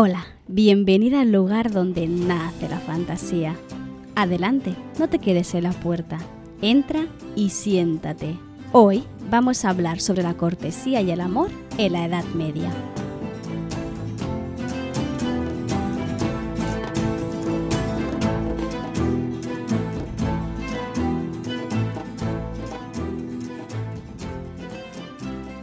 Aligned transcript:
Hola, 0.00 0.26
bienvenida 0.46 1.22
al 1.22 1.32
lugar 1.32 1.72
donde 1.72 2.06
nace 2.06 2.68
la 2.68 2.78
fantasía. 2.78 3.56
Adelante, 4.14 4.76
no 4.96 5.08
te 5.08 5.18
quedes 5.18 5.52
en 5.56 5.64
la 5.64 5.72
puerta. 5.72 6.18
Entra 6.62 7.08
y 7.34 7.50
siéntate. 7.50 8.38
Hoy 8.70 9.02
vamos 9.28 9.64
a 9.64 9.70
hablar 9.70 10.00
sobre 10.00 10.22
la 10.22 10.34
cortesía 10.34 11.00
y 11.00 11.10
el 11.10 11.20
amor 11.20 11.50
en 11.78 11.94
la 11.94 12.04
Edad 12.04 12.24
Media. 12.36 12.70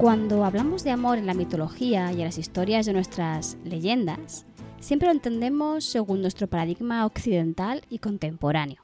Cuando 0.05 0.45
hablamos 0.45 0.84
de 0.84 0.91
amor 0.91 1.18
en 1.18 1.26
la 1.26 1.34
mitología 1.34 2.12
y 2.12 2.18
en 2.18 2.26
las 2.26 2.38
historias 2.38 2.86
de 2.86 2.94
nuestras 2.94 3.58
leyendas, 3.63 4.46
siempre 4.80 5.08
lo 5.08 5.12
entendemos 5.12 5.84
según 5.84 6.22
nuestro 6.22 6.46
paradigma 6.46 7.08
occidental 7.08 7.82
y 7.90 7.98
contemporáneo. 7.98 8.84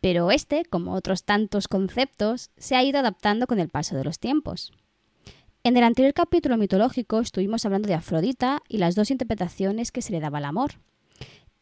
Pero 0.00 0.30
este, 0.30 0.66
como 0.66 0.92
otros 0.92 1.24
tantos 1.24 1.66
conceptos, 1.66 2.52
se 2.56 2.76
ha 2.76 2.84
ido 2.84 3.00
adaptando 3.00 3.48
con 3.48 3.58
el 3.58 3.70
paso 3.70 3.96
de 3.96 4.04
los 4.04 4.20
tiempos. 4.20 4.70
En 5.64 5.76
el 5.76 5.82
anterior 5.82 6.14
capítulo 6.14 6.56
mitológico 6.58 7.18
estuvimos 7.18 7.66
hablando 7.66 7.88
de 7.88 7.94
Afrodita 7.94 8.62
y 8.68 8.78
las 8.78 8.94
dos 8.94 9.10
interpretaciones 9.10 9.90
que 9.90 10.00
se 10.00 10.12
le 10.12 10.20
daba 10.20 10.38
al 10.38 10.44
amor. 10.44 10.74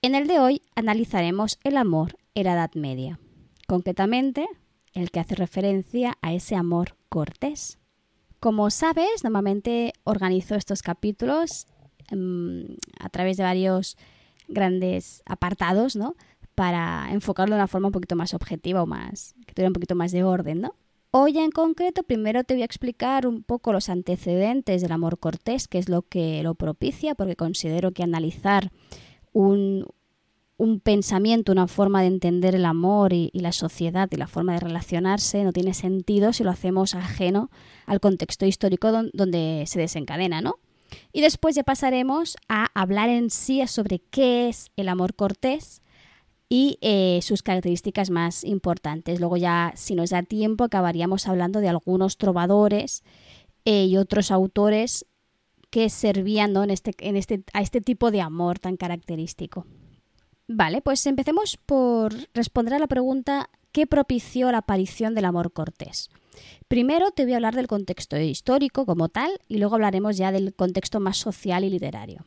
En 0.02 0.15
el 0.15 0.27
de 0.27 0.41
hoy 0.41 0.60
analizaremos 0.74 1.59
el 1.65 1.79
amor 1.79 2.19
en 2.34 2.45
la 2.45 2.52
Edad 2.52 2.74
Media, 2.74 3.19
concretamente 3.66 4.46
el 4.93 5.10
que 5.10 5.21
hace 5.21 5.37
referencia 5.37 6.18
a 6.21 6.34
ese 6.34 6.55
amor 6.55 6.99
cortés. 7.09 7.79
Como 8.43 8.71
sabes, 8.71 9.23
normalmente 9.23 9.93
organizo 10.02 10.57
estos 10.57 10.82
capítulos 10.82 11.68
em, 12.10 12.76
a 12.99 13.09
través 13.09 13.37
de 13.37 13.45
varios 13.45 13.96
grandes 14.49 15.23
apartados, 15.26 15.95
¿no? 15.95 16.16
Para 16.57 17.12
enfocarlo 17.12 17.54
de 17.54 17.60
una 17.60 17.68
forma 17.68 17.87
un 17.87 17.93
poquito 17.93 18.16
más 18.16 18.34
objetiva 18.34 18.82
o 18.82 18.87
más, 18.87 19.37
que 19.46 19.54
tuviera 19.54 19.68
un 19.68 19.74
poquito 19.74 19.95
más 19.95 20.10
de 20.10 20.24
orden, 20.24 20.60
¿no? 20.60 20.74
Hoy 21.12 21.38
en 21.38 21.52
concreto, 21.52 22.02
primero 22.02 22.43
te 22.43 22.54
voy 22.54 22.62
a 22.62 22.65
explicar 22.65 23.29
un 23.29 23.45
poco 23.45 23.73
los 23.73 23.88
antecedentes 23.88 24.82
del 24.82 24.90
amor 24.90 25.21
cortés, 25.21 25.68
que 25.68 25.79
es 25.79 25.88
lo 25.88 26.02
que 26.02 26.43
lo 26.43 26.56
propicia, 26.56 27.15
porque 27.15 27.37
considero 27.37 27.93
que 27.93 28.02
analizar 28.02 28.73
un, 29.32 29.87
un 30.63 30.79
pensamiento, 30.79 31.51
una 31.51 31.66
forma 31.66 32.02
de 32.02 32.07
entender 32.07 32.55
el 32.55 32.66
amor 32.66 33.13
y, 33.13 33.32
la 33.35 33.51
sociedad 33.51 34.09
y 34.13 34.16
la 34.16 34.29
forma 34.29 34.52
de 34.52 34.60
relacionarse 34.60 35.43
no 35.43 35.52
tiene 35.52 35.74
sentido 35.74 36.32
si 36.32 36.45
lo 36.45 36.51
hacemos 36.51 36.95
ajeno 36.95 37.51
al 37.85 37.99
contexto 37.99 38.46
histórico 38.46 38.93
donde 39.13 39.65
se 39.66 39.80
desencadena, 39.80 40.40
¿no? 40.40 40.60
Y 41.13 41.21
después 41.21 41.57
ya 41.57 41.65
pasaremos 41.65 42.37
a 42.49 42.68
hablar 42.80 43.09
en 43.09 43.30
sí 43.30 43.66
sobre 43.66 43.99
qué 43.99 44.49
es 44.49 44.71
el 44.77 44.88
amor 44.88 45.16
cortés 45.16 45.83
y 46.49 46.79
eh, 46.80 47.18
sus 47.23 47.43
características 47.43 48.10
más 48.10 48.45
importantes. 48.45 49.18
Luego 49.18 49.37
ya, 49.37 49.73
si 49.74 49.96
nos 49.96 50.10
da 50.10 50.23
tiempo, 50.23 50.63
acabaríamos 50.63 51.27
hablando 51.27 51.59
de 51.59 51.71
algunos 51.71 52.18
trovadores 52.18 53.02
eh, 53.65 53.87
y 53.87 53.96
otros 53.96 54.30
autores 54.30 55.07
que 55.71 55.90
servían 55.90 56.55
en 56.55 56.71
este, 56.71 56.95
en 57.01 57.16
este, 57.16 57.43
a 57.52 57.63
este 57.63 57.80
tipo 57.80 58.13
de 58.13 58.21
amor 58.21 58.60
tan 58.60 58.77
característico. 58.77 59.66
Vale, 60.48 60.82
pues 60.82 61.07
empecemos 61.07 61.57
por 61.57 62.15
responder 62.35 62.74
a 62.74 62.79
la 62.79 62.87
pregunta 62.87 63.48
¿qué 63.73 63.87
propició 63.87 64.50
la 64.53 64.59
aparición 64.59 65.15
del 65.15 65.25
amor 65.25 65.53
cortés? 65.53 66.10
Primero 66.69 67.10
te 67.10 67.25
voy 67.25 67.32
a 67.32 67.37
hablar 67.37 67.54
del 67.54 67.66
contexto 67.66 68.19
histórico 68.19 68.87
como 68.87 69.09
tal 69.09 69.31
y 69.49 69.59
luego 69.59 69.75
hablaremos 69.75 70.17
ya 70.17 70.33
del 70.33 70.55
contexto 70.55 71.00
más 71.00 71.17
social 71.19 71.65
y 71.65 71.71
literario. 71.71 72.25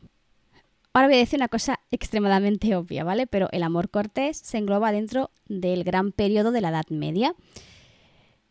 Ahora 0.92 1.08
voy 1.08 1.16
a 1.16 1.20
decir 1.20 1.38
una 1.38 1.48
cosa 1.48 1.80
extremadamente 1.90 2.74
obvia, 2.74 3.04
¿vale? 3.04 3.26
Pero 3.26 3.48
el 3.52 3.62
amor 3.62 3.90
cortés 3.90 4.38
se 4.38 4.56
engloba 4.56 4.92
dentro 4.92 5.30
del 5.46 5.84
gran 5.84 6.10
periodo 6.10 6.52
de 6.52 6.62
la 6.62 6.70
Edad 6.70 6.86
Media. 6.88 7.34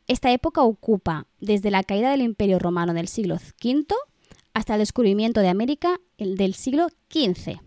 Esta 0.07 0.31
época 0.31 0.61
ocupa 0.61 1.25
desde 1.39 1.71
la 1.71 1.83
caída 1.83 2.11
del 2.11 2.21
Imperio 2.21 2.59
Romano 2.59 2.93
del 2.93 3.07
siglo 3.07 3.35
V 3.35 3.85
hasta 4.53 4.75
el 4.75 4.79
descubrimiento 4.79 5.41
de 5.41 5.49
América 5.49 5.99
del 6.19 6.53
siglo 6.53 6.89
XV. 7.09 7.64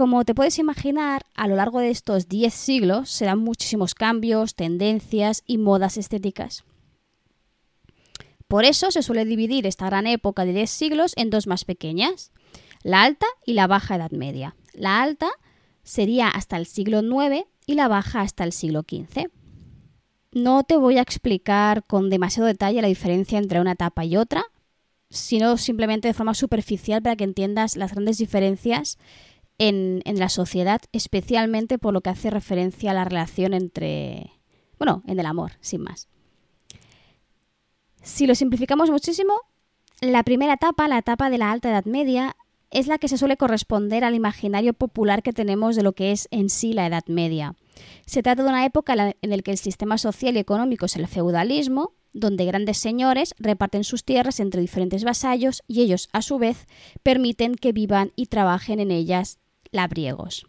Como 0.00 0.24
te 0.24 0.34
puedes 0.34 0.58
imaginar, 0.58 1.26
a 1.34 1.46
lo 1.46 1.56
largo 1.56 1.78
de 1.78 1.90
estos 1.90 2.26
10 2.26 2.54
siglos 2.54 3.10
se 3.10 3.26
dan 3.26 3.38
muchísimos 3.38 3.94
cambios, 3.94 4.54
tendencias 4.54 5.42
y 5.46 5.58
modas 5.58 5.98
estéticas. 5.98 6.64
Por 8.48 8.64
eso 8.64 8.90
se 8.90 9.02
suele 9.02 9.26
dividir 9.26 9.66
esta 9.66 9.84
gran 9.84 10.06
época 10.06 10.46
de 10.46 10.54
10 10.54 10.70
siglos 10.70 11.12
en 11.18 11.28
dos 11.28 11.46
más 11.46 11.66
pequeñas, 11.66 12.32
la 12.82 13.02
alta 13.02 13.26
y 13.44 13.52
la 13.52 13.66
baja 13.66 13.96
Edad 13.96 14.10
Media. 14.10 14.56
La 14.72 15.02
alta 15.02 15.28
sería 15.82 16.30
hasta 16.30 16.56
el 16.56 16.64
siglo 16.64 17.02
IX 17.02 17.44
y 17.66 17.74
la 17.74 17.88
baja 17.88 18.22
hasta 18.22 18.44
el 18.44 18.52
siglo 18.52 18.86
XV. 18.88 19.28
No 20.32 20.64
te 20.64 20.78
voy 20.78 20.96
a 20.96 21.02
explicar 21.02 21.84
con 21.84 22.08
demasiado 22.08 22.46
detalle 22.46 22.80
la 22.80 22.88
diferencia 22.88 23.36
entre 23.36 23.60
una 23.60 23.72
etapa 23.72 24.06
y 24.06 24.16
otra, 24.16 24.44
sino 25.10 25.58
simplemente 25.58 26.08
de 26.08 26.14
forma 26.14 26.32
superficial 26.32 27.02
para 27.02 27.16
que 27.16 27.24
entiendas 27.24 27.76
las 27.76 27.92
grandes 27.92 28.16
diferencias 28.16 28.96
en, 29.60 30.02
la 30.18 30.30
sociedad, 30.30 30.80
especialmente 30.92 31.78
por 31.78 31.92
lo 31.92 32.00
que 32.00 32.10
hace 32.10 32.30
referencia 32.30 32.90
a 32.90 32.94
la 32.94 33.04
relación 33.04 33.52
entre, 33.52 34.32
bueno, 34.78 35.02
en 35.06 35.20
el 35.20 35.26
amor, 35.26 35.52
sin 35.60 35.82
más. 35.82 36.08
Si 38.02 38.26
lo 38.26 38.34
simplificamos 38.34 38.90
muchísimo, 38.90 39.34
la 40.00 40.22
primera 40.24 40.54
etapa, 40.54 40.88
la 40.88 40.96
etapa 40.96 41.28
de 41.28 41.36
la 41.36 41.52
alta 41.52 41.68
edad 41.68 41.84
media, 41.84 42.36
es 42.70 42.86
la 42.86 42.96
que 42.96 43.08
se 43.08 43.18
suele 43.18 43.36
corresponder 43.36 44.02
al 44.02 44.14
imaginario 44.14 44.72
popular 44.72 45.22
que 45.22 45.34
tenemos 45.34 45.76
de 45.76 45.82
lo 45.82 45.92
que 45.92 46.12
es 46.12 46.28
en 46.30 46.48
sí 46.48 46.72
la 46.72 46.86
Edad 46.86 47.04
Media. 47.08 47.56
Se 48.06 48.22
trata 48.22 48.44
de 48.44 48.48
una 48.48 48.64
época 48.64 48.94
en 48.94 49.30
la 49.30 49.38
que 49.38 49.50
el 49.50 49.58
sistema 49.58 49.98
social 49.98 50.36
y 50.36 50.38
económico 50.38 50.86
es 50.86 50.94
el 50.94 51.08
feudalismo, 51.08 51.94
donde 52.12 52.44
grandes 52.44 52.78
señores 52.78 53.34
reparten 53.38 53.82
sus 53.82 54.04
tierras 54.04 54.38
entre 54.38 54.60
diferentes 54.60 55.02
vasallos 55.02 55.62
y 55.66 55.82
ellos, 55.82 56.08
a 56.12 56.22
su 56.22 56.38
vez, 56.38 56.66
permiten 57.02 57.56
que 57.56 57.72
vivan 57.72 58.12
y 58.14 58.26
trabajen 58.26 58.78
en 58.78 58.92
ellas 58.92 59.39
labriegos. 59.72 60.46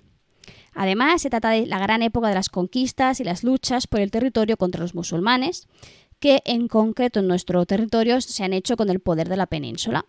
Además, 0.73 1.21
se 1.21 1.29
trata 1.29 1.49
de 1.49 1.65
la 1.65 1.79
gran 1.79 2.01
época 2.01 2.29
de 2.29 2.35
las 2.35 2.49
conquistas 2.49 3.19
y 3.19 3.23
las 3.23 3.43
luchas 3.43 3.87
por 3.87 3.99
el 3.99 4.11
territorio 4.11 4.57
contra 4.57 4.81
los 4.81 4.95
musulmanes, 4.95 5.67
que 6.19 6.41
en 6.45 6.67
concreto 6.67 7.19
en 7.19 7.27
nuestro 7.27 7.65
territorio 7.65 8.21
se 8.21 8.43
han 8.43 8.53
hecho 8.53 8.77
con 8.77 8.89
el 8.89 8.99
poder 8.99 9.27
de 9.27 9.37
la 9.37 9.47
península. 9.47 10.05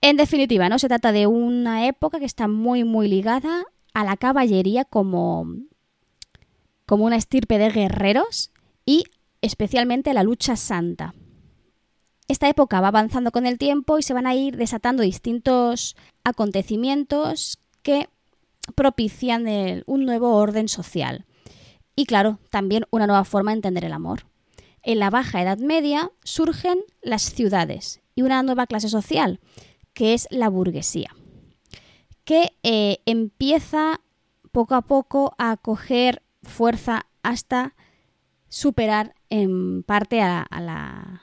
En 0.00 0.16
definitiva, 0.16 0.68
¿no? 0.68 0.78
Se 0.78 0.88
trata 0.88 1.12
de 1.12 1.26
una 1.26 1.86
época 1.86 2.18
que 2.18 2.24
está 2.24 2.46
muy, 2.46 2.84
muy 2.84 3.08
ligada 3.08 3.64
a 3.94 4.04
la 4.04 4.16
caballería 4.16 4.84
como, 4.84 5.46
como 6.86 7.04
una 7.04 7.16
estirpe 7.16 7.58
de 7.58 7.70
guerreros 7.70 8.52
y 8.84 9.04
especialmente 9.40 10.10
a 10.10 10.14
la 10.14 10.22
lucha 10.22 10.56
santa. 10.56 11.14
Esta 12.28 12.48
época 12.48 12.80
va 12.80 12.88
avanzando 12.88 13.32
con 13.32 13.46
el 13.46 13.56
tiempo 13.56 13.98
y 13.98 14.02
se 14.02 14.14
van 14.14 14.26
a 14.26 14.34
ir 14.34 14.56
desatando 14.56 15.02
distintos 15.02 15.96
acontecimientos 16.24 17.58
que 17.88 18.10
propician 18.74 19.46
un 19.86 20.04
nuevo 20.04 20.34
orden 20.34 20.68
social. 20.68 21.24
Y 21.96 22.04
claro, 22.04 22.38
también 22.50 22.84
una 22.90 23.06
nueva 23.06 23.24
forma 23.24 23.50
de 23.50 23.56
entender 23.56 23.86
el 23.86 23.94
amor. 23.94 24.26
En 24.82 24.98
la 24.98 25.08
Baja 25.08 25.40
Edad 25.40 25.56
Media 25.56 26.12
surgen 26.22 26.80
las 27.00 27.22
ciudades 27.22 28.02
y 28.14 28.20
una 28.20 28.42
nueva 28.42 28.66
clase 28.66 28.90
social, 28.90 29.40
que 29.94 30.12
es 30.12 30.28
la 30.30 30.50
burguesía, 30.50 31.16
que 32.24 32.52
eh, 32.62 32.98
empieza 33.06 34.02
poco 34.52 34.74
a 34.74 34.82
poco 34.82 35.34
a 35.38 35.56
coger 35.56 36.22
fuerza 36.42 37.06
hasta 37.22 37.74
superar 38.50 39.14
en 39.30 39.82
parte 39.82 40.20
a, 40.20 40.46
la, 40.60 41.22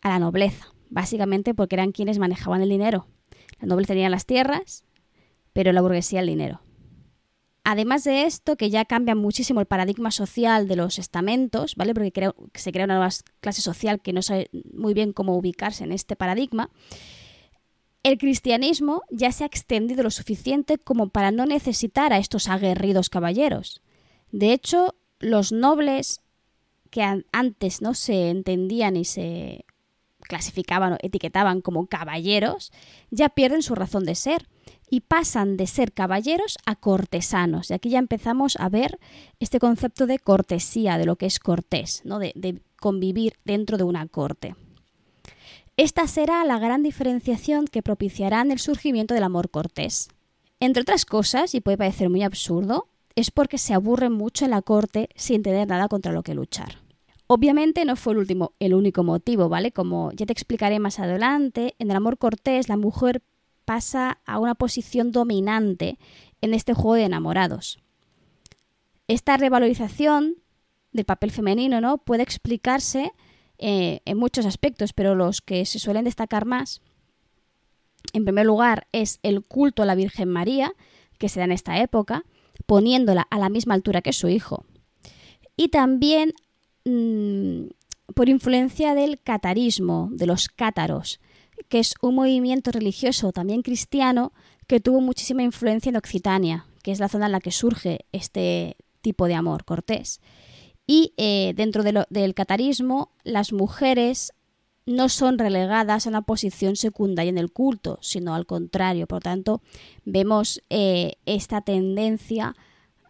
a 0.00 0.08
la 0.08 0.18
nobleza, 0.20 0.68
básicamente 0.90 1.54
porque 1.54 1.74
eran 1.74 1.90
quienes 1.90 2.20
manejaban 2.20 2.62
el 2.62 2.68
dinero. 2.68 3.08
La 3.58 3.66
nobleza 3.66 3.94
tenía 3.94 4.10
las 4.10 4.24
tierras 4.24 4.84
pero 5.58 5.72
la 5.72 5.82
burguesía 5.82 6.20
el 6.20 6.28
dinero. 6.28 6.60
Además 7.64 8.04
de 8.04 8.26
esto, 8.26 8.56
que 8.56 8.70
ya 8.70 8.84
cambia 8.84 9.16
muchísimo 9.16 9.58
el 9.58 9.66
paradigma 9.66 10.12
social 10.12 10.68
de 10.68 10.76
los 10.76 11.00
estamentos, 11.00 11.74
¿vale? 11.74 11.94
Porque 11.94 12.12
se 12.54 12.70
crea 12.70 12.84
una 12.84 12.94
nueva 12.94 13.10
clase 13.40 13.60
social 13.60 14.00
que 14.00 14.12
no 14.12 14.22
sabe 14.22 14.50
muy 14.72 14.94
bien 14.94 15.12
cómo 15.12 15.36
ubicarse 15.36 15.82
en 15.82 15.90
este 15.90 16.14
paradigma. 16.14 16.70
El 18.04 18.18
cristianismo 18.18 19.02
ya 19.10 19.32
se 19.32 19.42
ha 19.42 19.48
extendido 19.48 20.04
lo 20.04 20.12
suficiente 20.12 20.78
como 20.78 21.08
para 21.08 21.32
no 21.32 21.44
necesitar 21.44 22.12
a 22.12 22.18
estos 22.18 22.46
aguerridos 22.46 23.10
caballeros. 23.10 23.82
De 24.30 24.52
hecho, 24.52 24.94
los 25.18 25.50
nobles 25.50 26.20
que 26.90 27.02
antes 27.32 27.82
no 27.82 27.94
se 27.94 28.30
entendían 28.30 28.94
y 28.94 29.04
se 29.04 29.64
clasificaban 30.20 30.92
o 30.92 30.98
etiquetaban 31.00 31.62
como 31.62 31.88
caballeros, 31.88 32.70
ya 33.10 33.28
pierden 33.28 33.62
su 33.62 33.74
razón 33.74 34.04
de 34.04 34.14
ser 34.14 34.46
y 34.90 35.00
pasan 35.00 35.56
de 35.56 35.66
ser 35.66 35.92
caballeros 35.92 36.58
a 36.66 36.76
cortesanos. 36.76 37.70
Y 37.70 37.74
aquí 37.74 37.90
ya 37.90 37.98
empezamos 37.98 38.56
a 38.56 38.68
ver 38.68 38.98
este 39.40 39.58
concepto 39.58 40.06
de 40.06 40.18
cortesía, 40.18 40.98
de 40.98 41.06
lo 41.06 41.16
que 41.16 41.26
es 41.26 41.38
cortés, 41.38 42.02
¿no? 42.04 42.18
de, 42.18 42.60
convivir 42.80 43.34
dentro 43.44 43.76
de 43.76 43.82
una 43.82 44.06
corte. 44.06 44.54
Esta 45.76 46.06
será 46.06 46.44
la 46.44 46.58
gran 46.58 46.82
diferenciación 46.82 47.66
que 47.66 47.82
propiciarán 47.82 48.50
el 48.50 48.60
surgimiento 48.60 49.14
del 49.14 49.24
amor 49.24 49.50
cortés. 49.50 50.08
Entre 50.60 50.82
otras 50.82 51.04
cosas, 51.04 51.54
y 51.54 51.60
puede 51.60 51.76
parecer 51.76 52.08
muy 52.08 52.22
absurdo, 52.22 52.88
es 53.16 53.32
porque 53.32 53.58
se 53.58 53.74
aburren 53.74 54.12
mucho 54.12 54.44
en 54.44 54.52
la 54.52 54.62
corte 54.62 55.08
sin 55.16 55.42
tener 55.42 55.66
nada 55.66 55.88
contra 55.88 56.12
lo 56.12 56.22
que 56.22 56.34
luchar. 56.34 56.78
Obviamente 57.26 57.84
no 57.84 57.96
fue 57.96 58.14
el 58.14 58.20
último, 58.20 58.52
el 58.58 58.74
único 58.74 59.04
motivo, 59.04 59.48
¿vale? 59.48 59.70
Como 59.72 60.12
ya 60.12 60.24
te 60.24 60.32
explicaré 60.32 60.78
más 60.78 60.98
adelante, 60.98 61.74
en 61.78 61.90
el 61.90 61.96
amor 61.96 62.16
cortés 62.16 62.68
la 62.68 62.76
mujer 62.76 63.22
pasa 63.68 64.18
a 64.24 64.38
una 64.38 64.54
posición 64.54 65.12
dominante 65.12 65.98
en 66.40 66.54
este 66.54 66.72
juego 66.72 66.94
de 66.94 67.04
enamorados. 67.04 67.78
Esta 69.08 69.36
revalorización 69.36 70.36
del 70.92 71.04
papel 71.04 71.30
femenino, 71.30 71.78
¿no? 71.82 71.98
Puede 71.98 72.22
explicarse 72.22 73.12
eh, 73.58 74.00
en 74.06 74.16
muchos 74.16 74.46
aspectos, 74.46 74.94
pero 74.94 75.14
los 75.14 75.42
que 75.42 75.66
se 75.66 75.78
suelen 75.78 76.06
destacar 76.06 76.46
más, 76.46 76.80
en 78.14 78.24
primer 78.24 78.46
lugar, 78.46 78.86
es 78.92 79.18
el 79.22 79.44
culto 79.44 79.82
a 79.82 79.86
la 79.86 79.94
Virgen 79.94 80.30
María, 80.30 80.72
que 81.18 81.28
se 81.28 81.40
da 81.40 81.44
en 81.44 81.52
esta 81.52 81.78
época, 81.78 82.24
poniéndola 82.64 83.26
a 83.28 83.38
la 83.38 83.50
misma 83.50 83.74
altura 83.74 84.00
que 84.00 84.14
su 84.14 84.28
hijo. 84.28 84.64
Y 85.58 85.68
también 85.68 86.32
mm, 86.86 87.66
por 88.14 88.30
influencia 88.30 88.94
del 88.94 89.20
catarismo, 89.20 90.08
de 90.10 90.24
los 90.24 90.48
cátaros, 90.48 91.20
que 91.68 91.78
es 91.78 91.94
un 92.00 92.14
movimiento 92.14 92.70
religioso 92.70 93.32
también 93.32 93.62
cristiano 93.62 94.32
que 94.66 94.80
tuvo 94.80 95.00
muchísima 95.00 95.42
influencia 95.42 95.90
en 95.90 95.96
Occitania, 95.96 96.66
que 96.82 96.92
es 96.92 97.00
la 97.00 97.08
zona 97.08 97.26
en 97.26 97.32
la 97.32 97.40
que 97.40 97.52
surge 97.52 98.06
este 98.12 98.76
tipo 99.00 99.26
de 99.26 99.34
amor 99.34 99.64
cortés. 99.64 100.20
Y 100.86 101.12
eh, 101.16 101.52
dentro 101.54 101.82
del 101.82 102.34
catarismo, 102.34 103.12
las 103.22 103.52
mujeres 103.52 104.32
no 104.86 105.10
son 105.10 105.38
relegadas 105.38 106.06
a 106.06 106.08
una 106.08 106.22
posición 106.22 106.76
secundaria 106.76 107.28
en 107.28 107.36
el 107.36 107.52
culto, 107.52 107.98
sino 108.00 108.34
al 108.34 108.46
contrario. 108.46 109.06
Por 109.06 109.22
tanto, 109.22 109.60
vemos 110.06 110.62
eh, 110.70 111.16
esta 111.26 111.60
tendencia 111.60 112.56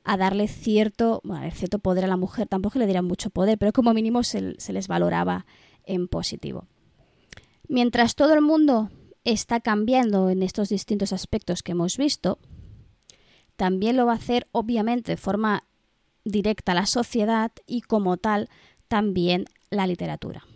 a 0.02 0.16
darle 0.16 0.48
cierto, 0.48 1.22
cierto 1.52 1.78
poder 1.78 2.04
a 2.04 2.08
la 2.08 2.16
mujer. 2.16 2.48
Tampoco 2.48 2.80
le 2.80 2.86
dirán 2.86 3.04
mucho 3.04 3.30
poder, 3.30 3.58
pero 3.58 3.72
como 3.72 3.94
mínimo 3.94 4.24
se 4.24 4.56
les 4.72 4.88
valoraba 4.88 5.46
en 5.84 6.08
positivo. 6.08 6.66
Mientras 7.68 8.14
todo 8.14 8.34
el 8.34 8.40
mundo 8.40 8.90
está 9.24 9.60
cambiando 9.60 10.30
en 10.30 10.42
estos 10.42 10.70
distintos 10.70 11.12
aspectos 11.12 11.62
que 11.62 11.72
hemos 11.72 11.98
visto, 11.98 12.38
también 13.56 13.96
lo 13.96 14.06
va 14.06 14.12
a 14.12 14.16
hacer 14.16 14.48
obviamente 14.52 15.12
de 15.12 15.16
forma 15.16 15.64
directa 16.24 16.74
la 16.74 16.86
sociedad 16.86 17.52
y 17.66 17.82
como 17.82 18.16
tal 18.16 18.48
también 18.88 19.44
la 19.70 19.86
literatura. 19.86 20.46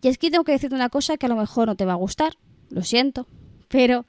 Y 0.00 0.08
es 0.08 0.18
que 0.18 0.30
tengo 0.30 0.44
que 0.44 0.52
decirte 0.52 0.74
una 0.74 0.88
cosa 0.88 1.16
que 1.16 1.26
a 1.26 1.28
lo 1.28 1.36
mejor 1.36 1.68
no 1.68 1.76
te 1.76 1.84
va 1.84 1.92
a 1.92 1.96
gustar, 1.96 2.34
lo 2.70 2.82
siento, 2.82 3.26
pero 3.68 4.06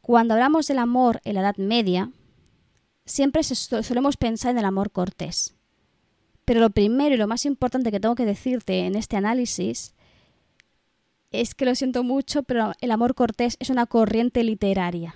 cuando 0.00 0.34
hablamos 0.34 0.66
del 0.66 0.78
amor 0.78 1.20
en 1.24 1.34
la 1.34 1.40
Edad 1.42 1.56
Media, 1.56 2.10
siempre 3.04 3.42
solemos 3.42 4.16
pensar 4.16 4.52
en 4.52 4.58
el 4.58 4.64
amor 4.64 4.90
cortés. 4.90 5.54
Pero 6.44 6.60
lo 6.60 6.70
primero 6.70 7.14
y 7.14 7.18
lo 7.18 7.28
más 7.28 7.44
importante 7.46 7.90
que 7.90 8.00
tengo 8.00 8.14
que 8.14 8.26
decirte 8.26 8.86
en 8.86 8.96
este 8.96 9.16
análisis 9.16 9.94
es 11.40 11.54
que 11.54 11.64
lo 11.64 11.74
siento 11.74 12.02
mucho, 12.02 12.42
pero 12.42 12.72
el 12.80 12.90
amor 12.90 13.14
cortés 13.14 13.56
es 13.60 13.70
una 13.70 13.86
corriente 13.86 14.44
literaria. 14.44 15.14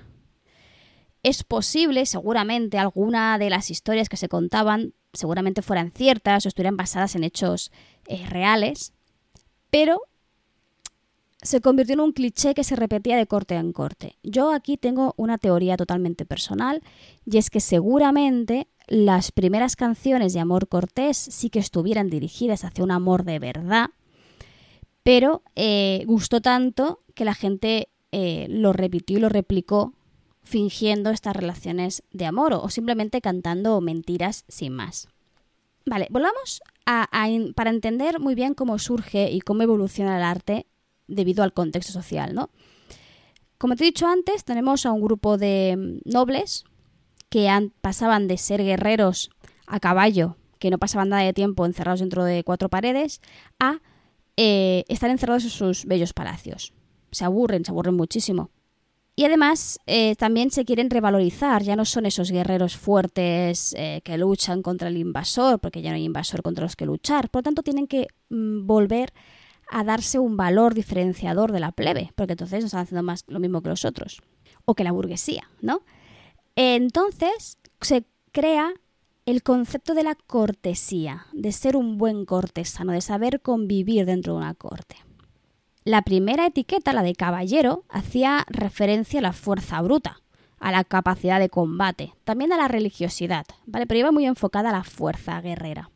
Es 1.22 1.42
posible, 1.44 2.06
seguramente, 2.06 2.78
alguna 2.78 3.38
de 3.38 3.50
las 3.50 3.70
historias 3.70 4.08
que 4.08 4.16
se 4.16 4.28
contaban 4.28 4.94
seguramente 5.12 5.62
fueran 5.62 5.90
ciertas 5.90 6.44
o 6.44 6.48
estuvieran 6.48 6.76
basadas 6.76 7.16
en 7.16 7.24
hechos 7.24 7.72
eh, 8.06 8.26
reales, 8.28 8.92
pero 9.70 10.02
se 11.42 11.60
convirtió 11.60 11.94
en 11.94 12.00
un 12.00 12.12
cliché 12.12 12.54
que 12.54 12.64
se 12.64 12.76
repetía 12.76 13.16
de 13.16 13.26
corte 13.26 13.54
en 13.54 13.72
corte. 13.72 14.16
Yo 14.22 14.52
aquí 14.52 14.76
tengo 14.76 15.14
una 15.16 15.38
teoría 15.38 15.76
totalmente 15.76 16.24
personal 16.24 16.82
y 17.24 17.38
es 17.38 17.48
que 17.50 17.60
seguramente 17.60 18.68
las 18.86 19.32
primeras 19.32 19.76
canciones 19.76 20.32
de 20.32 20.40
amor 20.40 20.68
cortés 20.68 21.16
sí 21.16 21.50
que 21.50 21.58
estuvieran 21.58 22.10
dirigidas 22.10 22.64
hacia 22.64 22.82
un 22.82 22.90
amor 22.90 23.24
de 23.24 23.38
verdad, 23.38 23.90
pero 25.08 25.42
eh, 25.56 26.02
gustó 26.04 26.42
tanto 26.42 27.00
que 27.14 27.24
la 27.24 27.32
gente 27.32 27.88
eh, 28.12 28.46
lo 28.50 28.74
repitió 28.74 29.16
y 29.16 29.20
lo 29.22 29.30
replicó 29.30 29.94
fingiendo 30.42 31.08
estas 31.08 31.34
relaciones 31.34 32.02
de 32.12 32.26
amor 32.26 32.52
o 32.52 32.68
simplemente 32.68 33.22
cantando 33.22 33.80
mentiras 33.80 34.44
sin 34.48 34.74
más. 34.74 35.08
Vale, 35.86 36.08
volvamos 36.10 36.60
a, 36.84 37.08
para 37.54 37.70
entender 37.70 38.20
muy 38.20 38.34
bien 38.34 38.52
cómo 38.52 38.78
surge 38.78 39.30
y 39.30 39.40
cómo 39.40 39.62
evoluciona 39.62 40.18
el 40.18 40.24
arte 40.24 40.66
debido 41.06 41.42
al 41.42 41.54
contexto 41.54 41.90
social, 41.90 42.34
¿no? 42.34 42.50
Como 43.56 43.76
te 43.76 43.84
he 43.84 43.86
dicho 43.86 44.06
antes, 44.06 44.44
tenemos 44.44 44.84
a 44.84 44.92
un 44.92 45.00
grupo 45.00 45.38
de 45.38 45.74
mm, 45.78 46.10
nobles 46.12 46.64
que 47.30 47.48
pasaban 47.80 48.28
de 48.28 48.36
ser 48.36 48.62
guerreros 48.62 49.30
a 49.66 49.80
caballo, 49.80 50.36
que 50.58 50.68
no 50.68 50.76
pasaban 50.76 51.08
nada 51.08 51.22
de 51.22 51.32
tiempo 51.32 51.64
encerrados 51.64 52.00
dentro 52.00 52.24
de 52.24 52.44
cuatro 52.44 52.68
paredes, 52.68 53.22
a 53.58 53.80
eh, 54.40 54.84
estar 54.86 55.10
encerrados 55.10 55.42
en 55.42 55.50
sus 55.50 55.84
bellos 55.84 56.12
palacios. 56.12 56.72
Se 57.10 57.24
aburren, 57.24 57.64
se 57.64 57.72
aburren 57.72 57.96
muchísimo. 57.96 58.52
Y 59.16 59.24
además 59.24 59.80
eh, 59.86 60.14
también 60.14 60.52
se 60.52 60.64
quieren 60.64 60.90
revalorizar, 60.90 61.64
ya 61.64 61.74
no 61.74 61.84
son 61.84 62.06
esos 62.06 62.30
guerreros 62.30 62.76
fuertes 62.76 63.74
eh, 63.76 64.00
que 64.04 64.16
luchan 64.16 64.62
contra 64.62 64.90
el 64.90 64.96
invasor, 64.96 65.58
porque 65.58 65.82
ya 65.82 65.90
no 65.90 65.96
hay 65.96 66.04
invasor 66.04 66.42
contra 66.42 66.62
los 66.62 66.76
que 66.76 66.86
luchar. 66.86 67.30
Por 67.30 67.40
lo 67.40 67.42
tanto, 67.42 67.64
tienen 67.64 67.88
que 67.88 68.06
mm, 68.30 68.64
volver 68.64 69.12
a 69.72 69.82
darse 69.82 70.20
un 70.20 70.36
valor 70.36 70.72
diferenciador 70.72 71.50
de 71.50 71.58
la 71.58 71.72
plebe, 71.72 72.12
porque 72.14 72.34
entonces 72.34 72.60
no 72.60 72.66
están 72.66 72.82
haciendo 72.82 73.02
más 73.02 73.24
lo 73.26 73.40
mismo 73.40 73.60
que 73.60 73.70
los 73.70 73.84
otros, 73.84 74.22
o 74.66 74.76
que 74.76 74.84
la 74.84 74.92
burguesía, 74.92 75.50
¿no? 75.60 75.82
Entonces 76.54 77.58
se 77.80 78.04
crea 78.30 78.72
el 79.28 79.42
concepto 79.42 79.92
de 79.92 80.04
la 80.04 80.14
cortesía, 80.14 81.26
de 81.34 81.52
ser 81.52 81.76
un 81.76 81.98
buen 81.98 82.24
cortesano, 82.24 82.92
de 82.92 83.02
saber 83.02 83.42
convivir 83.42 84.06
dentro 84.06 84.32
de 84.32 84.38
una 84.38 84.54
corte. 84.54 84.96
La 85.84 86.00
primera 86.00 86.46
etiqueta, 86.46 86.94
la 86.94 87.02
de 87.02 87.14
caballero, 87.14 87.84
hacía 87.90 88.46
referencia 88.48 89.18
a 89.18 89.22
la 89.22 89.34
fuerza 89.34 89.82
bruta, 89.82 90.22
a 90.58 90.72
la 90.72 90.82
capacidad 90.82 91.40
de 91.40 91.50
combate, 91.50 92.14
también 92.24 92.54
a 92.54 92.56
la 92.56 92.68
religiosidad, 92.68 93.44
¿vale? 93.66 93.86
Pero 93.86 94.00
iba 94.00 94.12
muy 94.12 94.24
enfocada 94.24 94.70
a 94.70 94.72
la 94.72 94.84
fuerza 94.84 95.38
guerrera. 95.42 95.90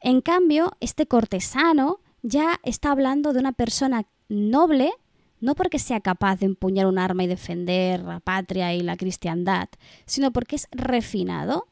En 0.00 0.20
cambio, 0.20 0.70
este 0.78 1.06
cortesano 1.06 1.98
ya 2.22 2.60
está 2.62 2.92
hablando 2.92 3.32
de 3.32 3.40
una 3.40 3.52
persona 3.52 4.04
noble, 4.28 4.92
no 5.40 5.56
porque 5.56 5.80
sea 5.80 5.98
capaz 5.98 6.36
de 6.36 6.46
empuñar 6.46 6.86
un 6.86 7.00
arma 7.00 7.24
y 7.24 7.26
defender 7.26 8.02
la 8.02 8.20
patria 8.20 8.72
y 8.72 8.82
la 8.82 8.96
cristiandad, 8.96 9.68
sino 10.06 10.30
porque 10.30 10.54
es 10.54 10.68
refinado, 10.70 11.66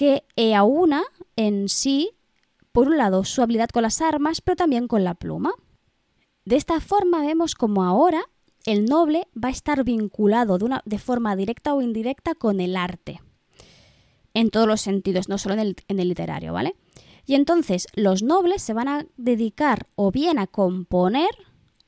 que 0.00 0.24
aúna 0.56 1.02
en 1.36 1.68
sí, 1.68 2.12
por 2.72 2.88
un 2.88 2.96
lado, 2.96 3.22
su 3.24 3.42
habilidad 3.42 3.68
con 3.68 3.82
las 3.82 4.00
armas, 4.00 4.40
pero 4.40 4.56
también 4.56 4.88
con 4.88 5.04
la 5.04 5.12
pluma. 5.12 5.52
De 6.46 6.56
esta 6.56 6.80
forma 6.80 7.20
vemos 7.20 7.54
como 7.54 7.84
ahora 7.84 8.22
el 8.64 8.86
noble 8.86 9.28
va 9.36 9.48
a 9.48 9.52
estar 9.52 9.84
vinculado 9.84 10.56
de, 10.56 10.64
una, 10.64 10.80
de 10.86 10.98
forma 10.98 11.36
directa 11.36 11.74
o 11.74 11.82
indirecta 11.82 12.34
con 12.34 12.62
el 12.62 12.76
arte. 12.78 13.20
En 14.32 14.48
todos 14.48 14.66
los 14.66 14.80
sentidos, 14.80 15.28
no 15.28 15.36
solo 15.36 15.52
en 15.56 15.60
el, 15.60 15.76
en 15.88 16.00
el 16.00 16.08
literario, 16.08 16.54
¿vale? 16.54 16.76
Y 17.26 17.34
entonces 17.34 17.86
los 17.94 18.22
nobles 18.22 18.62
se 18.62 18.72
van 18.72 18.88
a 18.88 19.06
dedicar 19.18 19.86
o 19.96 20.10
bien 20.10 20.38
a 20.38 20.46
componer 20.46 21.28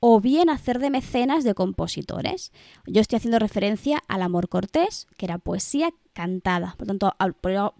o 0.01 0.21
bien 0.21 0.51
a 0.51 0.55
hacer 0.55 0.81
de 0.81 0.91
mecenas 0.91 1.45
de 1.45 1.55
compositores. 1.55 2.53
Yo 2.87 3.01
estoy 3.01 3.17
haciendo 3.17 3.39
referencia 3.39 4.03
al 4.07 4.21
amor 4.21 4.51
cortés, 4.51 5.07
que 5.17 5.25
era 5.25 5.39
poesía 5.39 5.95
cantada. 6.13 6.75
Por 6.77 6.87
tanto, 6.87 7.15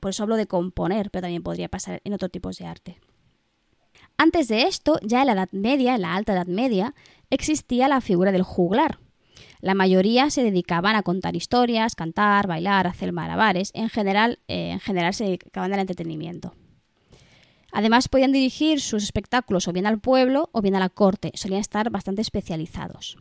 por 0.01 0.11
eso 0.11 0.23
hablo 0.23 0.37
de 0.37 0.47
componer, 0.47 1.11
pero 1.11 1.23
también 1.23 1.43
podría 1.43 1.69
pasar 1.69 2.01
en 2.05 2.13
otros 2.13 2.31
tipos 2.31 2.59
de 2.59 2.67
arte. 2.67 2.99
Antes 4.17 4.49
de 4.49 4.63
esto, 4.63 4.99
ya 5.03 5.21
en 5.21 5.27
la 5.27 5.33
Edad 5.33 5.49
Media, 5.53 5.95
en 5.95 6.03
la 6.03 6.15
Alta 6.15 6.33
Edad 6.33 6.47
Media, 6.47 6.95
existía 7.31 7.89
la 7.89 8.01
figura 8.01 8.33
del 8.33 8.43
juglar. 8.43 8.99
La 9.61 9.75
mayoría 9.75 10.29
se 10.31 10.43
dedicaban 10.43 10.97
a 10.97 11.03
contar 11.03 11.37
historias, 11.37 11.95
cantar, 11.95 12.47
bailar, 12.47 12.87
hacer 12.87 13.13
malabares. 13.13 13.71
En 13.75 13.89
general, 13.89 14.41
eh, 14.49 14.71
en 14.71 14.81
general 14.81 15.15
se 15.15 15.25
dedicaban 15.25 15.73
al 15.73 15.81
entretenimiento. 15.81 16.55
Además, 17.73 18.09
podían 18.09 18.33
dirigir 18.33 18.81
sus 18.81 19.03
espectáculos 19.03 19.67
o 19.67 19.73
bien 19.73 19.87
al 19.87 19.99
pueblo 19.99 20.51
o 20.53 20.61
bien 20.61 20.75
a 20.75 20.81
la 20.81 20.91
corte. 20.91 21.33
Solían 21.35 21.61
estar 21.61 21.91
bastante 21.91 22.23
especializados. 22.23 23.17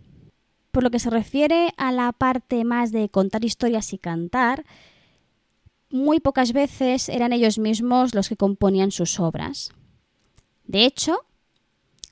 Por 0.72 0.84
lo 0.84 0.90
que 0.92 1.00
se 1.00 1.10
refiere 1.10 1.74
a 1.78 1.92
la 1.92 2.12
parte 2.12 2.64
más 2.66 2.92
de 2.92 3.10
contar 3.10 3.46
historias 3.46 3.94
y 3.94 3.98
cantar, 3.98 4.66
muy 5.92 6.20
pocas 6.20 6.54
veces 6.54 7.10
eran 7.10 7.34
ellos 7.34 7.60
mismos 7.60 8.16
los 8.16 8.30
que 8.30 8.38
componían 8.38 8.92
sus 8.92 9.20
obras. 9.20 9.72
De 10.66 10.86
hecho, 10.86 11.20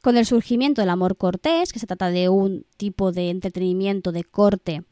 con 0.01 0.17
el 0.17 0.25
surgimiento 0.25 0.81
del 0.81 0.89
amor 0.89 1.17
cortés, 1.17 1.73
que 1.73 1.79
se 1.79 1.87
trata 1.87 2.09
de 2.09 2.29
un 2.29 2.65
tipo 2.77 3.11
de 3.11 3.29
entretenimiento 3.29 4.11
de 4.11 4.23
corte 4.23 4.83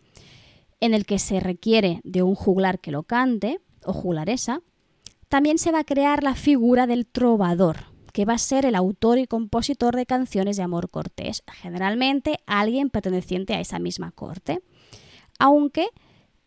en 0.79 0.93
el 0.93 1.05
que 1.05 1.19
se 1.19 1.39
requiere 1.39 2.01
de 2.03 2.23
un 2.23 2.35
juglar 2.35 2.79
que 2.79 2.91
lo 2.91 3.03
cante, 3.03 3.59
o 3.83 3.93
juglaresa, 3.93 4.61
también 5.29 5.57
se 5.57 5.71
va 5.71 5.79
a 5.79 5.83
crear 5.83 6.23
la 6.23 6.35
figura 6.35 6.87
del 6.87 7.05
trovador, 7.05 7.85
que 8.13 8.25
va 8.25 8.33
a 8.33 8.37
ser 8.37 8.65
el 8.65 8.75
autor 8.75 9.17
y 9.17 9.27
compositor 9.27 9.95
de 9.95 10.05
canciones 10.05 10.57
de 10.57 10.63
amor 10.63 10.89
cortés, 10.89 11.43
generalmente 11.53 12.39
alguien 12.45 12.89
perteneciente 12.89 13.53
a 13.53 13.59
esa 13.59 13.79
misma 13.79 14.11
corte. 14.11 14.61
Aunque 15.39 15.87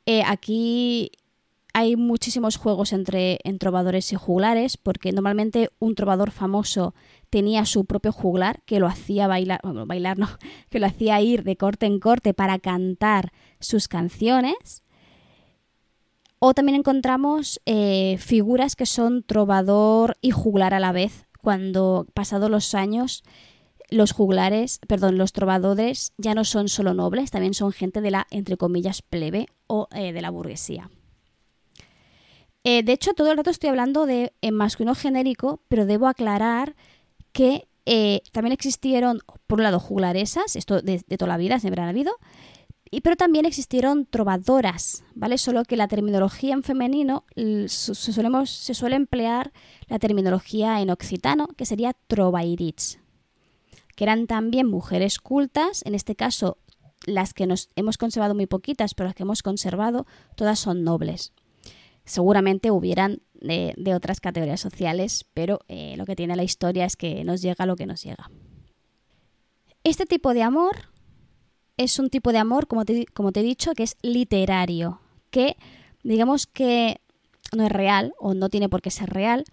eh, 0.06 0.22
aquí 0.26 1.12
hay 1.72 1.96
muchísimos 1.96 2.56
juegos 2.56 2.92
entre, 2.92 3.38
trovadores 3.58 4.12
y 4.12 4.16
juglares, 4.16 4.76
porque 4.76 5.12
normalmente 5.12 5.70
un 5.78 5.94
trovador 5.94 6.30
famoso 6.30 6.94
tenía 7.28 7.64
su 7.64 7.84
propio 7.84 8.12
juglar 8.12 8.62
que 8.64 8.80
lo 8.80 8.86
hacía 8.86 9.26
bailar, 9.26 9.60
bueno, 9.62 9.86
bailar 9.86 10.18
no, 10.18 10.28
que 10.70 10.80
lo 10.80 10.86
hacía 10.86 11.20
ir 11.20 11.44
de 11.44 11.56
corte 11.56 11.86
en 11.86 12.00
corte 12.00 12.34
para 12.34 12.58
cantar 12.58 13.32
sus 13.60 13.88
canciones. 13.88 14.82
O 16.38 16.54
también 16.54 16.76
encontramos 16.76 17.60
eh, 17.66 18.16
figuras 18.18 18.74
que 18.74 18.86
son 18.86 19.22
trovador 19.22 20.16
y 20.22 20.30
juglar 20.30 20.72
a 20.72 20.80
la 20.80 20.92
vez, 20.92 21.26
cuando 21.42 22.06
pasados 22.14 22.50
los 22.50 22.74
años 22.74 23.22
los 23.90 24.12
juglares, 24.12 24.78
perdón, 24.86 25.18
los 25.18 25.32
trovadores 25.32 26.12
ya 26.16 26.34
no 26.34 26.44
son 26.44 26.68
solo 26.68 26.94
nobles, 26.94 27.30
también 27.30 27.54
son 27.54 27.72
gente 27.72 28.00
de 28.00 28.12
la, 28.12 28.26
entre 28.30 28.56
comillas, 28.56 29.02
plebe 29.02 29.46
o 29.66 29.88
eh, 29.92 30.12
de 30.12 30.22
la 30.22 30.30
burguesía. 30.30 30.90
Eh, 32.64 32.82
de 32.82 32.92
hecho, 32.92 33.14
todo 33.14 33.30
el 33.30 33.36
rato 33.36 33.50
estoy 33.50 33.70
hablando 33.70 34.06
de 34.06 34.32
en 34.42 34.54
masculino 34.54 34.94
genérico, 34.94 35.62
pero 35.68 35.86
debo 35.86 36.08
aclarar 36.08 36.76
que 37.32 37.66
también 38.32 38.52
existieron, 38.52 39.20
por 39.46 39.58
un 39.58 39.64
lado, 39.64 39.80
juglaresas, 39.80 40.54
esto 40.54 40.80
de, 40.80 41.00
toda 41.00 41.28
la 41.28 41.38
vida, 41.38 41.58
siempre 41.58 41.82
han 41.82 41.88
habido, 41.88 42.12
y, 42.88 43.00
pero 43.00 43.16
también 43.16 43.46
existieron 43.46 44.06
trovadoras, 44.06 45.04
¿vale? 45.14 45.38
Solo 45.38 45.64
que 45.64 45.76
la 45.76 45.88
terminología 45.88 46.54
en 46.54 46.62
femenino 46.62 47.24
se 47.66 48.74
suele 48.74 48.96
emplear 48.96 49.52
la 49.88 49.98
terminología 49.98 50.80
en 50.80 50.90
occitano, 50.90 51.48
que 51.56 51.66
sería 51.66 51.96
trovairits, 52.06 52.98
que 53.96 54.04
eran 54.04 54.26
también 54.26 54.68
mujeres 54.68 55.18
cultas, 55.18 55.82
en 55.84 55.94
este 55.94 56.14
caso 56.14 56.58
las 57.06 57.32
que 57.32 57.46
nos 57.46 57.70
hemos 57.76 57.96
conservado 57.96 58.34
muy 58.34 58.46
poquitas, 58.46 58.94
pero 58.94 59.08
las 59.08 59.14
que 59.14 59.22
hemos 59.22 59.42
conservado 59.42 60.06
todas 60.36 60.58
son 60.58 60.84
nobles. 60.84 61.32
Seguramente 62.04 62.70
hubieran 62.70 63.22
de, 63.34 63.94
otras 63.94 64.20
categorías 64.20 64.60
sociales, 64.60 65.26
pero 65.34 65.60
eh, 65.68 65.94
lo 65.96 66.06
que 66.06 66.16
tiene 66.16 66.36
la 66.36 66.42
historia 66.42 66.84
es 66.84 66.96
que 66.96 67.24
nos 67.24 67.42
llega 67.42 67.66
lo 67.66 67.76
que 67.76 67.86
nos 67.86 68.02
llega. 68.02 68.30
Este 69.84 70.06
tipo 70.06 70.34
de 70.34 70.42
amor 70.42 70.90
es 71.76 71.98
un 71.98 72.10
tipo 72.10 72.32
de 72.32 72.38
amor, 72.38 72.66
como 72.66 72.84
te, 72.84 73.06
como 73.06 73.32
te 73.32 73.40
he 73.40 73.44
dicho, 73.44 73.72
que 73.72 73.84
es 73.84 73.96
literario, 74.02 75.00
que 75.30 75.56
digamos 76.02 76.46
que 76.46 77.00
no 77.56 77.64
es 77.64 77.72
real 77.72 78.12
o 78.18 78.34
no 78.34 78.48
tiene 78.50 78.68
por 78.68 78.82
qué 78.82 78.90
ser 78.90 79.10
real, 79.10 79.44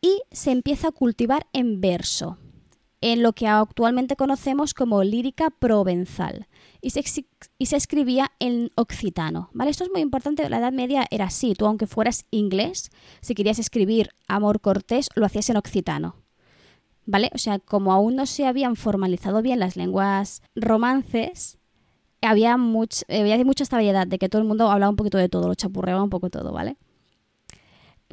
y 0.00 0.22
se 0.30 0.50
empieza 0.50 0.88
a 0.88 0.92
cultivar 0.92 1.46
en 1.52 1.80
verso, 1.80 2.38
en 3.00 3.22
lo 3.22 3.32
que 3.32 3.46
actualmente 3.46 4.16
conocemos 4.16 4.72
como 4.72 5.04
lírica 5.04 5.50
provenzal, 5.50 6.46
y 6.86 7.66
se, 7.66 7.76
escribía 7.76 8.30
en 8.38 8.70
occitano. 8.76 9.50
¿vale? 9.52 9.72
Esto 9.72 9.82
es 9.82 9.90
muy 9.90 10.00
importante, 10.00 10.48
la 10.48 10.58
Edad 10.58 10.72
Media 10.72 11.04
era 11.10 11.24
así, 11.24 11.54
tú 11.54 11.66
aunque 11.66 11.88
fueras 11.88 12.26
inglés, 12.30 12.90
si 13.20 13.34
querías 13.34 13.58
escribir 13.58 14.10
amor 14.28 14.60
cortés, 14.60 15.08
lo 15.16 15.26
hacías 15.26 15.50
en 15.50 15.56
occitano. 15.56 16.14
¿vale? 17.04 17.30
O 17.34 17.38
sea, 17.38 17.58
como 17.58 17.92
aún 17.92 18.14
no 18.14 18.24
se 18.26 18.46
habían 18.46 18.76
formalizado 18.76 19.42
bien 19.42 19.58
las 19.58 19.76
lenguas 19.76 20.42
romances, 20.54 21.58
había, 22.22 22.56
much, 22.56 23.02
había 23.08 23.44
mucha 23.44 23.64
estabilidad 23.64 24.06
de 24.06 24.18
que 24.18 24.28
todo 24.28 24.40
el 24.40 24.48
mundo 24.48 24.70
hablaba 24.70 24.90
un 24.90 24.96
poquito 24.96 25.18
de 25.18 25.28
todo, 25.28 25.48
lo 25.48 25.56
chapurreaba 25.56 26.04
un 26.04 26.10
poco 26.10 26.30
todo, 26.30 26.52
¿vale? 26.52 26.76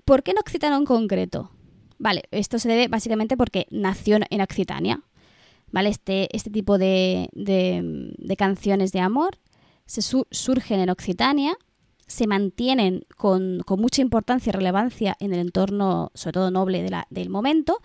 ¿Por 0.04 0.24
qué 0.24 0.32
en 0.32 0.40
Occitano 0.40 0.78
en 0.78 0.86
concreto? 0.86 1.52
Vale, 2.00 2.24
esto 2.32 2.58
se 2.58 2.70
debe 2.70 2.88
básicamente 2.88 3.38
porque 3.38 3.68
nació 3.70 4.18
en 4.30 4.42
Occitania, 4.42 5.04
¿vale? 5.74 5.90
Este, 5.90 6.34
este 6.34 6.50
tipo 6.50 6.78
de, 6.78 7.28
de, 7.34 8.36
canciones 8.38 8.94
de 8.94 9.02
amor 9.02 9.40
se 9.86 10.02
surgen 10.02 10.80
en 10.80 10.90
Occitania, 10.90 11.58
se 12.08 12.28
mantienen 12.28 13.06
con, 13.18 13.60
con, 13.66 13.82
mucha 13.82 14.02
importancia 14.02 14.52
y 14.52 14.54
relevancia 14.54 15.18
en 15.20 15.34
el 15.34 15.40
entorno, 15.40 16.12
sobre 16.14 16.34
todo 16.34 16.52
noble 16.52 16.90
del 17.10 17.30
momento, 17.30 17.80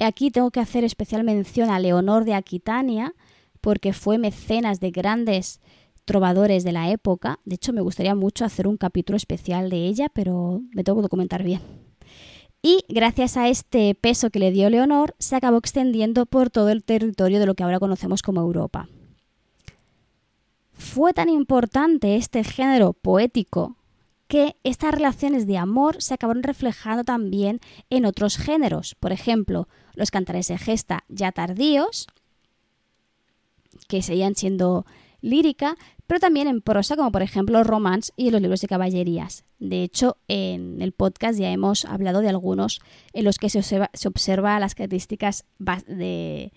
Aquí 0.00 0.30
tengo 0.30 0.50
que 0.50 0.60
hacer 0.60 0.82
especial 0.82 1.24
mención 1.24 1.68
a 1.68 1.78
Leonor 1.78 2.24
de 2.24 2.32
Aquitania, 2.34 3.14
porque 3.60 3.92
fue 3.92 4.16
mecenas 4.16 4.80
de 4.80 4.90
grandes 4.90 5.60
trovadores 6.06 6.64
de 6.64 6.72
la 6.72 6.90
época. 6.90 7.38
De 7.44 7.56
hecho, 7.56 7.74
me 7.74 7.82
gustaría 7.82 8.14
mucho 8.14 8.46
hacer 8.46 8.66
un 8.66 8.78
capítulo 8.78 9.18
especial 9.18 9.68
de 9.68 9.86
ella, 9.86 10.08
pero 10.08 10.62
me 10.72 10.84
tengo 10.84 10.98
que 10.98 11.02
documentar 11.02 11.42
bien. 11.42 11.60
Y 12.62 12.84
gracias 12.88 13.36
a 13.36 13.48
este 13.48 13.94
peso 13.94 14.30
que 14.30 14.38
le 14.38 14.50
dio 14.50 14.68
Leonor, 14.68 15.14
se 15.18 15.36
acabó 15.36 15.56
extendiendo 15.56 16.26
por 16.26 16.50
todo 16.50 16.68
el 16.68 16.84
territorio 16.84 17.40
de 17.40 17.46
lo 17.46 17.54
que 17.54 17.62
ahora 17.62 17.80
conocemos 17.80 18.22
como 18.22 18.40
Europa. 18.42 18.88
Fue 20.72 21.12
tan 21.14 21.28
importante 21.28 22.16
este 22.16 22.44
género 22.44 22.92
poético 22.92 23.76
que 24.28 24.56
estas 24.62 24.92
relaciones 24.92 25.46
de 25.46 25.58
amor 25.58 26.00
se 26.00 26.14
acabaron 26.14 26.42
reflejando 26.42 27.02
también 27.02 27.60
en 27.90 28.04
otros 28.04 28.36
géneros. 28.36 28.94
Por 28.94 29.12
ejemplo, 29.12 29.66
los 29.94 30.10
cantares 30.10 30.48
de 30.48 30.56
gesta 30.56 31.04
ya 31.08 31.32
tardíos, 31.32 32.06
que 33.88 34.02
seguían 34.02 34.36
siendo 34.36 34.86
lírica, 35.20 35.76
pero 36.10 36.18
también 36.18 36.48
en 36.48 36.60
prosa, 36.60 36.96
como 36.96 37.12
por 37.12 37.22
ejemplo 37.22 37.62
romans 37.62 38.12
y 38.16 38.32
los 38.32 38.40
libros 38.40 38.60
de 38.60 38.66
caballerías. 38.66 39.44
De 39.60 39.84
hecho, 39.84 40.16
en 40.26 40.82
el 40.82 40.90
podcast 40.90 41.38
ya 41.38 41.52
hemos 41.52 41.84
hablado 41.84 42.20
de 42.20 42.28
algunos 42.28 42.80
en 43.12 43.24
los 43.24 43.38
que 43.38 43.48
se 43.48 43.60
observa, 44.08 44.58
las 44.58 44.74
características 44.74 45.44
de, 45.86 46.50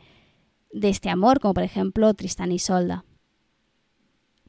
este 0.71 1.11
amor, 1.11 1.39
como 1.39 1.53
por 1.53 1.61
ejemplo 1.61 2.15
Tristán 2.15 2.51
y 2.51 2.57
Solda. 2.57 3.05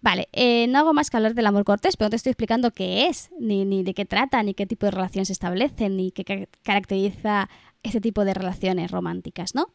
Vale, 0.00 0.30
eh, 0.32 0.68
no 0.68 0.78
hago 0.78 0.94
más 0.94 1.10
que 1.10 1.18
hablar 1.18 1.34
del 1.34 1.48
amor 1.48 1.64
cortés, 1.64 1.98
pero 1.98 2.06
no 2.06 2.10
te 2.10 2.16
estoy 2.16 2.30
explicando 2.30 2.70
qué 2.70 3.06
es, 3.06 3.28
ni, 3.38 3.66
ni 3.66 3.82
de 3.82 3.92
qué 3.92 4.06
trata, 4.06 4.42
ni 4.42 4.54
qué 4.54 4.64
tipo 4.64 4.86
de 4.86 4.92
relaciones 4.92 5.28
se 5.28 5.34
establecen, 5.34 5.98
ni 5.98 6.12
qué 6.12 6.48
caracteriza 6.62 7.50
este 7.82 8.00
tipo 8.00 8.24
de 8.24 8.32
relaciones 8.32 8.90
románticas, 8.90 9.54
¿no? 9.54 9.66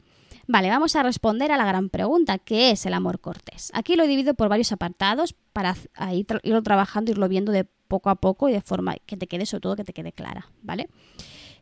Vale, 0.51 0.69
vamos 0.69 0.95
a 0.95 1.03
responder 1.03 1.51
a 1.51 1.57
la 1.57 1.65
gran 1.65 1.89
pregunta, 1.89 2.39
¿qué 2.39 2.71
es 2.71 2.87
el 2.87 2.95
amor 2.95 3.19
cortés? 3.19 3.69
Aquí 3.75 3.95
lo 3.95 4.03
he 4.03 4.07
dividido 4.07 4.33
por 4.33 4.49
varios 4.49 4.71
apartados 4.71 5.35
para 5.53 5.75
irlo 6.41 6.63
trabajando, 6.63 7.11
irlo 7.11 7.29
viendo 7.29 7.51
de 7.51 7.65
poco 7.65 8.09
a 8.09 8.15
poco 8.15 8.49
y 8.49 8.53
de 8.53 8.61
forma 8.61 8.95
que 9.05 9.15
te 9.15 9.27
quede, 9.27 9.45
sobre 9.45 9.61
todo, 9.61 9.75
que 9.75 9.83
te 9.83 9.93
quede 9.93 10.11
clara, 10.11 10.49
¿vale? 10.63 10.89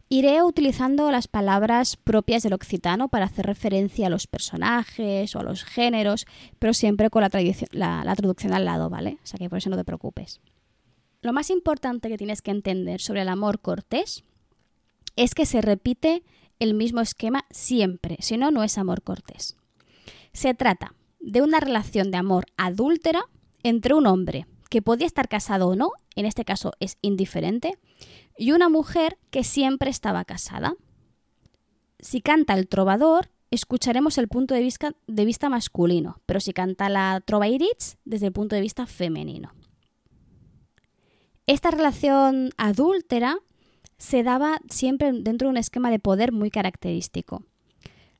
Iré 0.07 0.41
utilizando 0.41 1.11
las 1.11 1.27
palabras 1.27 1.97
propias 1.97 2.43
del 2.43 2.53
occitano 2.53 3.09
para 3.09 3.25
hacer 3.25 3.45
referencia 3.45 4.07
a 4.07 4.09
los 4.09 4.25
personajes 4.25 5.35
o 5.35 5.39
a 5.41 5.43
los 5.43 5.65
géneros, 5.65 6.25
pero 6.57 6.73
siempre 6.73 7.09
con 7.09 7.23
la, 7.23 7.29
la, 8.05 8.15
traducción 8.15 8.53
al 8.53 8.63
lado, 8.63 8.89
¿vale? 8.89 9.17
O 9.21 9.27
sea 9.27 9.37
que 9.37 9.49
por 9.49 9.57
eso 9.57 9.69
no 9.69 9.75
te 9.75 9.83
preocupes. 9.83 10.39
Lo 11.21 11.33
más 11.33 11.49
importante 11.49 12.07
que 12.07 12.17
tienes 12.17 12.41
que 12.41 12.51
entender 12.51 13.01
sobre 13.01 13.23
el 13.23 13.27
amor 13.27 13.59
cortés 13.59 14.23
es 15.17 15.35
que 15.35 15.45
se 15.45 15.61
repite 15.61 16.23
el 16.59 16.73
mismo 16.73 17.01
esquema 17.01 17.45
siempre, 17.51 18.17
si 18.19 18.37
no, 18.37 18.51
no 18.51 18.63
es 18.63 18.77
amor 18.77 19.01
cortés. 19.01 19.57
Se 20.33 20.53
trata 20.53 20.93
de 21.19 21.41
una 21.41 21.59
relación 21.59 22.11
de 22.11 22.17
amor 22.17 22.45
adúltera 22.57 23.25
entre 23.63 23.93
un 23.93 24.07
hombre 24.07 24.47
que 24.69 24.81
podía 24.81 25.07
estar 25.07 25.27
casado 25.27 25.69
o 25.69 25.75
no, 25.75 25.91
en 26.15 26.25
este 26.25 26.45
caso 26.45 26.73
es 26.79 26.97
indiferente, 27.01 27.77
y 28.37 28.51
una 28.51 28.69
mujer 28.69 29.17
que 29.31 29.43
siempre 29.43 29.89
estaba 29.89 30.25
casada. 30.25 30.75
Si 31.99 32.21
canta 32.21 32.53
el 32.53 32.67
trovador, 32.67 33.29
escucharemos 33.49 34.17
el 34.17 34.27
punto 34.27 34.53
de 34.53 34.61
vista, 34.61 34.93
de 35.07 35.25
vista 35.25 35.49
masculino, 35.49 36.21
pero 36.25 36.39
si 36.39 36.53
canta 36.53 36.89
la 36.89 37.21
trova 37.25 37.47
iritz, 37.47 37.97
desde 38.05 38.27
el 38.27 38.33
punto 38.33 38.55
de 38.55 38.61
vista 38.61 38.85
femenino. 38.85 39.53
Esta 41.47 41.71
relación 41.71 42.49
adúltera 42.57 43.39
se 43.97 44.23
daba 44.23 44.59
siempre 44.69 45.11
dentro 45.11 45.47
de 45.47 45.51
un 45.51 45.57
esquema 45.57 45.89
de 45.89 45.99
poder 45.99 46.31
muy 46.31 46.51
característico. 46.51 47.43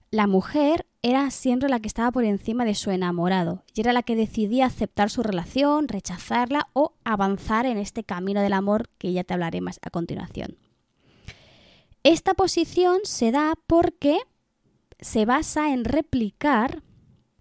La 0.09 0.25
mujer 0.25 0.85
era 1.01 1.29
siempre 1.31 1.69
la 1.69 1.79
que 1.79 1.87
estaba 1.87 2.11
por 2.11 2.23
encima 2.23 2.63
de 2.63 2.75
su 2.75 2.91
enamorado 2.91 3.63
y 3.73 3.81
era 3.81 3.93
la 3.93 4.03
que 4.03 4.15
decidía 4.15 4.65
aceptar 4.65 5.09
su 5.09 5.21
relación, 5.21 5.87
rechazarla 5.87 6.69
o 6.73 6.93
avanzar 7.03 7.65
en 7.65 7.77
este 7.77 8.03
camino 8.03 8.41
del 8.41 8.53
amor 8.53 8.89
que 8.97 9.11
ya 9.11 9.23
te 9.23 9.33
hablaré 9.33 9.59
más 9.61 9.79
a 9.81 9.89
continuación. 9.89 10.57
Esta 12.03 12.33
posición 12.33 12.99
se 13.03 13.31
da 13.31 13.53
porque 13.67 14.19
se 14.99 15.25
basa 15.25 15.73
en 15.73 15.83
replicar 15.83 16.81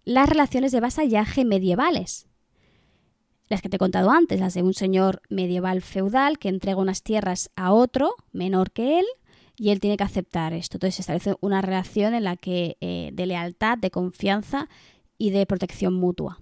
las 0.05 0.29
relaciones 0.29 0.73
de 0.73 0.81
vasallaje 0.81 1.45
medievales. 1.45 2.27
Las 3.49 3.63
que 3.63 3.69
te 3.69 3.77
he 3.77 3.79
contado 3.79 4.11
antes, 4.11 4.41
las 4.41 4.55
de 4.55 4.63
un 4.63 4.75
señor 4.75 5.23
medieval 5.29 5.83
feudal 5.83 6.39
que 6.39 6.49
entrega 6.49 6.81
unas 6.81 7.03
tierras 7.03 7.51
a 7.57 7.73
otro 7.73 8.15
menor 8.33 8.73
que 8.73 8.99
él 8.99 9.07
y 9.57 9.71
él 9.71 9.81
tiene 9.81 9.97
que 9.97 10.05
aceptar 10.05 10.53
esto. 10.53 10.77
Entonces 10.77 10.97
se 10.97 11.03
establece 11.03 11.37
una 11.41 11.63
relación 11.63 12.15
en 12.15 12.25
la 12.25 12.37
que 12.37 12.77
eh, 12.81 13.11
de 13.13 13.27
lealtad, 13.27 13.79
de 13.79 13.91
confianza 13.91 14.69
y 15.17 15.31
de 15.31 15.47
protección 15.47 15.95
mutua. 15.95 16.39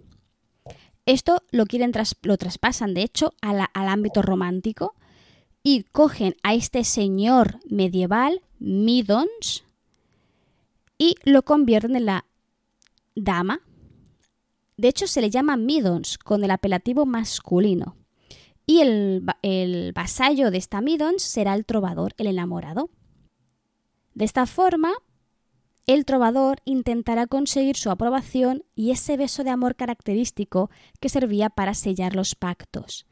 Esto 1.06 1.42
lo 1.50 1.66
quieren 1.66 1.92
lo 2.22 2.36
traspasan, 2.38 2.94
de 2.94 3.02
hecho, 3.02 3.34
al 3.42 3.68
ámbito 3.74 4.22
romántico 4.22 4.94
y 5.62 5.84
cogen 5.84 6.36
a 6.42 6.54
este 6.54 6.84
señor 6.84 7.58
medieval, 7.68 8.42
Midons, 8.58 9.64
y 10.98 11.16
lo 11.24 11.42
convierten 11.42 11.96
en 11.96 12.06
la 12.06 12.24
dama. 13.14 13.60
De 14.76 14.88
hecho, 14.88 15.06
se 15.06 15.20
le 15.20 15.30
llama 15.30 15.56
midons 15.56 16.18
con 16.18 16.42
el 16.44 16.50
apelativo 16.50 17.06
masculino. 17.06 17.96
Y 18.66 18.80
el, 18.80 19.92
vasallo 19.94 20.50
de 20.50 20.58
esta 20.58 20.80
midons 20.80 21.22
será 21.22 21.54
el 21.54 21.66
trovador, 21.66 22.14
el 22.16 22.28
enamorado. 22.28 22.90
De 24.14 24.24
esta 24.24 24.46
forma, 24.46 24.92
el 25.86 26.06
trovador 26.06 26.58
intentará 26.64 27.26
conseguir 27.26 27.76
su 27.76 27.90
aprobación 27.90 28.64
y 28.74 28.90
ese 28.90 29.16
beso 29.16 29.44
de 29.44 29.50
amor 29.50 29.76
característico 29.76 30.70
que 30.98 31.10
servía 31.10 31.50
para 31.50 31.74
sellar 31.74 32.16
los 32.16 32.34
pactos. 32.34 33.06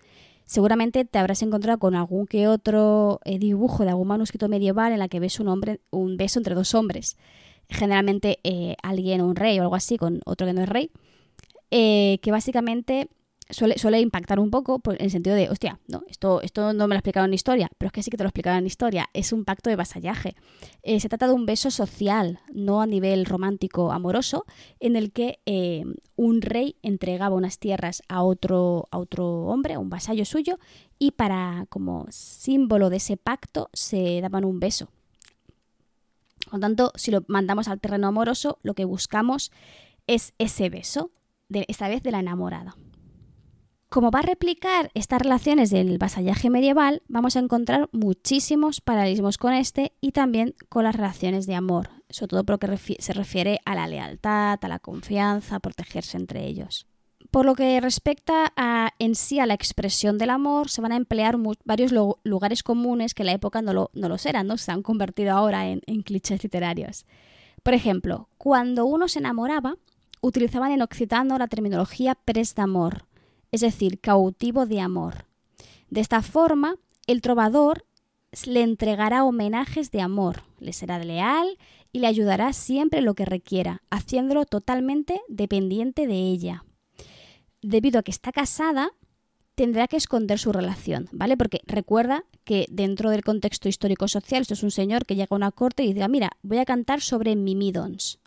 Seguramente 0.46 1.04
te 1.04 1.18
habrás 1.18 1.42
encontrado 1.42 1.78
con 1.78 1.94
algún 1.94 2.26
que 2.26 2.48
otro 2.48 3.20
eh, 3.24 3.38
dibujo 3.38 3.84
de 3.84 3.90
algún 3.90 4.08
manuscrito 4.08 4.48
medieval 4.48 4.92
en 4.92 4.98
la 4.98 5.08
que 5.08 5.20
ves 5.20 5.38
un, 5.38 5.48
hombre, 5.48 5.80
un 5.90 6.16
beso 6.16 6.38
entre 6.38 6.54
dos 6.54 6.74
hombres. 6.74 7.16
Generalmente 7.68 8.38
eh, 8.42 8.76
alguien, 8.82 9.22
un 9.22 9.36
rey 9.36 9.58
o 9.58 9.62
algo 9.62 9.76
así, 9.76 9.98
con 9.98 10.20
otro 10.24 10.46
que 10.46 10.52
no 10.52 10.62
es 10.62 10.68
rey, 10.68 10.90
eh, 11.72 12.18
que 12.20 12.30
básicamente 12.30 13.08
suele, 13.48 14.00
impactar 14.00 14.38
un 14.38 14.50
poco 14.50 14.80
en 14.90 15.04
el 15.04 15.10
sentido 15.10 15.34
de, 15.34 15.48
hostia, 15.48 15.80
no, 15.88 16.02
esto, 16.06 16.42
esto 16.42 16.74
no 16.74 16.86
me 16.86 16.94
lo 16.94 16.98
explicaron 16.98 17.30
en 17.30 17.34
historia, 17.34 17.70
pero 17.78 17.86
es 17.86 17.92
que 17.92 18.02
sí 18.02 18.10
que 18.10 18.18
te 18.18 18.24
lo 18.24 18.28
explicaron 18.28 18.58
en 18.58 18.66
historia, 18.66 19.08
es 19.14 19.32
un 19.32 19.46
pacto 19.46 19.70
de 19.70 19.76
vasallaje. 19.76 20.34
Eh, 20.82 21.00
se 21.00 21.08
trata 21.08 21.26
de 21.26 21.32
un 21.32 21.46
beso 21.46 21.70
social, 21.70 22.40
no 22.52 22.82
a 22.82 22.86
nivel 22.86 23.24
romántico 23.24 23.90
amoroso, 23.90 24.44
en 24.80 24.96
el 24.96 25.12
que 25.12 25.40
eh, 25.46 25.84
un 26.14 26.42
rey 26.42 26.76
entregaba 26.82 27.36
unas 27.36 27.58
tierras 27.58 28.02
a 28.06 28.22
otro, 28.22 28.88
a 28.90 28.98
otro 28.98 29.44
hombre, 29.46 29.74
a 29.74 29.78
un 29.78 29.88
vasallo 29.88 30.26
suyo, 30.26 30.58
y 30.98 31.12
para 31.12 31.64
como 31.70 32.06
símbolo 32.10 32.90
de 32.90 32.98
ese 32.98 33.16
pacto 33.16 33.70
se 33.72 34.20
daban 34.20 34.44
un 34.44 34.60
beso. 34.60 34.90
Por 36.44 36.54
lo 36.54 36.60
tanto, 36.60 36.92
si 36.96 37.10
lo 37.10 37.24
mandamos 37.28 37.68
al 37.68 37.80
terreno 37.80 38.08
amoroso, 38.08 38.58
lo 38.62 38.74
que 38.74 38.84
buscamos 38.84 39.52
es 40.06 40.34
ese 40.38 40.68
beso, 40.68 41.10
de, 41.52 41.64
esta 41.68 41.88
vez 41.88 42.02
de 42.02 42.10
la 42.10 42.20
enamorada. 42.20 42.74
Como 43.92 44.10
va 44.10 44.20
a 44.20 44.22
replicar 44.22 44.90
estas 44.94 45.20
relaciones 45.20 45.68
del 45.68 45.98
vasallaje 45.98 46.48
medieval, 46.48 47.02
vamos 47.08 47.36
a 47.36 47.40
encontrar 47.40 47.90
muchísimos 47.92 48.80
paralelismos 48.80 49.36
con 49.36 49.52
este 49.52 49.92
y 50.00 50.12
también 50.12 50.54
con 50.70 50.84
las 50.84 50.96
relaciones 50.96 51.46
de 51.46 51.54
amor, 51.54 51.90
sobre 52.08 52.28
todo 52.28 52.44
por 52.44 52.54
lo 52.54 52.58
que 52.58 52.96
se 52.98 53.12
refiere 53.12 53.60
a 53.66 53.74
la 53.74 53.86
lealtad, 53.86 54.58
a 54.62 54.68
la 54.68 54.78
confianza, 54.78 55.56
a 55.56 55.60
protegerse 55.60 56.16
entre 56.16 56.46
ellos. 56.46 56.86
Por 57.30 57.44
lo 57.44 57.54
que 57.54 57.78
respecta 57.82 58.50
a, 58.56 58.92
en 58.98 59.14
sí 59.14 59.40
a 59.40 59.46
la 59.46 59.52
expresión 59.52 60.16
del 60.16 60.30
amor, 60.30 60.70
se 60.70 60.80
van 60.80 60.92
a 60.92 60.96
emplear 60.96 61.36
varios 61.66 61.92
lugares 62.24 62.62
comunes 62.62 63.12
que 63.12 63.24
en 63.24 63.26
la 63.26 63.32
época 63.32 63.60
no 63.60 63.74
lo, 63.74 63.90
no 63.92 64.08
los 64.08 64.24
eran, 64.24 64.46
¿no? 64.46 64.56
se 64.56 64.72
han 64.72 64.82
convertido 64.82 65.32
ahora 65.32 65.68
en 65.68 66.02
clichés 66.02 66.42
literarios. 66.42 67.04
Por 67.62 67.74
ejemplo, 67.74 68.28
cuando 68.38 68.86
uno 68.86 69.06
se 69.06 69.18
enamoraba, 69.18 69.76
utilizaban 70.22 70.72
en 70.72 70.80
occitano 70.80 71.36
la 71.36 71.48
terminología 71.48 72.14
pres 72.14 72.54
d'amor, 72.54 73.04
es 73.50 73.60
decir, 73.60 74.00
cautivo 74.00 74.64
de 74.64 74.80
amor. 74.80 75.26
De 75.90 76.00
esta 76.00 76.22
forma, 76.22 76.76
el 77.06 77.20
trovador 77.20 77.84
le 78.46 78.62
entregará 78.62 79.24
homenajes 79.24 79.90
de 79.90 80.00
amor, 80.00 80.44
le 80.58 80.72
será 80.72 80.98
leal 80.98 81.58
y 81.92 81.98
le 81.98 82.06
ayudará 82.06 82.54
siempre 82.54 83.02
lo 83.02 83.14
que 83.14 83.26
requiera, 83.26 83.82
haciéndolo 83.90 84.46
totalmente 84.46 85.20
dependiente 85.28 86.06
de 86.06 86.14
ella. 86.14 86.64
Debido 87.60 87.98
a 87.98 88.02
que 88.02 88.10
está 88.10 88.32
casada, 88.32 88.92
tendrá 89.54 89.86
que 89.86 89.96
esconder 89.96 90.38
su 90.38 90.52
relación, 90.52 91.08
¿vale? 91.12 91.36
Porque 91.36 91.60
recuerda 91.66 92.24
que 92.44 92.66
dentro 92.70 93.10
del 93.10 93.22
contexto 93.22 93.68
histórico-social, 93.68 94.42
esto 94.42 94.54
es 94.54 94.62
un 94.62 94.70
señor 94.70 95.04
que 95.04 95.14
llega 95.14 95.28
a 95.30 95.36
una 95.36 95.52
corte 95.52 95.84
y 95.84 95.88
dice, 95.88 96.02
ah, 96.02 96.08
mira, 96.08 96.30
voy 96.42 96.58
a 96.58 96.64
cantar 96.64 97.02
sobre 97.02 97.36
Mimidons. 97.36 98.21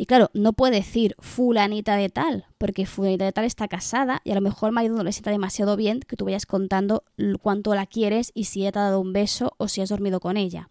Y 0.00 0.06
claro, 0.06 0.30
no 0.32 0.54
puede 0.54 0.76
decir 0.76 1.14
fulanita 1.18 1.94
de 1.94 2.08
tal, 2.08 2.46
porque 2.56 2.86
fulanita 2.86 3.26
de 3.26 3.32
tal 3.32 3.44
está 3.44 3.68
casada 3.68 4.22
y 4.24 4.30
a 4.30 4.34
lo 4.34 4.40
mejor 4.40 4.70
el 4.70 4.74
marido 4.74 4.96
no 4.96 5.04
le 5.04 5.12
sienta 5.12 5.30
demasiado 5.30 5.76
bien 5.76 6.00
que 6.00 6.16
tú 6.16 6.24
vayas 6.24 6.46
contando 6.46 7.04
cuánto 7.42 7.74
la 7.74 7.84
quieres 7.84 8.32
y 8.32 8.44
si 8.44 8.62
ella 8.62 8.72
te 8.72 8.78
ha 8.78 8.84
dado 8.84 9.00
un 9.02 9.12
beso 9.12 9.52
o 9.58 9.68
si 9.68 9.82
has 9.82 9.90
dormido 9.90 10.18
con 10.18 10.38
ella. 10.38 10.70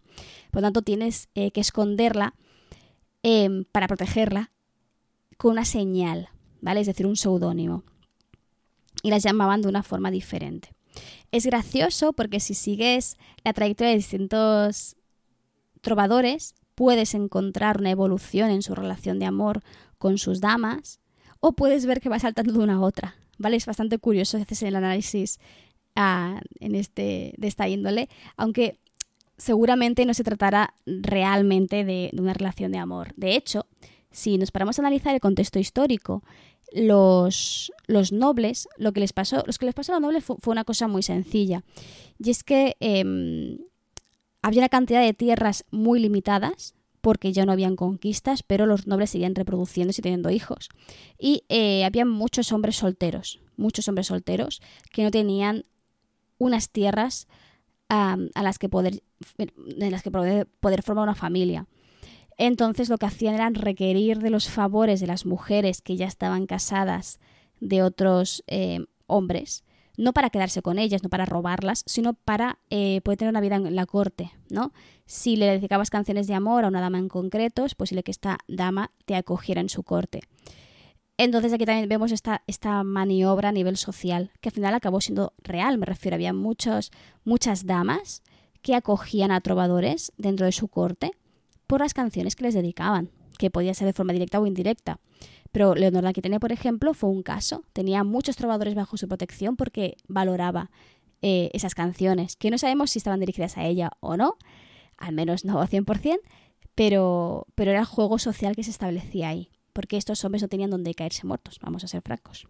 Por 0.50 0.62
lo 0.62 0.66
tanto, 0.66 0.82
tienes 0.82 1.28
eh, 1.36 1.52
que 1.52 1.60
esconderla 1.60 2.34
em, 3.22 3.66
para 3.70 3.86
protegerla 3.86 4.50
con 5.36 5.52
una 5.52 5.64
señal, 5.64 6.30
¿vale? 6.60 6.80
Es 6.80 6.88
decir, 6.88 7.06
un 7.06 7.14
seudónimo. 7.14 7.84
Y 9.04 9.10
las 9.10 9.22
llamaban 9.22 9.62
de 9.62 9.68
una 9.68 9.84
forma 9.84 10.10
diferente. 10.10 10.74
Es 11.30 11.46
gracioso 11.46 12.14
porque 12.14 12.40
si 12.40 12.54
sigues 12.54 13.16
la 13.44 13.52
trayectoria 13.52 13.90
de 13.90 13.98
distintos 13.98 14.96
trovadores, 15.82 16.56
puedes 16.74 17.14
encontrar 17.14 17.80
una 17.80 17.90
evolución 17.90 18.50
en 18.50 18.62
su 18.62 18.74
relación 18.74 19.18
de 19.18 19.26
amor 19.26 19.62
con 19.98 20.18
sus 20.18 20.40
damas 20.40 21.00
o 21.40 21.52
puedes 21.52 21.86
ver 21.86 22.00
que 22.00 22.08
va 22.08 22.18
saltando 22.18 22.52
de 22.52 22.58
una 22.58 22.74
a 22.74 22.80
otra. 22.80 23.16
¿Vale? 23.38 23.56
Es 23.56 23.64
bastante 23.64 23.98
curioso 23.98 24.36
hacer 24.36 24.68
el 24.68 24.76
análisis 24.76 25.38
ah, 25.96 26.40
en 26.58 26.74
este, 26.74 27.32
de 27.38 27.48
esta 27.48 27.68
índole, 27.68 28.10
aunque 28.36 28.78
seguramente 29.40 30.04
no 30.04 30.12
se 30.12 30.24
tratará 30.24 30.74
realmente 30.84 31.84
de, 31.84 32.10
una 32.18 32.34
relación 32.34 32.72
de 32.72 32.78
amor. 32.78 33.14
De 33.16 33.34
hecho, 33.34 33.66
si 34.10 34.36
nos 34.36 34.50
paramos 34.50 34.78
a 34.78 34.82
analizar 34.82 35.14
el 35.14 35.20
contexto 35.20 35.58
histórico, 35.58 36.22
los, 36.72 37.72
los, 37.86 38.12
nobles, 38.12 38.68
lo 38.76 38.92
que 38.92 39.00
les 39.00 39.12
pasó, 39.12 39.42
los 39.46 39.58
que 39.58 39.66
les 39.66 39.74
pasó 39.74 39.92
a 39.92 39.96
los 39.96 40.02
nobles 40.02 40.24
fue, 40.24 40.36
una 40.46 40.64
cosa 40.64 40.86
muy 40.86 41.02
sencilla. 41.02 41.64
Y 42.18 42.30
es 42.30 42.44
que 42.44 42.76
em, 42.80 43.58
había 44.42 44.60
una 44.60 44.68
cantidad 44.68 45.02
de 45.02 45.14
tierras 45.14 45.64
muy 45.70 46.00
limitadas 46.00 46.74
porque 47.00 47.32
ya 47.32 47.46
no 47.46 47.52
habían 47.52 47.76
conquistas, 47.76 48.42
pero 48.42 48.66
los 48.66 48.86
nobles 48.86 49.10
seguían 49.10 49.34
reproduciéndose 49.34 50.00
y 50.00 50.02
teniendo 50.02 50.30
hijos. 50.30 50.68
Y 51.18 51.44
eh, 51.48 51.84
había 51.84 52.04
muchos 52.04 52.52
hombres 52.52 52.76
solteros, 52.76 53.40
muchos 53.56 53.88
hombres 53.88 54.08
solteros 54.08 54.60
que 54.92 55.02
no 55.02 55.10
tenían 55.10 55.64
unas 56.38 56.70
tierras 56.70 57.26
a 57.88 58.16
las 58.36 58.60
que 58.60 58.68
poder, 58.68 59.02
en 59.36 59.90
las 59.90 60.04
que 60.04 60.12
poder, 60.12 60.46
formar 60.84 61.02
una 61.02 61.16
familia. 61.16 61.66
Entonces 62.38 62.88
lo 62.88 62.98
que 62.98 63.06
hacían 63.06 63.34
era 63.34 63.50
requerir 63.50 64.20
de 64.20 64.30
los 64.30 64.48
favores 64.48 65.00
de 65.00 65.08
las 65.08 65.26
mujeres 65.26 65.82
que 65.82 65.96
ya 65.96 66.06
estaban 66.06 66.46
casadas 66.46 67.18
de 67.58 67.82
otros 67.82 68.44
eh, 68.46 68.86
hombres 69.08 69.64
no 70.00 70.14
para 70.14 70.30
quedarse 70.30 70.62
con 70.62 70.78
ellas, 70.78 71.02
no 71.02 71.10
para 71.10 71.26
robarlas, 71.26 71.82
sino 71.84 72.14
para 72.14 72.58
eh, 72.70 73.02
poder 73.02 73.18
tener 73.18 73.30
una 73.30 73.42
vida 73.42 73.56
en 73.56 73.76
la 73.76 73.84
corte, 73.84 74.32
¿no? 74.48 74.72
Si 75.04 75.36
le 75.36 75.46
dedicabas 75.46 75.90
canciones 75.90 76.26
de 76.26 76.32
amor 76.32 76.64
a 76.64 76.68
una 76.68 76.80
dama 76.80 76.98
en 76.98 77.08
concreto, 77.08 77.66
es 77.66 77.74
posible 77.74 78.02
que 78.02 78.10
esta 78.10 78.38
dama 78.48 78.92
te 79.04 79.14
acogiera 79.14 79.60
en 79.60 79.68
su 79.68 79.82
corte. 79.82 80.22
Entonces 81.18 81.52
aquí 81.52 81.66
también 81.66 81.86
vemos 81.86 82.12
esta, 82.12 82.42
esta 82.46 82.82
maniobra 82.82 83.50
a 83.50 83.52
nivel 83.52 83.76
social, 83.76 84.30
que 84.40 84.48
al 84.48 84.54
final 84.54 84.72
acabó 84.72 85.02
siendo 85.02 85.34
real, 85.42 85.76
me 85.76 85.84
refiero, 85.84 86.14
había 86.14 86.32
muchos, 86.32 86.92
muchas 87.24 87.66
damas 87.66 88.22
que 88.62 88.74
acogían 88.74 89.30
a 89.30 89.42
trovadores 89.42 90.12
dentro 90.16 90.46
de 90.46 90.52
su 90.52 90.68
corte 90.68 91.12
por 91.66 91.80
las 91.80 91.92
canciones 91.92 92.36
que 92.36 92.44
les 92.44 92.54
dedicaban, 92.54 93.10
que 93.38 93.50
podía 93.50 93.74
ser 93.74 93.86
de 93.86 93.92
forma 93.92 94.14
directa 94.14 94.40
o 94.40 94.46
indirecta. 94.46 94.98
Pero 95.52 95.74
Leonor 95.74 96.04
de 96.04 96.08
Aquitania, 96.10 96.40
por 96.40 96.52
ejemplo, 96.52 96.94
fue 96.94 97.10
un 97.10 97.22
caso. 97.22 97.64
Tenía 97.72 98.04
muchos 98.04 98.36
trovadores 98.36 98.74
bajo 98.74 98.96
su 98.96 99.08
protección 99.08 99.56
porque 99.56 99.96
valoraba 100.06 100.70
eh, 101.22 101.50
esas 101.52 101.74
canciones, 101.74 102.36
que 102.36 102.50
no 102.50 102.56
sabemos 102.56 102.92
si 102.92 102.98
estaban 102.98 103.20
dirigidas 103.20 103.58
a 103.58 103.66
ella 103.66 103.90
o 104.00 104.16
no, 104.16 104.38
al 104.96 105.14
menos 105.14 105.44
no 105.44 105.60
100%, 105.62 106.18
pero, 106.74 107.46
pero 107.54 107.72
era 107.72 107.80
el 107.80 107.86
juego 107.86 108.18
social 108.18 108.56
que 108.56 108.64
se 108.64 108.70
establecía 108.70 109.28
ahí, 109.28 109.50
porque 109.74 109.98
estos 109.98 110.24
hombres 110.24 110.40
no 110.40 110.48
tenían 110.48 110.70
donde 110.70 110.94
caerse 110.94 111.26
muertos, 111.26 111.58
vamos 111.60 111.84
a 111.84 111.88
ser 111.88 112.00
francos. 112.00 112.48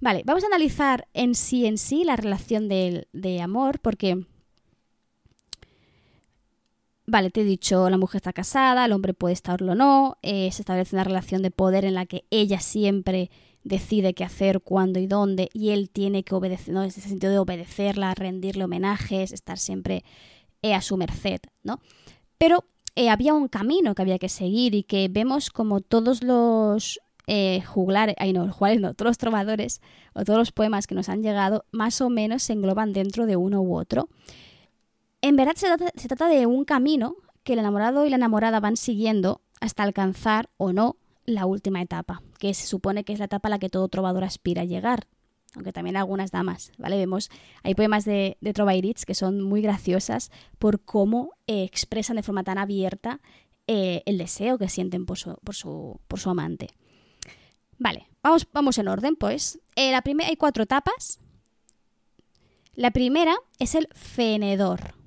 Vale, 0.00 0.22
vamos 0.24 0.44
a 0.44 0.46
analizar 0.46 1.08
en 1.12 1.34
sí 1.34 1.66
en 1.66 1.76
sí 1.76 2.04
la 2.04 2.14
relación 2.14 2.68
de, 2.68 3.08
de 3.12 3.40
amor, 3.40 3.80
porque 3.80 4.26
Vale, 7.12 7.28
te 7.28 7.42
he 7.42 7.44
dicho, 7.44 7.90
la 7.90 7.98
mujer 7.98 8.20
está 8.20 8.32
casada, 8.32 8.86
el 8.86 8.92
hombre 8.92 9.12
puede 9.12 9.34
estarlo 9.34 9.72
o 9.72 9.74
no, 9.74 10.16
eh, 10.22 10.50
se 10.50 10.62
establece 10.62 10.96
una 10.96 11.04
relación 11.04 11.42
de 11.42 11.50
poder 11.50 11.84
en 11.84 11.92
la 11.92 12.06
que 12.06 12.24
ella 12.30 12.58
siempre 12.58 13.30
decide 13.64 14.14
qué 14.14 14.24
hacer, 14.24 14.62
cuándo 14.62 14.98
y 14.98 15.06
dónde, 15.06 15.50
y 15.52 15.72
él 15.72 15.90
tiene 15.90 16.24
que 16.24 16.34
obedecer, 16.34 16.72
¿no? 16.72 16.80
En 16.80 16.88
ese 16.88 17.02
sentido 17.02 17.30
de 17.30 17.38
obedecerla, 17.38 18.14
rendirle 18.14 18.64
homenajes, 18.64 19.32
estar 19.32 19.58
siempre 19.58 20.04
eh, 20.62 20.72
a 20.72 20.80
su 20.80 20.96
merced, 20.96 21.40
¿no? 21.62 21.80
Pero 22.38 22.64
eh, 22.96 23.10
había 23.10 23.34
un 23.34 23.48
camino 23.48 23.94
que 23.94 24.00
había 24.00 24.18
que 24.18 24.30
seguir 24.30 24.74
y 24.74 24.82
que 24.82 25.08
vemos 25.10 25.50
como 25.50 25.82
todos 25.82 26.22
los 26.22 26.98
juglares, 27.66 28.16
ay 28.18 28.32
no, 28.32 28.50
juglares 28.50 28.80
no, 28.80 28.94
todos 28.94 29.10
los 29.10 29.18
trovadores 29.18 29.82
o 30.14 30.24
todos 30.24 30.38
los 30.38 30.50
poemas 30.50 30.86
que 30.86 30.94
nos 30.94 31.10
han 31.10 31.22
llegado 31.22 31.66
más 31.72 32.00
o 32.00 32.08
menos 32.08 32.42
se 32.42 32.54
engloban 32.54 32.94
dentro 32.94 33.26
de 33.26 33.36
uno 33.36 33.60
u 33.60 33.76
otro. 33.76 34.08
En 35.22 35.36
verdad 35.36 35.54
se 35.54 36.08
trata, 36.08 36.28
de 36.28 36.46
un 36.46 36.64
camino 36.64 37.14
que 37.44 37.52
el 37.52 37.60
enamorado 37.60 38.04
y 38.04 38.10
la 38.10 38.16
enamorada 38.16 38.58
van 38.58 38.76
siguiendo 38.76 39.40
hasta 39.60 39.84
alcanzar 39.84 40.50
o 40.56 40.72
no 40.72 40.96
la 41.24 41.46
última 41.46 41.80
etapa, 41.80 42.22
que 42.40 42.52
se 42.54 42.66
supone 42.66 43.04
que 43.04 43.12
es 43.12 43.20
la 43.20 43.26
etapa 43.26 43.46
a 43.46 43.50
la 43.50 43.60
que 43.60 43.68
todo 43.68 43.86
trovador 43.86 44.24
aspira 44.24 44.62
a 44.62 44.64
llegar, 44.64 45.06
aunque 45.54 45.72
también 45.72 45.96
algunas 45.96 46.32
damas, 46.32 46.72
¿vale? 46.76 46.96
Vemos, 46.96 47.30
hay 47.62 47.76
poemas 47.76 48.04
de, 48.04 48.36
de 48.40 48.94
que 49.06 49.14
son 49.14 49.40
muy 49.42 49.62
graciosas 49.62 50.32
por 50.58 50.80
cómo 50.80 51.30
eh, 51.46 51.62
expresan 51.62 52.16
de 52.16 52.24
forma 52.24 52.42
tan 52.42 52.58
abierta 52.58 53.20
eh, 53.68 54.02
el 54.06 54.18
deseo 54.18 54.58
que 54.58 54.68
sienten 54.68 55.06
por 55.06 55.18
su, 55.18 56.00
amante. 56.26 56.70
Vale, 57.78 58.08
vamos, 58.24 58.48
vamos 58.52 58.76
en 58.78 58.88
orden, 58.88 59.14
pues. 59.14 59.60
Eh, 59.76 59.92
la 59.92 60.02
primera, 60.02 60.30
hay 60.30 60.36
cuatro 60.36 60.64
etapas. 60.64 61.20
La 62.74 62.90
primera 62.90 63.36
es 63.60 63.76
el 63.76 63.86
fenedor. 63.94 65.01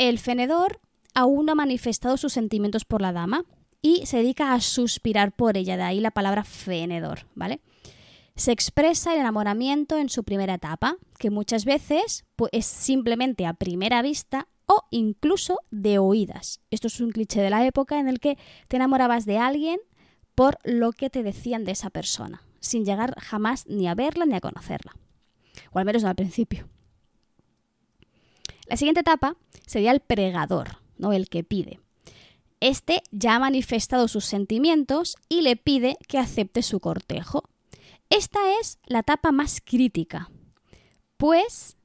El 0.00 0.18
fenedor 0.18 0.80
aún 1.12 1.44
no 1.44 1.52
ha 1.52 1.54
manifestado 1.54 2.16
sus 2.16 2.32
sentimientos 2.32 2.86
por 2.86 3.02
la 3.02 3.12
dama 3.12 3.44
y 3.82 4.06
se 4.06 4.16
dedica 4.16 4.54
a 4.54 4.60
suspirar 4.60 5.30
por 5.30 5.58
ella, 5.58 5.76
de 5.76 5.82
ahí 5.82 6.00
la 6.00 6.10
palabra 6.10 6.42
fenedor, 6.42 7.26
¿vale? 7.34 7.60
Se 8.34 8.50
expresa 8.50 9.12
el 9.12 9.20
enamoramiento 9.20 9.98
en 9.98 10.08
su 10.08 10.24
primera 10.24 10.54
etapa, 10.54 10.96
que 11.18 11.28
muchas 11.28 11.66
veces 11.66 12.24
pues, 12.36 12.48
es 12.54 12.64
simplemente 12.64 13.44
a 13.44 13.52
primera 13.52 14.00
vista 14.00 14.48
o 14.64 14.84
incluso 14.90 15.58
de 15.70 15.98
oídas. 15.98 16.62
Esto 16.70 16.86
es 16.86 16.98
un 17.02 17.10
cliché 17.10 17.42
de 17.42 17.50
la 17.50 17.66
época 17.66 18.00
en 18.00 18.08
el 18.08 18.20
que 18.20 18.38
te 18.68 18.76
enamorabas 18.76 19.26
de 19.26 19.36
alguien 19.36 19.80
por 20.34 20.56
lo 20.64 20.92
que 20.92 21.10
te 21.10 21.22
decían 21.22 21.66
de 21.66 21.72
esa 21.72 21.90
persona, 21.90 22.42
sin 22.60 22.86
llegar 22.86 23.20
jamás 23.20 23.66
ni 23.66 23.86
a 23.86 23.94
verla 23.94 24.24
ni 24.24 24.34
a 24.34 24.40
conocerla. 24.40 24.94
O 25.72 25.78
al 25.78 25.84
menos 25.84 26.02
no 26.02 26.08
al 26.08 26.16
principio. 26.16 26.70
La 28.70 28.76
siguiente 28.76 29.00
etapa 29.00 29.36
sería 29.66 29.90
el 29.90 29.98
pregador, 29.98 30.76
¿no? 30.96 31.12
el 31.12 31.28
que 31.28 31.42
pide. 31.42 31.80
Este 32.60 33.02
ya 33.10 33.34
ha 33.34 33.40
manifestado 33.40 34.06
sus 34.06 34.24
sentimientos 34.24 35.16
y 35.28 35.40
le 35.40 35.56
pide 35.56 35.96
que 36.06 36.18
acepte 36.18 36.62
su 36.62 36.78
cortejo. 36.78 37.42
Esta 38.10 38.38
es 38.60 38.78
la 38.86 39.00
etapa 39.00 39.32
más 39.32 39.60
crítica, 39.60 40.30
pues 41.16 41.76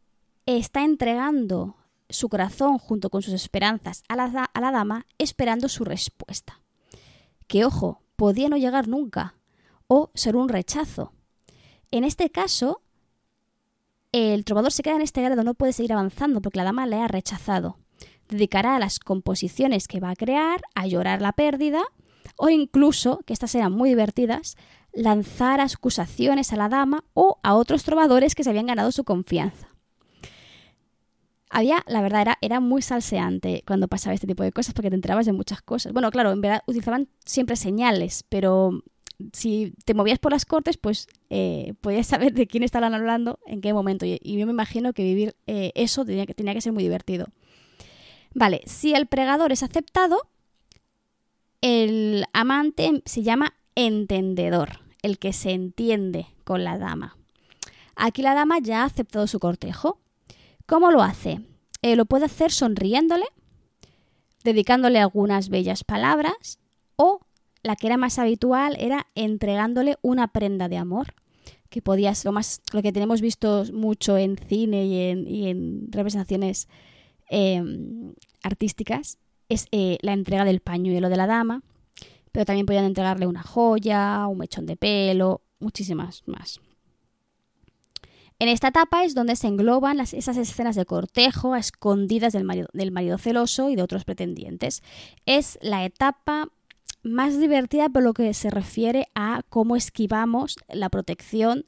está 0.46 0.84
entregando 0.84 1.76
su 2.08 2.30
corazón 2.30 2.78
junto 2.78 3.10
con 3.10 3.24
sus 3.24 3.34
esperanzas 3.34 4.04
a 4.08 4.16
la, 4.16 4.26
a 4.54 4.62
la 4.62 4.72
dama 4.72 5.08
esperando 5.18 5.70
su 5.70 5.86
respuesta. 5.86 6.62
Que 7.48 7.66
ojo, 7.66 8.04
podía 8.16 8.48
no 8.48 8.58
llegar 8.58 8.88
nunca 8.88 9.34
o 9.88 10.12
ser 10.14 10.36
un 10.36 10.50
rechazo. 10.50 11.14
En 11.90 12.04
este 12.04 12.30
caso, 12.30 12.84
el 14.16 14.46
trovador 14.46 14.72
se 14.72 14.82
queda 14.82 14.96
en 14.96 15.02
este 15.02 15.22
grado, 15.22 15.44
no 15.44 15.56
puede 15.56 15.74
seguir 15.74 15.92
avanzando 15.92 16.42
porque 16.42 16.58
la 16.58 16.64
dama 16.64 16.88
le 16.88 16.96
ha 16.96 17.08
rechazado. 17.10 17.78
Dedicará 18.30 18.78
a 18.78 18.80
las 18.80 19.00
composiciones 19.00 19.90
que 19.90 20.00
va 20.00 20.12
a 20.12 20.16
crear, 20.16 20.62
a 20.74 20.88
llorar 20.88 21.22
la 21.22 21.34
pérdida 21.34 21.82
o 22.38 22.48
incluso, 22.50 23.20
que 23.26 23.34
estas 23.34 23.54
eran 23.56 23.74
muy 23.74 23.90
divertidas, 23.90 24.56
lanzar 24.94 25.60
acusaciones 25.60 26.54
a 26.54 26.56
la 26.56 26.70
dama 26.70 27.04
o 27.14 27.40
a 27.44 27.56
otros 27.56 27.84
trovadores 27.84 28.36
que 28.36 28.46
se 28.46 28.50
habían 28.50 28.68
ganado 28.68 28.94
su 28.94 29.04
confianza. 29.04 29.68
Había, 31.50 31.84
la 31.86 32.02
verdad, 32.02 32.22
era, 32.22 32.38
era 32.40 32.60
muy 32.62 32.82
salseante 32.82 33.64
cuando 33.68 33.90
pasaba 33.90 34.14
este 34.14 34.28
tipo 34.28 34.44
de 34.44 34.54
cosas 34.54 34.74
porque 34.74 34.90
te 34.90 34.96
enterabas 34.96 35.26
de 35.26 35.34
muchas 35.34 35.62
cosas. 35.62 35.92
Bueno, 35.92 36.10
claro, 36.10 36.32
en 36.32 36.40
verdad 36.40 36.62
utilizaban 36.68 37.10
siempre 37.26 37.58
señales, 37.58 38.24
pero 38.30 38.82
si 39.34 39.74
te 39.86 39.94
movías 39.94 40.20
por 40.20 40.32
las 40.32 40.46
cortes, 40.46 40.78
pues 40.78 41.08
eh, 41.30 41.74
podías 41.82 42.08
saber 42.08 42.34
de 42.34 42.48
quién 42.48 42.64
estaban 42.64 42.94
hablando, 42.94 43.40
en 43.46 43.62
qué 43.62 43.74
momento. 43.74 44.06
Y, 44.06 44.20
yo 44.24 44.46
me 44.46 44.52
imagino 44.52 44.94
que 44.94 45.04
vivir 45.04 45.36
eh, 45.48 45.72
eso 45.76 46.06
tenía 46.06 46.26
que, 46.26 46.34
tenía 46.34 46.54
que 46.54 46.62
ser 46.62 46.74
muy 46.74 46.84
divertido. 46.84 47.28
Vale, 48.34 48.62
si 48.66 48.94
el 48.94 49.08
pregador 49.08 49.52
es 49.52 49.64
aceptado, 49.64 50.18
el 51.62 52.26
amante 52.34 53.02
se 53.06 53.24
llama 53.24 53.56
entendedor, 53.76 54.82
el 55.02 55.20
que 55.20 55.34
se 55.34 55.52
entiende 55.52 56.28
con 56.44 56.64
la 56.64 56.78
dama. 56.78 57.18
Aquí 57.96 58.22
la 58.22 58.34
dama 58.34 58.60
ya 58.60 58.82
ha 58.82 58.86
aceptado 58.86 59.26
su 59.28 59.40
cortejo. 59.40 60.00
¿Cómo 60.66 60.92
lo 60.92 61.02
hace? 61.02 61.42
Eh, 61.82 61.96
lo 61.96 62.06
puede 62.06 62.26
hacer 62.26 62.52
sonriéndole, 62.52 63.26
dedicándole 64.44 65.00
algunas 65.00 65.50
bellas 65.50 65.84
palabras 65.84 66.60
o 66.96 67.22
la 67.66 67.76
que 67.76 67.88
era 67.88 67.98
más 67.98 68.20
habitual 68.20 68.78
era 68.80 69.08
entregándole 69.16 69.98
una 70.04 70.28
prenda 70.28 70.70
de 70.70 70.78
amor, 70.78 71.16
que 71.70 71.82
podía 71.82 72.14
ser 72.14 72.26
lo, 72.26 72.32
más, 72.32 72.62
lo 72.72 72.84
que 72.84 72.94
tenemos 72.94 73.22
visto 73.22 73.64
mucho 73.74 74.20
en 74.20 74.38
cine 74.38 74.86
y 74.86 75.48
en, 75.48 75.92
representaciones 75.92 76.68
em, 77.28 78.14
artísticas, 78.44 79.18
es 79.50 79.66
eh, 79.72 79.98
la 80.02 80.14
entrega 80.14 80.46
del 80.46 80.60
pañuelo 80.60 81.10
de 81.10 81.18
la 81.18 81.26
dama, 81.26 81.64
pero 82.32 82.46
también 82.46 82.68
podían 82.68 82.86
entregarle 82.86 83.26
una 83.26 83.42
joya, 83.42 84.28
un 84.28 84.38
mechón 84.38 84.68
de 84.68 84.78
pelo, 84.78 85.42
muchísimas 85.60 86.22
más. 86.28 86.62
En 88.38 88.48
esta 88.48 88.68
etapa 88.68 89.06
es 89.06 89.16
donde 89.16 89.36
se 89.36 89.48
engloban 89.48 90.00
esas 90.00 90.38
escenas 90.38 90.76
de 90.76 90.86
cortejo 90.86 91.56
a 91.56 91.60
escondidas 91.60 92.32
del 92.34 92.44
marido, 92.44 92.68
del 92.74 92.92
marido 92.92 93.18
celoso 93.18 93.72
y 93.72 93.76
de 93.76 93.82
otros 93.82 94.06
pretendientes. 94.06 94.84
Es 95.26 95.58
la 95.64 95.84
etapa 95.84 96.52
más 97.06 97.40
divertida 97.40 97.88
por 97.88 98.04
lo 98.04 98.14
que 98.14 98.34
se 98.34 98.50
refiere 98.50 99.08
a 99.14 99.44
cómo 99.50 99.76
esquivamos 99.76 100.58
la 100.68 100.90
protección 100.90 101.66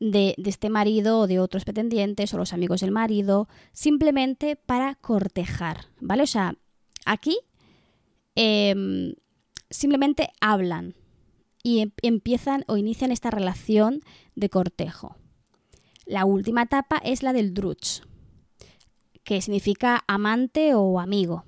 de, 0.00 0.34
este 0.38 0.70
marido 0.70 1.20
o 1.20 1.26
de 1.26 1.38
otros 1.38 1.64
pretendientes 1.64 2.32
o 2.32 2.38
los 2.38 2.54
amigos 2.54 2.80
del 2.80 2.90
marido, 2.90 3.46
simplemente 3.72 4.56
para 4.56 4.94
cortejar, 4.96 5.86
¿vale? 6.00 6.22
O 6.22 6.26
sea, 6.26 6.56
aquí 7.04 7.38
em, 8.34 9.14
simplemente 9.68 10.30
hablan 10.40 10.94
y 11.62 11.80
em, 11.80 11.92
empiezan 12.02 12.64
o 12.66 12.78
inician 12.78 13.12
esta 13.12 13.30
relación 13.30 14.00
de 14.34 14.48
cortejo. 14.48 15.16
La 16.06 16.24
última 16.24 16.62
etapa 16.62 16.96
es 17.04 17.22
la 17.22 17.34
del 17.34 17.52
drutsch, 17.52 18.02
que 19.24 19.42
significa 19.42 20.04
amante 20.06 20.74
o 20.74 21.00
amigo. 21.00 21.44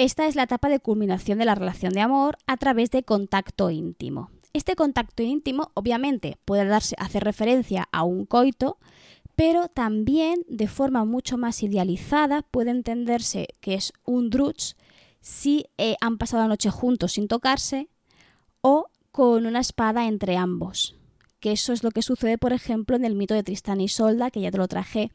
Esta 0.00 0.26
es 0.26 0.34
la 0.34 0.44
etapa 0.44 0.70
de 0.70 0.80
culminación 0.80 1.38
de 1.38 1.44
la 1.44 1.54
relación 1.54 1.92
de 1.92 2.00
amor 2.00 2.38
a 2.46 2.56
través 2.56 2.90
de 2.90 3.02
contacto 3.02 3.68
íntimo. 3.68 4.30
Este 4.54 4.74
contacto 4.74 5.22
íntimo 5.22 5.72
obviamente 5.74 6.38
puede 6.46 6.64
darse, 6.64 6.96
hacer 6.98 7.22
referencia 7.22 7.86
a 7.92 8.02
un 8.04 8.24
coito, 8.24 8.78
pero 9.36 9.68
también 9.68 10.42
de 10.48 10.68
forma 10.68 11.04
mucho 11.04 11.36
más 11.36 11.62
idealizada 11.62 12.40
puede 12.40 12.70
entenderse 12.70 13.48
que 13.60 13.74
es 13.74 13.92
un 14.06 14.30
drutsch 14.30 14.72
si 15.20 15.66
eh, 15.76 15.96
han 16.00 16.16
pasado 16.16 16.44
la 16.44 16.48
noche 16.48 16.70
juntos 16.70 17.12
sin 17.12 17.28
tocarse 17.28 17.90
o 18.62 18.86
con 19.10 19.44
una 19.44 19.60
espada 19.60 20.06
entre 20.06 20.38
ambos 20.38 20.96
que 21.40 21.52
eso 21.52 21.74
es 21.74 21.84
lo 21.84 21.90
que 21.90 22.00
sucede, 22.00 22.38
por 22.38 22.54
ejemplo, 22.54 22.96
en 22.96 23.04
el 23.04 23.16
mito 23.16 23.34
de 23.34 23.42
Tristán 23.42 23.82
y 23.82 23.88
Solda, 23.88 24.30
que 24.30 24.40
ya 24.40 24.50
te 24.50 24.58
lo 24.58 24.66
traje 24.66 25.10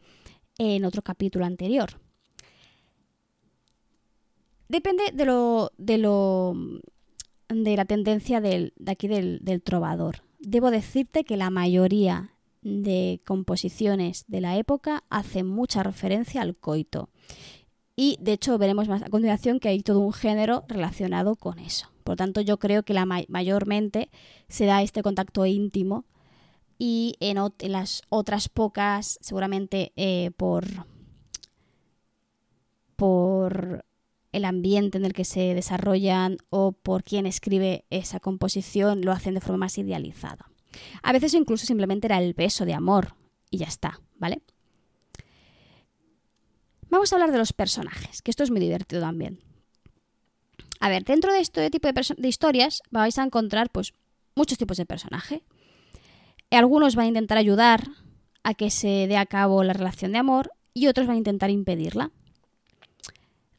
en 0.59 0.85
otro 0.85 1.01
capítulo 1.01 1.45
anterior. 1.45 2.04
Depende 4.67 5.03
de 5.13 5.25
lo. 5.25 5.71
de 5.77 5.97
lo. 5.97 6.53
de 7.49 7.75
la 7.75 7.85
tendencia 7.85 8.41
de 8.41 8.71
aquí 8.87 9.07
del, 9.07 9.61
trovador. 9.63 10.23
Debo 10.39 10.71
decirte 10.71 11.23
que 11.23 11.37
la 11.37 11.49
mayoría 11.49 12.31
de 12.61 13.21
composiciones 13.25 14.25
de 14.27 14.41
la 14.41 14.57
época 14.57 15.03
hacen 15.09 15.47
mucha 15.47 15.83
referencia 15.83 16.41
al 16.41 16.55
coito. 16.55 17.09
Y 17.95 18.17
de 18.19 18.33
hecho 18.33 18.57
veremos 18.57 18.89
más 18.89 19.03
a 19.03 19.09
continuación 19.09 19.59
que 19.59 19.69
hay 19.69 19.81
todo 19.81 19.99
un 19.99 20.13
género 20.13 20.65
relacionado 20.67 21.35
con 21.35 21.59
eso. 21.59 21.87
Por 22.03 22.17
tanto, 22.17 22.41
yo 22.41 22.57
creo 22.57 22.83
que 22.83 22.93
la 22.93 23.05
mayormente 23.05 24.09
se 24.47 24.65
da 24.65 24.81
este 24.81 25.01
contacto 25.01 25.45
íntimo 25.45 26.05
y 26.77 27.15
en, 27.19 27.37
las 27.71 28.01
otras 28.09 28.49
pocas, 28.49 29.17
seguramente 29.21 29.93
eh, 29.95 30.31
por, 30.37 30.65
por 32.95 33.85
el 34.35 34.43
ambiente 34.43 34.97
en 34.97 35.05
el 35.05 35.13
que 35.13 35.23
se 35.23 35.53
desarrollan 35.53 36.37
o 36.49 36.73
por 36.73 37.03
quien 37.03 37.25
escribe 37.25 37.85
esa 37.89 38.19
composición, 38.19 39.01
lo 39.01 39.13
hacen 39.13 39.33
de 39.33 39.39
forma 39.39 39.65
más 39.65 39.77
idealizada. 39.77 40.51
A 41.03 41.13
veces 41.13 41.33
incluso 41.33 41.65
simplemente 41.65 42.07
era 42.07 42.17
el 42.17 42.33
beso 42.33 42.65
de 42.65 42.73
amor 42.73 43.15
y 43.49 43.59
ya 43.59 43.67
está, 43.67 44.01
¿vale? 44.17 44.41
Vamos 46.89 47.11
a 47.11 47.15
hablar 47.15 47.31
de 47.31 47.37
los 47.37 47.53
personajes, 47.53 48.21
que 48.21 48.29
esto 48.29 48.43
es 48.43 48.51
muy 48.51 48.59
divertido 48.59 49.01
también. 49.01 49.39
A 50.81 50.89
ver, 50.89 51.05
dentro 51.05 51.31
de 51.31 51.39
este 51.39 51.69
tipo 51.69 51.87
de, 51.87 52.15
de 52.17 52.27
historias 52.27 52.81
vais 52.91 53.17
a 53.17 53.23
encontrar 53.23 53.69
pues 53.69 53.93
muchos 54.35 54.57
tipos 54.57 54.75
de 54.75 54.85
personaje. 54.85 55.43
Algunos 56.51 56.95
van 56.95 57.05
a 57.05 57.09
intentar 57.09 57.37
ayudar 57.37 57.87
a 58.43 58.53
que 58.53 58.69
se 58.69 59.07
dé 59.07 59.15
a 59.15 59.25
cabo 59.25 59.63
la 59.63 59.73
relación 59.73 60.11
de 60.11 60.17
amor 60.17 60.51
y 60.73 60.87
otros 60.87 61.07
van 61.07 61.15
a 61.15 61.19
intentar 61.19 61.49
impedirla. 61.49 62.11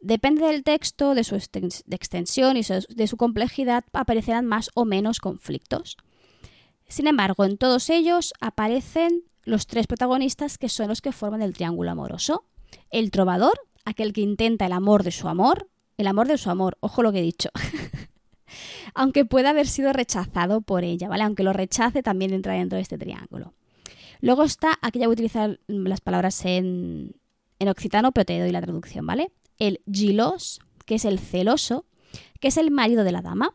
Depende 0.07 0.47
del 0.47 0.63
texto, 0.63 1.17
de 1.17 1.25
su 1.25 1.35
extensión 1.35 2.57
y 2.57 2.63
de 2.63 3.07
su 3.09 3.17
complejidad, 3.17 3.83
aparecerán 3.93 4.47
más 4.47 4.71
o 4.75 4.85
menos 4.85 5.19
conflictos. 5.19 5.97
Sin 6.87 7.09
embargo, 7.09 7.45
en 7.45 7.59
todos 7.59 7.91
ellos 7.91 8.33
aparecen 8.41 9.25
los 9.43 9.67
tres 9.67 9.89
protagonistas 9.89 10.59
que 10.59 10.69
son 10.69 10.87
los 10.87 11.01
que 11.01 11.11
forman 11.11 11.43
el 11.43 11.55
triángulo 11.55 11.91
amoroso. 11.91 12.45
El 12.91 13.11
trovador, 13.11 13.59
aquel 13.85 14.13
que 14.13 14.21
intenta 14.21 14.67
el 14.67 14.73
amor 14.75 15.03
de 15.03 15.11
su 15.11 15.27
amor, 15.27 15.71
el 15.97 16.07
amor 16.07 16.29
de 16.29 16.39
su 16.39 16.51
amor, 16.51 16.79
ojo 16.79 17.03
lo 17.03 17.11
que 17.11 17.19
he 17.19 17.23
dicho. 17.23 17.49
aunque 18.95 19.25
pueda 19.25 19.51
haber 19.51 19.67
sido 19.67 19.93
rechazado 19.93 20.61
por 20.61 20.85
ella, 20.85 21.09
¿vale? 21.09 21.25
Aunque 21.25 21.43
lo 21.43 21.53
rechace, 21.53 22.05
también 22.05 22.33
entra 22.33 22.53
dentro 22.53 22.77
de 22.77 22.83
este 22.83 22.97
triángulo. 22.97 23.55
Luego 24.21 24.45
está, 24.45 24.79
aquí 24.83 25.01
ya 25.01 25.07
voy 25.07 25.15
a 25.15 25.19
utilizar 25.19 25.59
las 25.67 26.01
palabras 26.01 26.45
en, 26.45 27.17
en 27.59 27.69
occitano, 27.69 28.13
pero 28.13 28.25
te 28.25 28.39
doy 28.39 28.53
la 28.53 28.63
traducción, 28.63 29.05
¿vale? 29.05 29.33
El 29.59 29.81
gilos, 29.91 30.61
que 30.85 30.97
es 30.97 31.05
el 31.05 31.19
celoso, 31.19 31.87
que 32.41 32.49
es 32.49 32.57
el 32.57 32.71
marido 32.71 33.05
de 33.05 33.13
la 33.13 33.23
dama. 33.23 33.55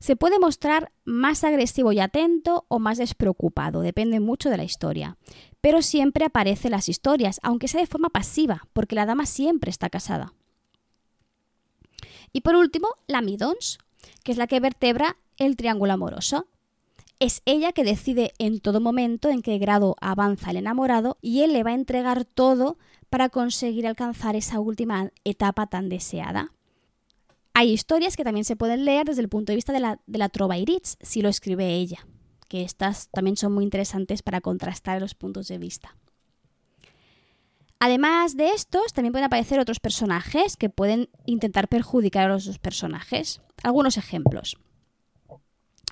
Se 0.00 0.16
puede 0.16 0.38
mostrar 0.38 0.92
más 1.04 1.44
agresivo 1.44 1.92
y 1.92 2.00
atento 2.00 2.66
o 2.68 2.78
más 2.78 2.98
despreocupado, 2.98 3.80
depende 3.80 4.20
mucho 4.20 4.50
de 4.50 4.56
la 4.56 4.64
historia. 4.64 5.16
Pero 5.60 5.82
siempre 5.82 6.24
aparece 6.24 6.68
en 6.68 6.72
las 6.72 6.88
historias, 6.88 7.40
aunque 7.42 7.68
sea 7.68 7.80
de 7.80 7.86
forma 7.86 8.10
pasiva, 8.10 8.62
porque 8.72 8.94
la 8.94 9.06
dama 9.06 9.26
siempre 9.26 9.70
está 9.70 9.90
casada. 9.90 10.34
Y 12.32 12.42
por 12.42 12.54
último, 12.54 12.88
la 13.06 13.22
midons, 13.22 13.78
que 14.22 14.32
es 14.32 14.38
la 14.38 14.46
que 14.46 14.60
vertebra 14.60 15.16
el 15.36 15.56
triángulo 15.56 15.92
amoroso. 15.92 16.46
Es 17.20 17.42
ella 17.46 17.72
que 17.72 17.82
decide 17.82 18.32
en 18.38 18.60
todo 18.60 18.80
momento 18.80 19.28
en 19.28 19.42
qué 19.42 19.58
grado 19.58 19.96
avanza 20.00 20.50
el 20.50 20.56
enamorado 20.58 21.18
y 21.20 21.42
él 21.42 21.52
le 21.52 21.64
va 21.64 21.72
a 21.72 21.74
entregar 21.74 22.24
todo 22.24 22.78
para 23.10 23.28
conseguir 23.28 23.86
alcanzar 23.88 24.36
esa 24.36 24.60
última 24.60 25.10
etapa 25.24 25.66
tan 25.66 25.88
deseada. 25.88 26.52
Hay 27.54 27.72
historias 27.72 28.16
que 28.16 28.22
también 28.22 28.44
se 28.44 28.54
pueden 28.54 28.84
leer 28.84 29.06
desde 29.06 29.22
el 29.22 29.28
punto 29.28 29.50
de 29.50 29.56
vista 29.56 29.72
de 29.72 29.80
la, 29.80 30.00
de 30.06 30.28
trova 30.28 30.58
iritz, 30.58 30.96
si 31.00 31.22
lo 31.22 31.28
escribe 31.28 31.74
ella, 31.74 32.06
que 32.48 32.62
estas 32.62 33.08
también 33.08 33.36
son 33.36 33.52
muy 33.52 33.64
interesantes 33.64 34.22
para 34.22 34.40
contrastar 34.40 35.00
los 35.00 35.16
puntos 35.16 35.48
de 35.48 35.58
vista. 35.58 35.96
Además 37.80 38.36
de 38.36 38.50
estos, 38.50 38.92
también 38.92 39.12
pueden 39.12 39.26
aparecer 39.26 39.58
otros 39.58 39.80
personajes 39.80 40.56
que 40.56 40.68
pueden 40.68 41.08
intentar 41.26 41.66
perjudicar 41.66 42.26
a 42.26 42.32
los 42.34 42.44
dos 42.44 42.60
personajes. 42.60 43.40
Algunos 43.64 43.96
ejemplos. 43.96 44.56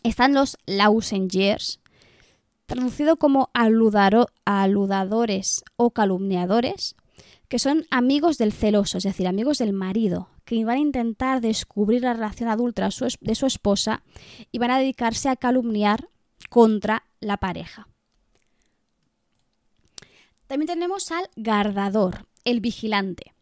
Están 0.03 0.35
los 0.35 0.59
Lausengers, 0.67 1.81
traducido 2.67 3.17
como 3.17 3.51
aludadores 3.55 5.65
o 5.77 5.91
calumniadores, 5.91 6.97
que 7.49 7.59
son 7.59 7.87
amigos 7.91 8.39
del 8.39 8.53
celoso, 8.53 8.99
es 8.99 9.05
decir, 9.05 9.27
amigos 9.27 9.59
del 9.59 9.73
marido, 9.73 10.29
que 10.45 10.65
van 10.65 10.77
a 10.77 10.81
intentar 10.81 11.41
descubrir 11.41 12.03
la 12.03 12.15
relación 12.15 12.49
adulta 12.49 12.89
de 13.21 13.35
su 13.35 13.47
esposa 13.47 14.03
y 14.51 14.59
van 14.59 14.73
a 14.73 14.79
dedicarse 14.79 15.29
a 15.29 15.37
calumniar 15.37 16.09
contra 16.51 17.05
la 17.21 17.37
pareja. 17.37 17.89
También 20.47 20.69
tenemos 20.69 21.11
al 21.11 21.29
guardador, 21.37 22.27
el 22.45 22.61
vigilante. 22.61 23.35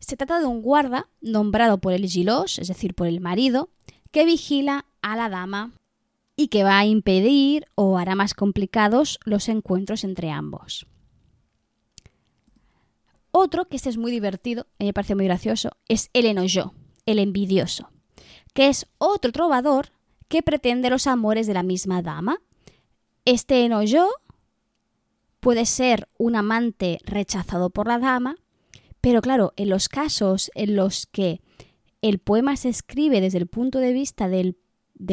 Se 0.00 0.16
trata 0.16 0.40
de 0.40 0.46
un 0.46 0.62
guarda 0.62 1.08
nombrado 1.20 1.78
por 1.78 1.92
el 1.92 2.08
gilos, 2.08 2.58
es 2.58 2.68
decir, 2.68 2.94
por 2.94 3.06
el 3.06 3.20
marido, 3.20 3.70
que 4.10 4.24
vigila 4.24 4.86
a 5.02 5.16
la 5.16 5.28
dama 5.28 5.72
y 6.40 6.48
que 6.48 6.62
va 6.62 6.78
a 6.78 6.86
impedir 6.86 7.66
o 7.74 7.98
hará 7.98 8.14
más 8.14 8.32
complicados 8.32 9.18
los 9.24 9.48
encuentros 9.48 10.04
entre 10.04 10.30
ambos. 10.30 10.86
Otro, 13.32 13.64
que 13.64 13.74
este 13.74 13.88
es 13.88 13.98
muy 13.98 14.12
divertido, 14.12 14.62
a 14.62 14.84
mí 14.84 14.86
me 14.86 14.92
parece 14.92 15.16
muy 15.16 15.24
gracioso, 15.24 15.70
es 15.88 16.10
el 16.12 16.26
enojo, 16.26 16.74
el 17.06 17.18
envidioso, 17.18 17.90
que 18.54 18.68
es 18.68 18.86
otro 18.98 19.32
trovador 19.32 19.90
que 20.28 20.44
pretende 20.44 20.90
los 20.90 21.08
amores 21.08 21.48
de 21.48 21.54
la 21.54 21.64
misma 21.64 22.02
dama. 22.02 22.40
Este 23.24 23.64
enojo 23.64 24.08
puede 25.40 25.66
ser 25.66 26.08
un 26.18 26.36
amante 26.36 27.00
rechazado 27.02 27.70
por 27.70 27.88
la 27.88 27.98
dama, 27.98 28.36
pero 29.00 29.22
claro, 29.22 29.54
en 29.56 29.70
los 29.70 29.88
casos 29.88 30.52
en 30.54 30.76
los 30.76 31.06
que 31.06 31.40
el 32.00 32.20
poema 32.20 32.54
se 32.54 32.68
escribe 32.68 33.20
desde 33.20 33.38
el 33.38 33.48
punto 33.48 33.80
de 33.80 33.92
vista 33.92 34.28
del, 34.28 34.56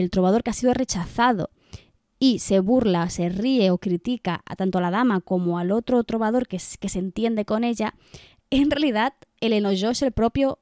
trovador 0.10 0.44
que 0.44 0.50
ha 0.50 0.54
sido 0.54 0.74
rechazado 0.74 1.50
y 2.20 2.40
se 2.40 2.60
burla, 2.60 3.10
se 3.10 3.30
ríe 3.30 3.72
o 3.72 3.78
critica 3.78 4.42
a 4.46 4.56
tanto 4.56 4.78
a 4.78 4.82
la 4.82 4.92
dama 4.92 5.22
como 5.22 5.60
al 5.60 5.72
otro 5.72 6.04
trovador 6.04 6.48
que, 6.48 6.60
se 6.60 7.00
entiende 7.00 7.46
con 7.46 7.64
ella, 7.64 7.94
en 8.50 8.72
realidad 8.72 9.14
el 9.42 9.54
enojo 9.54 9.90
es 9.90 10.02
el 10.02 10.12
propio 10.12 10.60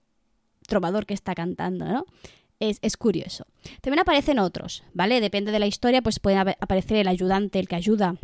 trovador 0.68 1.06
que 1.06 1.14
está 1.14 1.36
cantando, 1.36 1.86
¿no? 1.86 2.06
Es, 2.60 2.80
es, 2.82 2.96
curioso. 2.96 3.46
También 3.82 4.00
aparecen 4.00 4.40
otros, 4.40 4.84
¿vale? 4.94 5.20
Depende 5.20 5.52
de 5.52 5.60
la 5.60 5.68
historia, 5.68 6.02
pues 6.02 6.20
puede 6.20 6.38
aparecer 6.38 6.98
el 6.98 7.10
ayudante, 7.10 7.60
el 7.60 7.68
que 7.68 7.76
ayuda 7.76 8.16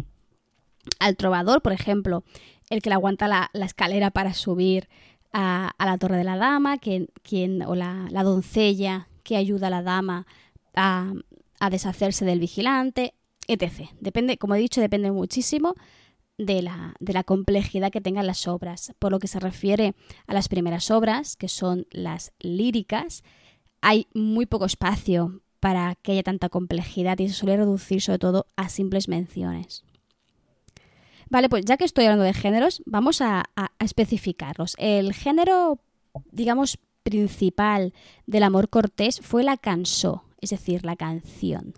al 1.00 1.18
trovador, 1.18 1.62
por 1.62 1.74
ejemplo, 1.74 2.24
el 2.70 2.82
que 2.82 2.90
le 2.90 2.96
aguanta 2.96 3.28
la, 3.28 3.50
escalera 3.54 4.12
para 4.12 4.34
subir 4.34 4.88
a, 5.34 5.74
la 5.80 5.98
torre 5.98 6.18
de 6.18 6.24
la 6.24 6.38
dama, 6.38 6.78
quien, 6.78 7.10
o 7.66 7.76
la, 7.76 8.08
doncella 8.24 9.08
que 9.24 9.36
ayuda 9.36 9.68
a 9.68 9.72
la 9.72 9.84
dama 9.84 10.26
a, 10.80 11.14
deshacerse 11.70 12.26
del 12.26 12.40
vigilante, 12.40 13.14
etc. 13.48 13.90
Depende, 14.00 14.38
como 14.38 14.56
he 14.56 14.60
dicho, 14.60 14.82
depende 14.82 15.12
muchísimo 15.12 15.76
de 16.38 16.62
la, 16.62 17.24
complejidad 17.26 17.92
que 17.92 18.02
tengan 18.02 18.26
las 18.26 18.48
obras. 18.48 18.94
Por 18.98 19.12
lo 19.12 19.20
que 19.20 19.28
se 19.28 19.40
refiere 19.40 19.94
a 20.26 20.34
las 20.34 20.48
primeras 20.48 20.90
obras, 20.90 21.36
que 21.36 21.50
son 21.50 21.86
las 21.92 22.32
líricas, 22.40 23.24
hay 23.82 24.08
muy 24.14 24.46
poco 24.46 24.66
espacio 24.66 25.42
para 25.60 25.96
que 25.96 26.14
haya 26.14 26.24
tanta 26.24 26.48
complejidad 26.48 27.20
y 27.20 27.28
se 27.28 27.34
suele 27.34 27.58
reducir 27.58 28.02
sobre 28.02 28.20
todo 28.20 28.46
a 28.56 28.70
simples 28.70 29.10
menciones. 29.10 29.84
Vale, 31.30 31.50
pues 31.50 31.66
ya 31.66 31.78
que 31.78 31.86
estoy 31.86 32.06
hablando 32.06 32.24
de 32.24 32.34
géneros, 32.34 32.82
vamos 32.86 33.22
a, 33.22 33.50
especificarlos. 33.80 34.76
El 34.80 35.14
género, 35.14 35.80
digamos, 36.32 36.80
principal 37.04 37.94
del 38.26 38.44
amor 38.44 38.70
cortés 38.70 39.20
fue 39.22 39.44
la 39.44 39.58
canso, 39.58 40.24
es 40.42 40.50
decir, 40.50 40.86
la 40.86 40.96
canción. 40.96 41.74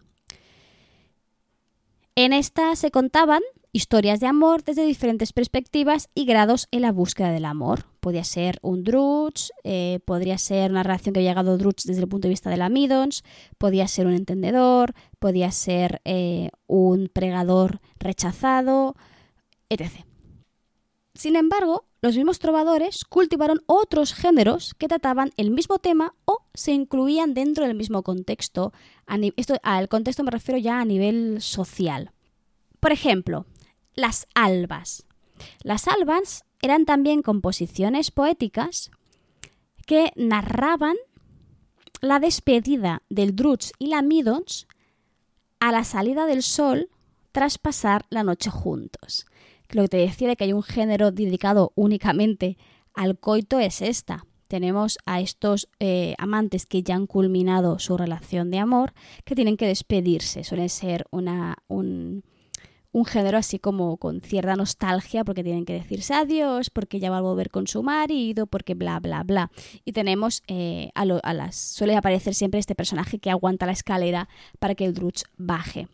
En 2.15 2.33
esta 2.33 2.75
se 2.75 2.91
contaban 2.91 3.41
historias 3.73 4.19
de 4.19 4.27
amor 4.27 4.63
desde 4.63 4.85
diferentes 4.85 5.31
perspectivas 5.31 6.09
y 6.13 6.25
grados 6.25 6.67
en 6.71 6.81
la 6.81 6.91
búsqueda 6.91 7.31
del 7.31 7.45
amor. 7.45 7.85
Podía 7.99 8.23
ser 8.23 8.59
un 8.61 8.83
drutz, 8.83 9.51
eh, 9.63 9.99
podría 10.05 10.37
ser 10.37 10.71
una 10.71 10.83
relación 10.83 11.13
que 11.13 11.19
había 11.19 11.31
llegado 11.31 11.57
drutz 11.57 11.85
desde 11.85 12.01
el 12.01 12.09
punto 12.09 12.27
de 12.27 12.31
vista 12.31 12.49
de 12.49 12.57
la 12.57 12.69
midons, 12.69 13.23
podía 13.57 13.87
ser 13.87 14.07
un 14.07 14.13
entendedor, 14.13 14.93
podía 15.19 15.51
ser 15.51 16.01
eh, 16.03 16.49
un 16.67 17.09
pregador 17.11 17.79
rechazado, 17.97 18.95
etc. 19.69 20.05
Sin 21.13 21.35
embargo, 21.35 21.85
los 22.01 22.15
mismos 22.15 22.39
trovadores 22.39 23.05
cultivaron 23.05 23.61
otros 23.67 24.13
géneros 24.13 24.73
que 24.73 24.87
trataban 24.87 25.31
el 25.37 25.51
mismo 25.51 25.77
tema 25.77 26.15
o 26.25 26.39
se 26.53 26.71
incluían 26.71 27.35
dentro 27.35 27.67
del 27.67 27.75
mismo 27.75 28.01
contexto. 28.01 28.73
Esto, 29.35 29.57
al 29.61 29.87
contexto 29.87 30.23
me 30.23 30.31
refiero 30.31 30.57
ya 30.57 30.79
a 30.79 30.85
nivel 30.85 31.41
social. 31.41 32.11
Por 32.79 32.91
ejemplo, 32.91 33.45
las 33.93 34.27
albas. 34.33 35.05
Las 35.61 35.87
albas 35.87 36.43
eran 36.63 36.85
también 36.85 37.21
composiciones 37.21 38.09
poéticas 38.09 38.89
que 39.85 40.11
narraban 40.15 40.95
la 42.01 42.19
despedida 42.19 43.03
del 43.09 43.35
Drutz 43.35 43.73
y 43.77 43.87
la 43.87 44.01
Midons 44.01 44.67
a 45.59 45.71
la 45.71 45.83
salida 45.83 46.25
del 46.25 46.41
sol 46.41 46.89
tras 47.31 47.59
pasar 47.59 48.07
la 48.09 48.23
noche 48.23 48.49
juntos 48.49 49.27
lo 49.71 49.83
que 49.83 49.89
te 49.89 49.97
decía 49.97 50.27
de 50.27 50.35
que 50.35 50.45
hay 50.45 50.53
un 50.53 50.63
género 50.63 51.11
dedicado 51.11 51.71
únicamente 51.75 52.57
al 52.93 53.17
coito 53.17 53.59
es 53.59 53.81
esta. 53.81 54.25
Tenemos 54.47 54.97
a 55.05 55.21
estos 55.21 55.69
eh, 55.79 56.13
amantes 56.17 56.65
que 56.65 56.83
ya 56.83 56.95
han 56.95 57.07
culminado 57.07 57.79
su 57.79 57.95
relación 57.95 58.51
de 58.51 58.59
amor, 58.59 58.93
que 59.23 59.33
tienen 59.33 59.55
que 59.55 59.65
despedirse. 59.65 60.43
Suele 60.43 60.67
ser 60.67 61.05
una, 61.09 61.55
un, 61.67 62.21
género 63.05 63.37
así 63.37 63.59
como 63.59 63.95
con 63.95 64.19
cierta 64.19 64.57
nostalgia 64.57 65.23
porque 65.23 65.45
tienen 65.45 65.63
que 65.63 65.71
decirse 65.71 66.13
adiós, 66.13 66.69
porque 66.69 66.99
ya 66.99 67.09
va 67.09 67.19
a 67.19 67.21
volver 67.21 67.49
con 67.49 67.65
su 67.65 67.81
marido, 67.81 68.45
porque 68.45 68.73
bla, 68.75 68.99
bla, 68.99 69.23
bla. 69.23 69.51
Y 69.85 69.93
tenemos 69.93 70.43
eh, 70.47 70.89
a, 70.95 71.05
las... 71.05 71.55
Suele 71.55 71.95
aparecer 71.95 72.33
siempre 72.33 72.59
este 72.59 72.75
personaje 72.75 73.19
que 73.19 73.31
aguanta 73.31 73.65
la 73.65 73.71
escalera 73.71 74.27
para 74.59 74.75
que 74.75 74.83
el 74.83 74.93
Druch 74.93 75.23
baje. 75.37 75.87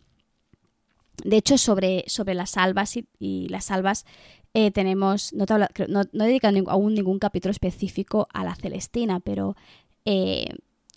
De 1.24 1.36
hecho, 1.36 1.58
sobre, 1.58 2.04
sobre 2.06 2.34
las 2.34 2.56
albas 2.56 2.96
y, 3.18 3.48
las 3.48 3.70
albas 3.70 4.06
eh, 4.54 4.70
tenemos, 4.70 5.32
no, 5.32 5.44
no, 5.88 6.24
he 6.24 6.26
dedicado 6.26 6.58
aún 6.68 6.94
ningún 6.94 7.18
capítulo 7.18 7.50
específico 7.50 8.28
a 8.32 8.44
la 8.44 8.54
Celestina, 8.54 9.20
pero 9.20 9.56
eh, 10.04 10.46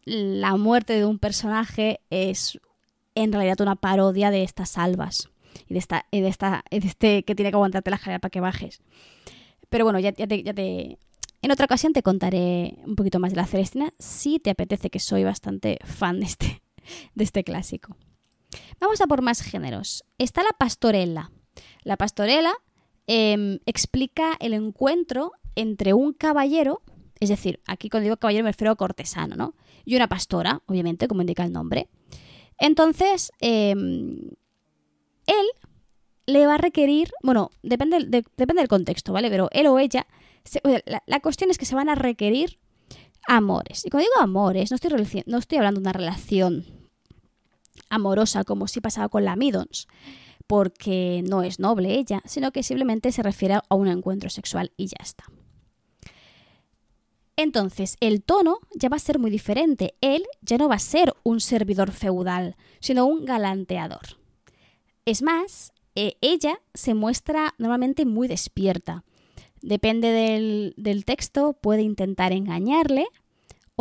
la 0.05 0.55
muerte 0.57 0.93
de 0.93 1.05
un 1.05 1.19
personaje 1.19 1.99
es 2.09 2.59
en 3.15 3.31
realidad 3.31 3.59
una 3.61 3.75
parodia 3.75 4.31
de 4.31 4.43
estas 4.43 4.77
albas 4.77 5.29
y 5.67 5.73
de, 5.73 5.79
esta, 5.79 6.05
de, 6.11 6.27
esta, 6.27 6.63
de 6.71 6.77
este 6.77 7.23
que 7.23 7.35
tiene 7.35 7.51
que 7.51 7.55
aguantarte 7.55 7.89
la 7.89 7.97
escalera 7.97 8.19
para 8.19 8.29
que 8.29 8.39
bajes. 8.39 8.81
Pero 9.69 9.85
bueno, 9.85 9.99
ya, 9.99 10.13
ya, 10.13 10.27
te, 10.27 10.43
ya 10.43 10.53
te... 10.53 10.97
En 11.41 11.51
otra 11.51 11.65
ocasión 11.65 11.93
te 11.93 12.03
contaré 12.03 12.77
un 12.85 12.95
poquito 12.95 13.19
más 13.19 13.31
de 13.31 13.37
la 13.37 13.47
Celestina 13.47 13.93
si 13.99 14.39
te 14.39 14.51
apetece, 14.51 14.89
que 14.89 14.99
soy 14.99 15.23
bastante 15.23 15.79
fan 15.83 16.19
de 16.19 16.25
este, 16.25 16.61
de 17.15 17.23
este 17.23 17.43
clásico. 17.43 17.95
Vamos 18.81 18.99
a 18.99 19.05
por 19.05 19.21
más 19.21 19.41
géneros. 19.43 20.03
Está 20.17 20.41
la 20.41 20.53
pastorela. 20.57 21.31
La 21.83 21.97
pastorela 21.97 22.51
em, 23.05 23.59
explica 23.67 24.33
el 24.39 24.53
encuentro 24.53 25.33
entre 25.55 25.93
un 25.93 26.13
caballero, 26.13 26.81
es 27.19 27.29
decir, 27.29 27.61
aquí 27.67 27.89
cuando 27.89 28.05
digo 28.05 28.17
caballero 28.17 28.43
me 28.43 28.51
refiero 28.51 28.71
a 28.71 28.75
cortesano, 28.75 29.35
¿no? 29.35 29.55
Y 29.85 29.95
una 29.95 30.07
pastora, 30.07 30.63
obviamente, 30.65 31.07
como 31.07 31.21
indica 31.21 31.43
el 31.43 31.51
nombre. 31.51 31.89
Entonces, 32.57 33.31
em, 33.39 34.31
él 35.27 35.45
le 36.25 36.47
va 36.47 36.55
a 36.55 36.57
requerir, 36.57 37.11
bueno, 37.21 37.51
depende, 37.61 37.99
depende 38.09 38.61
del 38.61 38.67
contexto, 38.67 39.13
¿vale? 39.13 39.29
Pero 39.29 39.47
él 39.51 39.67
o 39.67 39.77
ella, 39.77 40.07
la, 41.05 41.19
cuestión 41.19 41.51
es 41.51 41.59
que 41.59 41.65
se 41.65 41.75
van 41.75 41.89
a 41.89 41.95
requerir 41.95 42.59
Amores. 43.27 43.85
Y 43.85 43.91
cuando 43.91 44.09
digo 44.09 44.23
amores, 44.23 44.71
no 44.71 44.75
estoy, 44.75 45.23
no 45.27 45.37
estoy 45.37 45.57
hablando 45.59 45.79
de 45.79 45.83
una 45.83 45.93
relación 45.93 46.80
amorosa 47.91 48.43
como 48.43 48.67
si 48.67 48.81
pasaba 48.81 49.09
con 49.09 49.23
la 49.25 49.35
Midons, 49.35 49.87
porque 50.47 51.23
no 51.27 51.43
es 51.43 51.59
noble 51.59 51.93
ella, 51.93 52.23
sino 52.25 52.51
que 52.51 52.63
simplemente 52.63 53.11
se 53.11 53.21
refiere 53.21 53.55
a 53.55 53.75
un 53.75 53.87
encuentro 53.87 54.29
sexual 54.29 54.71
y 54.77 54.87
ya 54.87 54.97
está. 54.99 55.25
Entonces, 57.37 57.97
el 58.01 58.23
tono 58.23 58.59
ya 58.75 58.89
va 58.89 58.97
a 58.97 58.99
ser 58.99 59.17
muy 59.17 59.31
diferente. 59.31 59.95
Él 60.01 60.23
ya 60.41 60.57
no 60.57 60.69
va 60.69 60.75
a 60.75 60.79
ser 60.79 61.13
un 61.23 61.39
servidor 61.39 61.91
feudal, 61.91 62.55
sino 62.79 63.05
un 63.05 63.25
galanteador. 63.25 64.19
Es 65.05 65.21
más, 65.21 65.73
eh, 65.95 66.17
ella 66.21 66.59
se 66.73 66.93
muestra 66.93 67.55
normalmente 67.57 68.05
muy 68.05 68.27
despierta. 68.27 69.03
Depende 69.61 70.11
del, 70.75 71.05
texto, 71.05 71.53
puede 71.53 71.83
intentar 71.83 72.31
engañarle 72.31 73.07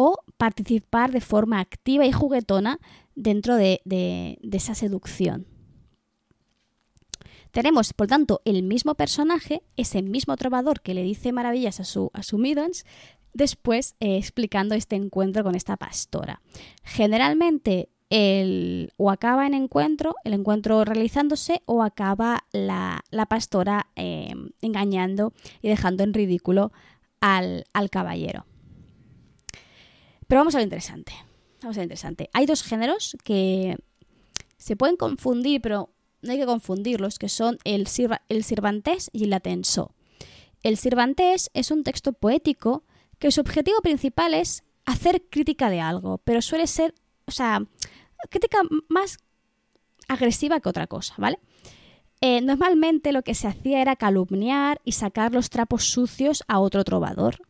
o 0.03 0.25
participar 0.39 1.13
de 1.13 1.21
forma 1.21 1.61
activa 1.61 2.07
y 2.07 2.13
juguetona 2.13 2.81
dentro 3.15 3.57
de, 3.57 3.83
esa 4.51 4.75
seducción. 4.75 5.47
Tenemos, 7.51 7.93
por 7.93 8.07
tanto, 8.07 8.41
el 8.47 8.63
mismo 8.63 8.95
personaje, 8.95 9.63
ese 9.77 10.01
mismo 10.01 10.39
trovador 10.39 10.81
que 10.81 10.95
le 10.95 11.03
dice 11.03 11.33
maravillas 11.33 11.81
a 11.81 11.85
su, 11.85 12.11
a 12.15 12.23
después 13.35 13.95
eh, 14.01 14.17
explicando 14.17 14.75
este 14.75 14.97
encuentro 14.97 15.45
con 15.45 15.55
esta 15.55 15.77
pastora. 15.77 16.41
Generalmente 16.83 17.91
el, 18.09 18.95
o 18.97 19.11
acaba 19.11 19.47
en 19.47 19.53
encuentro, 19.53 20.15
el 20.25 20.33
encuentro 20.33 20.83
realizándose, 20.83 21.61
o 21.67 21.83
acaba 21.83 22.45
la, 22.53 23.05
pastora 23.29 23.89
eh, 23.97 24.33
engañando 24.63 25.35
y 25.61 25.69
dejando 25.69 26.05
en 26.05 26.15
ridículo 26.15 26.73
al, 27.21 27.67
caballero. 27.91 28.47
Pero 30.31 30.43
vamos 30.43 30.55
a 30.55 30.59
lo 30.59 30.63
interesante. 30.63 31.13
Vamos 31.61 31.77
a 31.77 31.81
lo 31.81 31.83
interesante. 31.83 32.31
Hay 32.33 32.47
dos 32.47 32.63
géneros 32.63 33.17
que 33.25 33.77
se 34.59 34.77
pueden 34.77 34.97
confundir, 34.97 35.61
pero 35.61 35.91
no 36.23 36.31
hay 36.31 36.39
que 36.39 36.47
confundirlos, 36.47 37.19
que 37.19 37.29
son 37.29 37.59
el, 37.65 37.89
el 38.29 38.45
sirvantés 38.45 39.11
y 39.13 39.25
el 39.25 39.33
atensó. 39.33 39.93
El 40.63 40.77
sirvantés 40.77 41.51
es 41.53 41.73
un 41.73 41.83
texto 41.83 42.13
poético 42.13 42.85
que 43.19 43.33
su 43.33 43.41
objetivo 43.41 43.81
principal 43.81 44.35
es 44.35 44.63
hacer 44.85 45.21
crítica 45.29 45.69
de 45.69 45.81
algo, 45.81 46.19
pero 46.19 46.43
suele 46.43 46.69
ser, 46.69 46.95
o 47.27 47.33
sea, 47.33 47.65
crítica 48.31 48.59
más 48.89 49.19
agresiva 50.07 50.61
que 50.61 50.69
otra 50.69 50.87
cosa, 50.87 51.15
¿vale? 51.19 51.41
Eh, 52.21 52.41
normalmente 52.41 53.11
lo 53.11 53.23
que 53.23 53.35
se 53.35 53.49
hacía 53.49 53.83
era 53.83 53.97
calumniar 53.97 54.81
y 54.85 54.93
sacar 54.93 55.33
los 55.33 55.51
trapos 55.51 55.87
sucios 55.87 56.45
a 56.47 56.61
otro 56.61 56.85
trovador. 56.85 57.50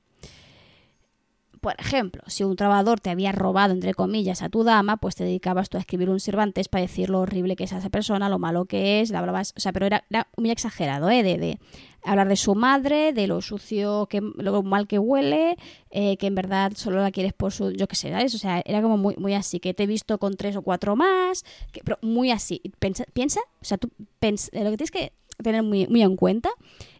Por 1.60 1.74
ejemplo, 1.78 2.22
si 2.26 2.42
un 2.42 2.56
trovador 2.56 3.00
te 3.00 3.10
había 3.10 3.32
robado, 3.32 3.74
entre 3.74 3.92
comillas, 3.92 4.40
a 4.40 4.48
tu 4.48 4.64
dama, 4.64 4.96
pues 4.96 5.14
te 5.14 5.24
dedicabas 5.24 5.68
tú 5.68 5.76
a 5.76 5.80
escribir 5.80 6.08
un 6.08 6.18
Cervantes 6.18 6.68
para 6.68 6.82
decir 6.82 7.10
lo 7.10 7.20
horrible 7.20 7.54
que 7.54 7.64
es 7.64 7.72
esa 7.72 7.90
persona, 7.90 8.30
lo 8.30 8.38
malo 8.38 8.64
que 8.64 9.00
es, 9.00 9.10
la 9.10 9.18
hablabas, 9.18 9.52
o 9.56 9.60
sea, 9.60 9.72
pero 9.72 9.84
era, 9.84 10.04
muy 10.38 10.50
exagerado, 10.50 11.10
¿eh? 11.10 11.22
De, 11.22 11.58
hablar 12.02 12.28
de 12.28 12.36
su 12.36 12.54
madre, 12.54 13.12
de 13.12 13.26
lo 13.26 13.42
sucio, 13.42 14.06
que, 14.08 14.22
lo 14.36 14.62
mal 14.62 14.86
que 14.86 14.98
huele, 14.98 15.58
eh, 15.90 16.16
que 16.16 16.28
en 16.28 16.34
verdad 16.34 16.72
solo 16.74 17.02
la 17.02 17.10
quieres 17.10 17.34
por 17.34 17.52
su, 17.52 17.72
yo 17.72 17.86
qué 17.88 17.96
sé, 17.96 18.10
¿sabes? 18.10 18.34
O 18.34 18.38
sea, 18.38 18.62
era 18.64 18.80
como 18.80 18.96
muy, 18.96 19.16
muy 19.16 19.34
así, 19.34 19.60
que 19.60 19.74
te 19.74 19.82
he 19.82 19.86
visto 19.86 20.16
con 20.16 20.36
tres 20.38 20.56
o 20.56 20.62
cuatro 20.62 20.96
más, 20.96 21.44
que, 21.72 21.82
pero 21.84 21.98
muy 22.00 22.30
así. 22.30 22.62
Piensa, 22.78 23.04
piensa 23.12 23.40
o 23.60 23.64
sea, 23.64 23.76
tú 23.76 23.90
lo 23.98 24.70
que 24.70 24.76
tienes 24.76 24.90
que 24.90 25.12
tener 25.42 25.62
muy, 25.62 25.86
muy 25.88 26.00
en 26.00 26.16
cuenta 26.16 26.50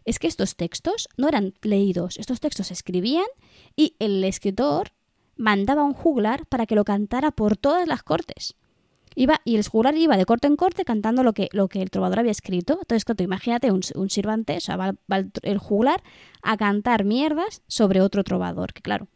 es 0.05 0.19
que 0.19 0.27
estos 0.27 0.55
textos 0.55 1.09
no 1.17 1.27
eran 1.27 1.53
leídos, 1.61 2.17
estos 2.17 2.39
textos 2.39 2.67
se 2.67 2.73
escribían 2.73 3.25
y 3.75 3.95
el 3.99 4.23
escritor 4.23 4.91
mandaba 5.37 5.81
a 5.81 5.85
un 5.85 5.93
juglar 5.93 6.45
para 6.45 6.65
que 6.65 6.75
lo 6.75 6.85
cantara 6.85 7.31
por 7.31 7.57
todas 7.57 7.87
las 7.87 8.03
cortes. 8.03 8.55
Iba, 9.15 9.41
y 9.43 9.57
el 9.57 9.67
juglar 9.67 9.95
iba 9.97 10.15
de 10.15 10.25
corte 10.25 10.47
en 10.47 10.55
corte 10.55 10.85
cantando 10.85 11.23
lo 11.23 11.33
que, 11.33 11.49
lo 11.51 11.67
que 11.67 11.81
el 11.81 11.89
trovador 11.89 12.19
había 12.19 12.31
escrito. 12.31 12.79
Entonces, 12.81 13.03
claro, 13.03 13.23
imagínate 13.23 13.71
un, 13.71 13.81
un 13.95 14.09
sirvante, 14.09 14.55
o 14.55 14.59
sea, 14.61 14.77
va, 14.77 14.93
el, 15.41 15.57
juglar 15.57 16.01
a 16.41 16.55
cantar 16.55 17.03
mierdas 17.03 17.61
sobre 17.67 18.01
otro 18.01 18.23
trovador. 18.23 18.73
Que 18.73 18.81
claro, 18.81 19.07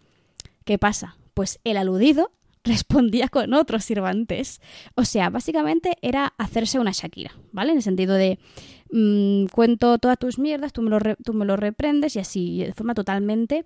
¿qué 0.66 0.78
pasa? 0.78 1.18
Pues 1.34 1.60
el 1.64 1.78
aludido 1.78 2.32
respondía 2.66 3.30
con 3.30 3.54
otros 3.54 3.86
sirvantes. 3.86 4.60
O 4.96 5.06
sea, 5.06 5.30
básicamente 5.30 5.98
era 6.02 6.34
hacerse 6.38 6.78
una 6.78 6.92
Shakira, 6.92 7.32
¿vale? 7.54 7.72
En 7.72 7.78
el 7.78 7.84
sentido 7.84 8.16
de 8.16 8.38
mm, 8.92 9.46
cuento 9.48 9.98
todas 9.98 10.18
tus 10.18 10.40
mierdas, 10.40 10.74
tú 10.74 10.82
me, 10.82 10.90
lo 10.90 11.00
tú 11.24 11.34
me 11.34 11.46
lo 11.46 11.56
reprendes 11.56 12.16
y 12.16 12.20
así, 12.20 12.60
de 12.60 12.74
forma 12.74 12.94
totalmente 12.94 13.64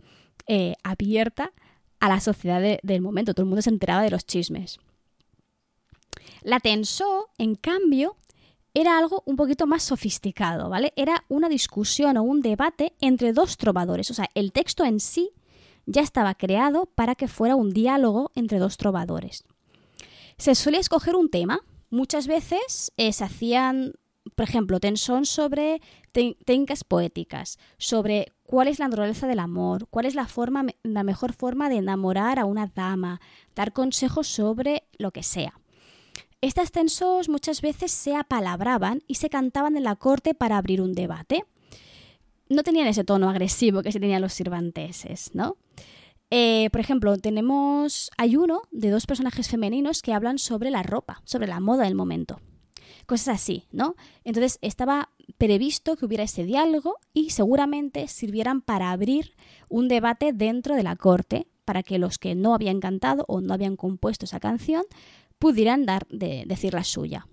eh, 0.47 0.75
abierta 0.83 1.51
a 1.99 2.09
la 2.09 2.19
sociedad 2.19 2.79
del 2.81 3.01
momento. 3.01 3.33
Todo 3.33 3.43
el 3.43 3.49
mundo 3.49 3.61
se 3.61 3.69
enteraba 3.69 4.01
de 4.01 4.11
los 4.11 4.25
chismes. 4.25 4.79
La 6.41 6.59
tensó, 6.59 7.29
en 7.37 7.55
cambio, 7.55 8.15
era 8.73 8.97
algo 8.97 9.23
un 9.25 9.35
poquito 9.35 9.67
más 9.67 9.83
sofisticado, 9.83 10.69
¿vale? 10.69 10.93
Era 10.95 11.25
una 11.27 11.49
discusión 11.49 12.17
o 12.17 12.23
un 12.23 12.41
debate 12.41 12.93
entre 13.01 13.33
dos 13.33 13.57
trovadores. 13.57 14.09
O 14.11 14.13
sea, 14.13 14.29
el 14.35 14.51
texto 14.51 14.85
en 14.85 14.99
sí 14.99 15.31
ya 15.85 16.01
estaba 16.01 16.35
creado 16.35 16.85
para 16.85 17.15
que 17.15 17.27
fuera 17.27 17.55
un 17.55 17.71
diálogo 17.71 18.31
entre 18.35 18.59
dos 18.59 18.77
trovadores. 18.77 19.43
Se 20.37 20.55
suele 20.55 20.77
escoger 20.77 21.15
un 21.15 21.29
tema. 21.29 21.61
Muchas 21.89 22.27
veces 22.27 22.91
eh, 22.97 23.11
se 23.11 23.23
hacían, 23.23 23.93
por 24.39 24.47
ejemplo, 24.47 24.79
tensón 24.79 25.25
sobre 25.25 25.81
técnicas 26.13 26.85
poéticas, 26.85 27.59
sobre 27.77 28.31
cuál 28.43 28.69
es 28.69 28.79
la 28.79 28.87
naturaleza 28.87 29.27
del 29.27 29.39
amor, 29.39 29.89
cuál 29.89 30.05
es 30.05 30.15
la, 30.15 30.27
forma, 30.27 30.65
la 30.81 31.03
mejor 31.03 31.33
forma 31.33 31.67
de 31.67 31.75
enamorar 31.75 32.39
a 32.39 32.45
una 32.45 32.67
dama, 32.67 33.19
dar 33.53 33.73
consejos 33.73 34.29
sobre 34.29 34.83
lo 34.97 35.11
que 35.11 35.23
sea. 35.23 35.59
Estas 36.39 36.71
tensos 36.71 37.27
muchas 37.27 37.59
veces 37.61 37.91
se 37.91 38.15
apalabraban 38.15 39.03
y 39.07 39.15
se 39.15 39.29
cantaban 39.29 39.75
en 39.75 39.83
la 39.83 39.97
corte 39.97 40.33
para 40.33 40.55
abrir 40.55 40.81
un 40.81 40.93
debate. 40.93 41.43
No 42.47 42.63
tenían 42.63 42.87
ese 42.87 43.03
tono 43.03 43.29
agresivo 43.29 43.81
que 43.81 43.91
se 43.91 43.99
tenían 43.99 44.21
los 44.21 44.31
sirvanteses, 44.31 45.31
¿no? 45.33 45.57
Eh, 46.31 46.69
por 46.71 46.79
ejemplo, 46.79 47.17
tenemos. 47.17 48.09
Hay 48.17 48.37
uno 48.37 48.61
de 48.71 48.89
dos 48.89 49.05
personajes 49.05 49.49
femeninos 49.49 50.01
que 50.01 50.13
hablan 50.13 50.39
sobre 50.39 50.69
la 50.69 50.81
ropa, 50.81 51.21
sobre 51.25 51.47
la 51.47 51.59
moda 51.59 51.83
del 51.83 51.95
momento. 51.95 52.39
Cosas 53.09 53.41
así, 53.41 53.65
¿no? 53.71 53.95
Entonces 54.23 54.59
estaba 54.61 55.09
previsto 55.39 55.95
que 55.95 56.05
hubiera 56.05 56.25
ese 56.25 56.43
diálogo 56.43 56.97
y 57.11 57.31
seguramente 57.31 58.07
sirvieran 58.07 58.61
para 58.61 58.91
abrir 58.91 59.33
un 59.67 59.87
debate 59.87 60.31
dentro 60.31 60.75
de 60.75 60.83
la 60.83 60.95
corte 60.95 61.47
para 61.65 61.81
que 61.81 61.97
los 61.97 62.19
que 62.19 62.35
no 62.35 62.53
habían 62.53 62.79
cantado 62.79 63.25
o 63.27 63.41
no 63.41 63.55
habían 63.55 63.77
compuesto 63.77 64.25
esa 64.25 64.39
canción 64.39 64.83
pudieran 65.39 65.87
dar 65.87 66.05
de 66.11 66.43
decir 66.45 66.75
la 66.75 66.83
suya. 66.83 67.27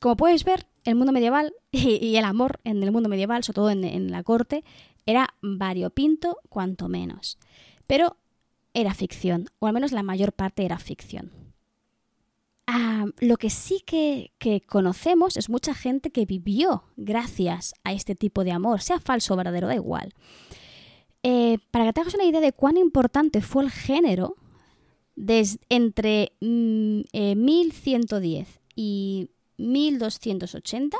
Como 0.00 0.18
puedes 0.18 0.44
ver, 0.44 0.66
el 0.84 0.96
mundo 0.96 1.12
medieval 1.14 1.54
y, 1.70 2.16
el 2.16 2.24
amor 2.26 2.60
en 2.64 2.82
el 2.82 2.92
mundo 2.92 3.08
medieval, 3.08 3.44
sobre 3.44 3.54
todo 3.54 3.70
en 3.70 4.10
la 4.10 4.22
corte, 4.22 4.64
era 5.06 5.30
variopinto 5.40 6.40
cuanto 6.50 6.90
menos. 6.90 7.38
Pero 7.86 8.18
era 8.74 8.92
ficción, 8.92 9.48
o 9.60 9.66
al 9.66 9.72
menos 9.72 9.92
la 9.92 10.02
mayor 10.02 10.34
parte 10.34 10.66
era 10.66 10.78
ficción. 10.78 11.47
Ah, 12.70 13.06
lo 13.20 13.38
que 13.38 13.48
sí 13.48 13.80
que, 13.86 14.30
conocemos 14.66 15.38
es 15.38 15.48
mucha 15.48 15.72
gente 15.72 16.10
que 16.10 16.26
vivió 16.26 16.84
gracias 16.98 17.72
a 17.82 17.94
este 17.94 18.14
tipo 18.14 18.44
de 18.44 18.52
amor, 18.52 18.82
sea 18.82 19.00
falso 19.00 19.32
o 19.32 19.38
verdadero, 19.38 19.68
da 19.68 19.74
igual. 19.74 20.12
Eh, 21.22 21.56
para 21.70 21.86
que 21.86 21.94
te 21.94 22.00
hagas 22.02 22.14
una 22.14 22.26
idea 22.26 22.42
de 22.42 22.52
cuán 22.52 22.76
importante 22.76 23.40
fue 23.40 23.64
el 23.64 23.70
género, 23.70 24.36
desde, 25.16 25.60
entre 25.70 26.32
1110 26.40 27.00
mm, 27.40 28.12
eh, 28.20 28.46
y 28.76 29.30
1280 29.56 30.98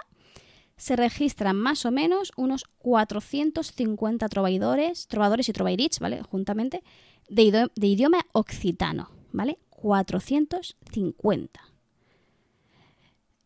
se 0.78 0.96
registran 0.96 1.54
más 1.54 1.84
o 1.84 1.90
menos 1.90 2.32
unos 2.38 2.64
450 2.78 4.26
trovadores, 4.30 5.06
trovadores 5.06 5.50
y 5.50 5.52
trovairits, 5.52 6.00
¿vale? 6.00 6.22
Juntamente, 6.22 6.82
de, 7.28 7.68
de 7.74 7.86
idioma 7.86 8.24
occitano, 8.32 9.10
¿vale? 9.32 9.58
450. 9.80 11.60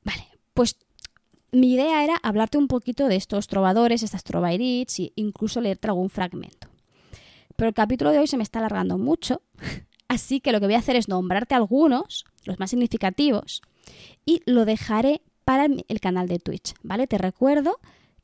Vale, 0.02 0.28
pues 0.54 0.76
mi 1.52 1.74
idea 1.74 2.02
era 2.02 2.16
hablarte 2.22 2.56
un 2.56 2.68
poquito 2.68 3.08
de 3.08 3.16
estos 3.16 3.46
trovadores, 3.46 4.02
estas 4.02 4.24
trovairits 4.24 4.98
e 5.00 5.12
incluso 5.16 5.60
leerte 5.60 5.88
algún 5.88 6.08
fragmento. 6.08 6.68
Pero 7.56 7.68
el 7.68 7.74
capítulo 7.74 8.10
de 8.10 8.18
hoy 8.18 8.26
se 8.26 8.38
me 8.38 8.42
está 8.42 8.60
alargando 8.60 8.96
mucho, 8.96 9.42
así 10.08 10.40
que 10.40 10.52
lo 10.52 10.60
que 10.60 10.66
voy 10.66 10.74
a 10.74 10.78
hacer 10.78 10.96
es 10.96 11.08
nombrarte 11.08 11.54
algunos, 11.54 12.24
los 12.44 12.58
más 12.58 12.70
significativos, 12.70 13.60
y 14.24 14.40
lo 14.46 14.64
dejaré 14.64 15.20
para 15.44 15.66
el 15.66 16.00
canal 16.00 16.28
de 16.28 16.38
Twitch, 16.38 16.72
¿vale? 16.82 17.06
Te 17.06 17.18
recuerdo 17.18 17.78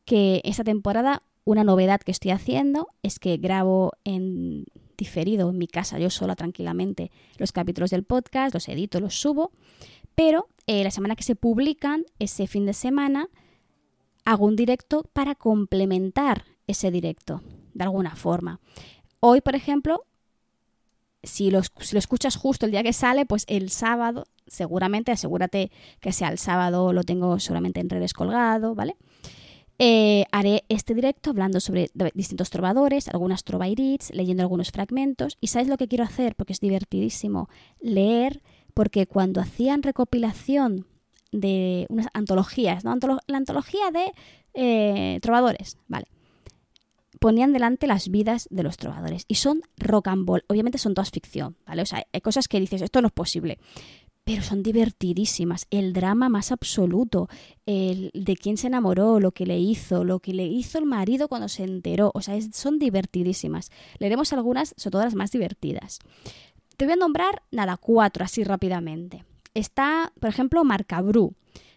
que 0.07 0.41
esta 0.45 0.65
temporada 0.65 1.21
una 1.45 1.65
novedad 1.65 2.01
que 2.01 2.13
estoy 2.13 2.31
haciendo 2.31 2.89
es 3.03 3.19
que 3.19 3.37
grabo 3.37 3.93
en 4.05 4.65
diferido 4.99 5.49
en 5.49 5.57
mi 5.57 5.69
casa, 5.69 5.99
yo 5.99 6.11
sola 6.11 6.37
tranquilamente, 6.37 7.11
los 7.39 7.53
capítulos 7.53 7.91
del 7.91 8.05
podcast, 8.05 8.53
los 8.53 8.69
edito, 8.69 9.01
los 9.01 9.19
subo, 9.19 9.53
pero 10.15 10.49
eh, 10.67 10.85
la 10.85 10.91
semana 10.91 11.17
que 11.17 11.23
se 11.23 11.37
publican, 11.37 12.05
ese 12.19 12.47
fin 12.47 12.67
de 12.67 12.75
semana, 12.75 13.29
hago 14.25 14.45
un 14.45 14.57
directo 14.57 15.05
para 15.15 15.35
complementar 15.35 16.45
ese 16.67 16.91
directo, 16.91 17.43
de 17.73 17.85
alguna 17.85 18.17
forma. 18.17 18.61
Hoy, 19.21 19.41
por 19.41 19.55
ejemplo, 19.55 20.05
si 21.23 21.51
lo, 21.51 21.63
si 21.63 21.95
lo 21.95 21.99
escuchas 21.99 22.37
justo 22.37 22.67
el 22.67 22.73
día 22.73 22.83
que 22.83 22.93
sale, 22.93 23.25
pues 23.25 23.45
el 23.49 23.71
sábado, 23.71 24.27
seguramente, 24.47 25.13
asegúrate 25.13 25.71
que 26.01 26.13
sea 26.13 26.29
el 26.29 26.39
sábado, 26.39 26.93
lo 26.93 27.05
tengo 27.05 27.39
seguramente 27.39 27.81
en 27.81 27.89
redes 27.89 28.13
colgado, 28.13 28.75
¿vale? 28.75 28.97
Eh, 29.81 30.25
haré 30.33 30.65
este 30.69 30.93
directo 30.93 31.31
hablando 31.31 31.61
sobre 31.61 31.89
distintos 32.15 32.51
trovadores, 32.51 33.09
algunas 33.09 33.45
trovairits, 33.45 34.11
leyendo 34.13 34.43
algunos 34.43 34.73
fragmentos. 34.73 35.39
¿Y 35.41 35.49
sabes 35.49 35.69
lo 35.69 35.77
que 35.77 35.87
quiero 35.87 36.05
hacer? 36.05 36.35
Porque 36.35 36.53
es 36.53 36.61
divertidísimo. 36.61 37.49
Leer, 37.81 38.43
porque 38.75 39.07
cuando 39.07 39.41
hacían 39.41 39.85
recopilación 39.85 40.87
de 41.31 41.87
unas 41.91 42.09
antologías, 42.13 42.85
¿no? 42.85 42.97
la 43.27 43.37
antología 43.37 43.91
de 43.93 44.13
eh, 44.55 45.21
trovadores, 45.21 45.79
¿vale? 45.87 46.07
Ponían 47.21 47.53
delante 47.53 47.87
las 47.87 48.11
vidas 48.11 48.49
de 48.51 48.63
los 48.63 48.77
trovadores 48.77 49.25
y 49.29 49.37
son 49.37 49.63
rock 49.77 50.09
and 50.09 50.27
roll. 50.27 50.45
Obviamente 50.49 50.79
son 50.79 50.95
todas 50.95 51.11
ficción, 51.11 51.57
¿vale? 51.67 51.83
O 51.83 51.87
sea, 51.87 52.07
hay 52.13 52.21
cosas 52.21 52.49
que 52.49 52.61
dices, 52.61 52.81
esto 52.81 53.01
no 53.01 53.09
es 53.09 53.13
posible 53.13 53.59
pero 54.29 54.43
son 54.43 54.63
divertidísimas. 54.63 55.67
El 55.71 55.95
drama 55.95 56.29
más 56.29 56.53
absoluto, 56.53 57.31
el 57.65 58.11
de 58.13 58.37
quién 58.37 58.59
se 58.59 58.67
enamoró, 58.67 59.21
lo 59.21 59.33
que 59.33 59.47
le 59.47 59.59
hizo, 59.59 60.05
lo 60.05 60.21
que 60.21 60.35
le 60.35 60.45
hizo 60.45 60.77
el 60.77 60.85
marido 60.85 61.29
cuando 61.29 61.49
se 61.49 61.65
enteró, 61.65 62.11
o 62.13 62.21
sea, 62.21 62.39
son 62.53 62.79
divertidísimas. 62.79 63.71
Leeremos 63.99 64.35
algunas, 64.35 64.75
sobre 64.77 64.93
todo 64.93 65.05
las 65.05 65.15
más 65.15 65.33
divertidas. 65.33 66.01
Te 66.77 66.85
voy 66.85 66.93
a 66.93 66.97
nombrar, 66.97 67.43
nada, 67.51 67.79
cuatro 67.79 68.23
así 68.23 68.45
rápidamente. 68.45 69.25
Está, 69.55 70.13
por 70.21 70.29
ejemplo, 70.29 70.63
Marcabrú, 70.63 71.33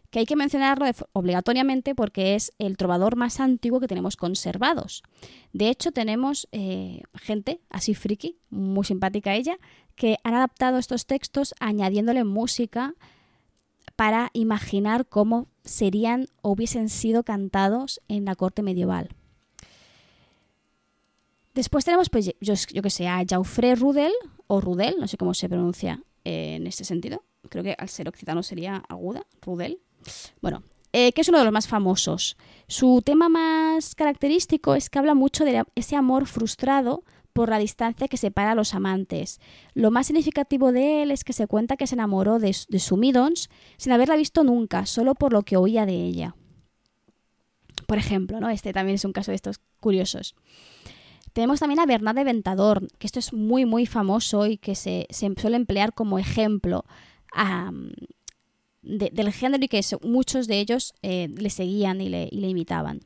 que 0.10 0.20
hay 0.20 0.26
que 0.26 0.36
mencionarlo 0.36 0.86
obligatoriamente 1.14 1.95
porque 1.95 2.36
es 2.36 2.52
el 2.60 2.76
trovador 2.76 3.16
más 3.16 3.39
antiguo 3.39 3.80
que 3.80 3.88
tenemos 3.88 4.18
conservados. 4.18 5.04
De 5.54 5.70
hecho, 5.70 5.93
tenemos 5.93 6.49
eh, 6.52 7.02
gente 7.14 7.62
así 7.70 7.95
friki, 7.95 8.38
muy 8.49 8.84
simpática 8.84 9.36
ella, 9.36 9.58
que 9.95 10.17
han 10.23 10.33
adaptado 10.33 10.77
estos 10.77 11.05
textos 11.05 11.53
añadiéndole 11.59 12.23
música 12.23 12.95
para 13.95 14.29
imaginar 14.33 15.05
cómo 15.07 15.47
serían 15.63 16.27
o 16.41 16.51
hubiesen 16.51 16.89
sido 16.89 17.23
cantados 17.23 18.01
en 18.07 18.25
la 18.25 18.35
corte 18.35 18.63
medieval. 18.63 19.09
Después 21.53 21.83
tenemos, 21.83 22.09
pues, 22.09 22.31
yo, 22.39 22.53
yo 22.71 22.81
que 22.81 22.89
sé, 22.89 23.07
a 23.07 23.23
Jaufré 23.27 23.75
Rudel, 23.75 24.13
o 24.47 24.61
Rudel, 24.61 24.95
no 24.99 25.07
sé 25.07 25.17
cómo 25.17 25.33
se 25.33 25.49
pronuncia 25.49 26.01
en 26.23 26.65
este 26.67 26.83
sentido. 26.83 27.23
Creo 27.49 27.63
que 27.63 27.75
al 27.77 27.89
ser 27.89 28.07
occitano 28.07 28.43
sería 28.43 28.83
aguda, 28.87 29.25
Rudel. 29.41 29.79
Bueno, 30.41 30.63
eh, 30.93 31.13
que 31.13 31.21
es 31.21 31.29
uno 31.29 31.39
de 31.39 31.45
los 31.45 31.53
más 31.53 31.67
famosos. 31.67 32.37
Su 32.67 33.01
tema 33.03 33.29
más 33.29 33.95
característico 33.95 34.75
es 34.75 34.89
que 34.89 34.99
habla 34.99 35.13
mucho 35.13 35.45
de 35.45 35.63
ese 35.75 35.95
amor 35.95 36.25
frustrado 36.25 37.03
por 37.34 37.49
la 37.49 37.59
distancia 37.59 38.07
que 38.07 38.17
separa 38.17 38.51
a 38.51 38.55
los 38.55 38.73
amantes. 38.73 39.39
Lo 39.73 39.91
más 39.91 40.07
significativo 40.07 40.71
de 40.71 41.03
él 41.03 41.11
es 41.11 41.23
que 41.23 41.34
se 41.34 41.47
cuenta 41.47 41.77
que 41.77 41.88
se 41.88 41.95
enamoró 41.95 42.39
de, 42.39 42.53
su 42.53 42.97
Midons 42.97 43.49
sin 43.77 43.91
haberla 43.91 44.15
visto 44.15 44.43
nunca, 44.43 44.86
solo 44.86 45.15
por 45.15 45.34
lo 45.34 45.43
que 45.43 45.57
oía 45.57 45.86
de 45.86 45.95
ella. 45.95 46.36
Por 47.88 47.97
ejemplo, 47.97 48.39
¿no? 48.39 48.49
Este 48.49 48.73
también 48.73 48.95
es 48.95 49.05
un 49.05 49.13
caso 49.13 49.32
de 49.32 49.36
estos 49.36 49.59
curiosos. 49.79 50.36
Tenemos 51.34 51.59
también 51.59 51.79
a 51.79 51.86
Bernard 51.86 52.15
de 52.15 52.23
Ventador, 52.23 52.88
que 52.97 53.07
esto 53.07 53.19
es 53.19 53.34
muy, 53.34 53.65
muy 53.65 53.86
famoso 53.86 54.47
y 54.47 54.57
que 54.57 54.75
se, 54.75 55.07
suele 55.11 55.55
emplear 55.55 55.93
como 55.93 56.19
ejemplo 56.19 56.86
del 58.82 59.32
género 59.32 59.63
y 59.63 59.67
que 59.67 59.82
muchos 60.03 60.47
de 60.47 60.59
ellos 60.59 60.93
eh, 61.01 61.29
le 61.29 61.49
seguían 61.49 62.01
y 62.01 62.09
le 62.09 62.49
imitaban. 62.49 63.01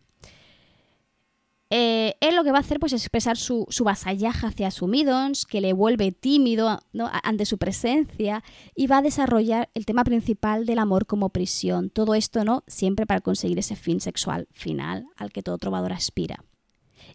Eh, 1.72 2.16
él 2.22 2.36
lo 2.36 2.44
que 2.44 2.52
va 2.52 2.58
a 2.58 2.62
hacer 2.62 2.80
pues, 2.80 2.94
es 2.94 3.02
expresar 3.02 3.38
su, 3.38 3.68
vasallaje 3.84 4.46
hacia 4.46 4.72
su 4.72 4.88
Midons, 4.88 5.46
que 5.46 5.62
le 5.62 5.74
vuelve 5.74 6.12
tímido 6.12 6.80
ante 7.24 7.46
su 7.46 7.58
presencia, 7.58 8.44
y 8.76 8.88
va 8.88 9.00
a 9.00 9.02
desarrollar 9.02 9.70
el 9.74 9.86
tema 9.86 10.04
principal 10.04 10.66
del 10.66 10.80
amor 10.80 11.06
como 11.06 11.30
prisión. 11.30 11.90
Todo 11.90 12.14
esto 12.14 12.44
no 12.44 12.64
siempre 12.68 13.06
para 13.06 13.22
conseguir 13.22 13.60
ese 13.60 13.76
fin 13.76 14.00
sexual 14.00 14.48
final 14.52 15.08
al 15.18 15.32
que 15.32 15.42
todo 15.42 15.58
trovador 15.58 15.94
aspira. 15.94 16.44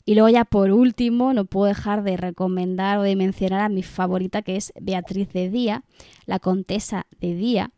Y 0.04 0.14
luego 0.14 0.28
ya 0.28 0.44
por 0.44 0.70
último, 0.70 1.32
no 1.32 1.44
puedo 1.44 1.66
dejar 1.66 2.02
de 2.02 2.16
recomendar 2.16 2.98
o 2.98 3.02
de 3.02 3.16
mencionar 3.16 3.60
a 3.60 3.68
mi 3.68 3.82
favorita 3.82 4.42
que 4.42 4.56
es 4.56 4.72
Beatriz 4.80 5.32
de 5.32 5.50
Día, 5.50 5.84
la 6.26 6.38
contesa 6.38 7.06
de 7.20 7.34
Día, 7.34 7.72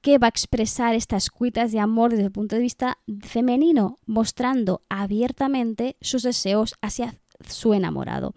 que 0.00 0.18
va 0.18 0.26
a 0.26 0.30
expresar 0.30 0.94
estas 0.94 1.30
cuitas 1.30 1.72
de 1.72 1.78
amor 1.78 2.10
desde 2.10 2.24
el 2.24 2.32
punto 2.32 2.56
de 2.56 2.62
vista 2.62 2.98
femenino, 3.20 3.98
mostrando 4.06 4.82
abiertamente 4.88 5.96
sus 6.00 6.22
deseos 6.22 6.74
hacia 6.80 7.14
su 7.48 7.74
enamorado. 7.74 8.34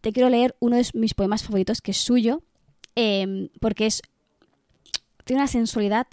Te 0.00 0.12
quiero 0.12 0.28
leer 0.28 0.56
uno 0.60 0.76
de 0.76 0.86
mis 0.94 1.14
poemas 1.14 1.42
favoritos, 1.42 1.80
que 1.80 1.90
es 1.90 1.98
suyo, 1.98 2.42
em, 2.94 3.48
porque 3.60 3.86
es, 3.86 4.02
tiene 5.24 5.42
una 5.42 5.48
sensualidad 5.48 6.06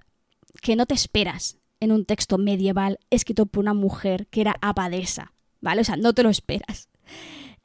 que 0.62 0.76
no 0.76 0.86
te 0.86 0.94
esperas 0.94 1.58
en 1.80 1.92
un 1.92 2.06
texto 2.06 2.38
medieval 2.38 3.00
escrito 3.10 3.46
por 3.46 3.62
una 3.62 3.74
mujer 3.74 4.28
que 4.28 4.42
era 4.42 4.56
abadesa, 4.62 5.34
¿vale? 5.62 5.82
O 5.82 5.84
sea, 5.84 5.98
no 5.98 6.14
te 6.14 6.24
lo 6.24 6.30
esperas. 6.30 6.90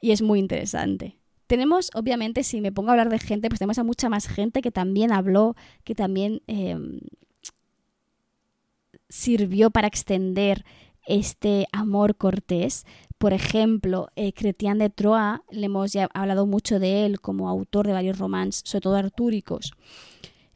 Y 0.01 0.11
es 0.11 0.21
muy 0.21 0.39
interesante. 0.39 1.17
Tenemos, 1.47 1.89
obviamente, 1.93 2.43
si 2.43 2.61
me 2.61 2.71
pongo 2.71 2.89
a 2.89 2.91
hablar 2.91 3.09
de 3.09 3.19
gente, 3.19 3.49
pues 3.49 3.59
tenemos 3.59 3.79
a 3.79 3.83
mucha 3.83 4.09
más 4.09 4.27
gente 4.27 4.61
que 4.61 4.71
también 4.71 5.13
habló, 5.13 5.55
que 5.85 5.95
también 5.95 6.41
em, 6.47 6.99
sirvió 9.09 9.71
para 9.71 9.87
extender 9.87 10.65
este 11.07 11.67
amor 11.71 12.17
cortés. 12.17 12.85
Por 13.17 13.33
ejemplo, 13.33 14.09
eh, 14.15 14.33
de 14.33 14.89
Troyes, 14.89 15.39
le 15.49 15.65
hemos 15.65 15.93
ya 15.93 16.09
hablado 16.13 16.45
mucho 16.45 16.79
de 16.79 17.05
él 17.05 17.21
como 17.21 17.49
autor 17.49 17.87
de 17.87 17.93
varios 17.93 18.19
romances, 18.19 18.61
sobre 18.65 18.81
todo 18.81 18.95
artúricos. 18.97 19.71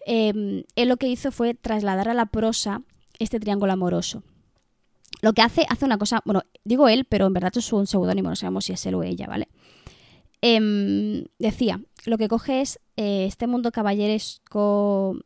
Em, 0.06 0.64
él 0.76 0.90
lo 0.90 0.98
que 0.98 1.08
hizo 1.08 1.32
fue 1.32 1.54
trasladar 1.54 2.10
a 2.10 2.14
la 2.14 2.26
prosa 2.26 2.82
este 3.18 3.40
triángulo 3.40 3.72
amoroso. 3.72 4.24
Lo 5.22 5.34
que 5.34 5.42
hace, 5.42 5.66
hace 5.70 5.86
una 5.86 5.98
cosa, 5.98 6.22
bueno, 6.26 6.44
digo 6.64 6.88
él, 6.90 7.06
pero 7.06 7.28
en 7.28 7.34
verdad 7.34 7.52
es 7.56 7.72
un 7.72 7.88
seudónimo, 7.88 8.30
no 8.30 8.36
sabemos 8.36 8.66
si 8.66 8.74
es 8.74 8.86
él 8.86 8.96
o 8.96 9.04
ella, 9.04 9.28
¿vale? 9.28 9.48
Em, 10.42 11.26
decía, 11.38 11.82
lo 12.06 12.18
que 12.18 12.28
coge 12.28 12.62
es 12.62 12.80
eh, 12.98 13.26
este 13.26 13.46
mundo 13.46 13.72
caballeresco 13.72 15.20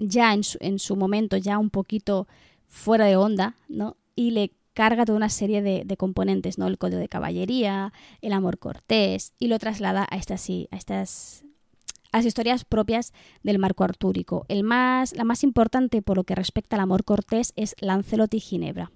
ya 0.00 0.34
en 0.34 0.42
su, 0.42 0.58
en 0.60 0.78
su, 0.78 0.96
momento, 0.96 1.36
ya 1.36 1.58
un 1.58 1.70
poquito 1.70 2.26
fuera 2.66 3.04
de 3.04 3.16
onda, 3.16 3.54
¿no? 3.68 3.96
Y 4.16 4.32
le 4.32 4.52
carga 4.74 5.04
toda 5.04 5.16
una 5.16 5.28
serie 5.28 5.62
de, 5.62 5.96
componentes, 5.96 6.58
¿no? 6.58 6.66
El 6.66 6.78
código 6.78 6.98
de 6.98 7.08
caballería, 7.08 7.92
el 8.20 8.32
amor 8.32 8.58
cortés, 8.58 9.34
y 9.38 9.48
lo 9.48 9.58
traslada 9.58 10.06
a 10.10 10.16
estas, 10.16 10.48
a 10.48 10.76
estas 10.76 11.44
a 12.12 12.18
las 12.18 12.26
historias 12.26 12.64
propias 12.64 13.12
del 13.44 13.60
marco 13.60 13.84
artúrico. 13.84 14.44
El 14.48 14.64
más, 14.64 15.14
la 15.14 15.22
más 15.22 15.44
importante 15.44 16.02
por 16.02 16.16
lo 16.16 16.24
que 16.24 16.34
respecta 16.34 16.74
al 16.74 16.82
amor 16.82 17.04
cortés 17.04 17.52
es 17.54 17.76
Lancelot 17.80 18.34
y 18.34 18.40
Ginebra 18.40 18.90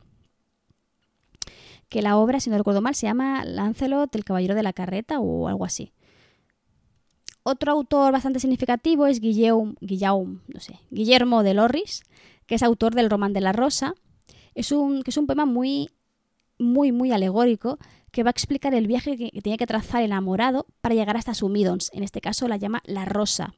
que 1.89 2.03
la 2.03 2.16
obra, 2.16 2.41
si 2.41 2.51
no 2.51 2.59
recuerdo 2.59 2.80
mal, 2.80 2.95
se 2.95 3.07
llama 3.07 3.45
Lancelot, 3.45 4.14
el 4.14 4.24
caballero 4.24 4.55
de 4.55 4.62
la 4.62 4.72
carreta 4.72 5.20
o 5.20 5.49
algo 5.49 5.64
así. 5.64 5.93
Otro 7.43 7.72
autor 7.72 8.12
bastante 8.12 8.41
significativo 8.41 9.07
es 9.07 9.20
Guillaume, 9.20 9.74
Guillaume, 9.80 10.41
no 10.49 10.61
sé, 10.61 10.80
Guillermo 10.91 11.43
de 11.43 11.55
Lorris, 11.55 12.03
que 12.47 12.55
es 12.55 12.62
autor 12.62 12.95
del 12.95 13.11
Román 13.11 13.35
de 13.35 13.43
la 13.43 13.53
Rosa. 13.53 13.95
Es 14.55 14.72
un, 14.72 15.03
que 15.03 15.11
es 15.11 15.16
un 15.18 15.26
poema 15.26 15.45
muy, 15.45 15.91
muy, 16.59 16.91
muy 16.91 17.12
alegórico 17.12 17.78
que 18.11 18.22
va 18.22 18.30
a 18.30 18.32
explicar 18.32 18.74
el 18.74 18.87
viaje 18.87 19.16
que, 19.16 19.30
tiene 19.43 19.59
que 19.59 19.66
trazar 19.66 20.01
el 20.01 20.07
enamorado 20.07 20.66
para 20.80 20.95
llegar 20.95 21.16
hasta 21.16 21.35
su 21.35 21.49
Midons. 21.49 21.91
En 21.93 22.03
este 22.03 22.20
caso 22.20 22.49
la 22.49 22.57
llama 22.57 22.80
La 22.87 23.05
Rosa. 23.05 23.55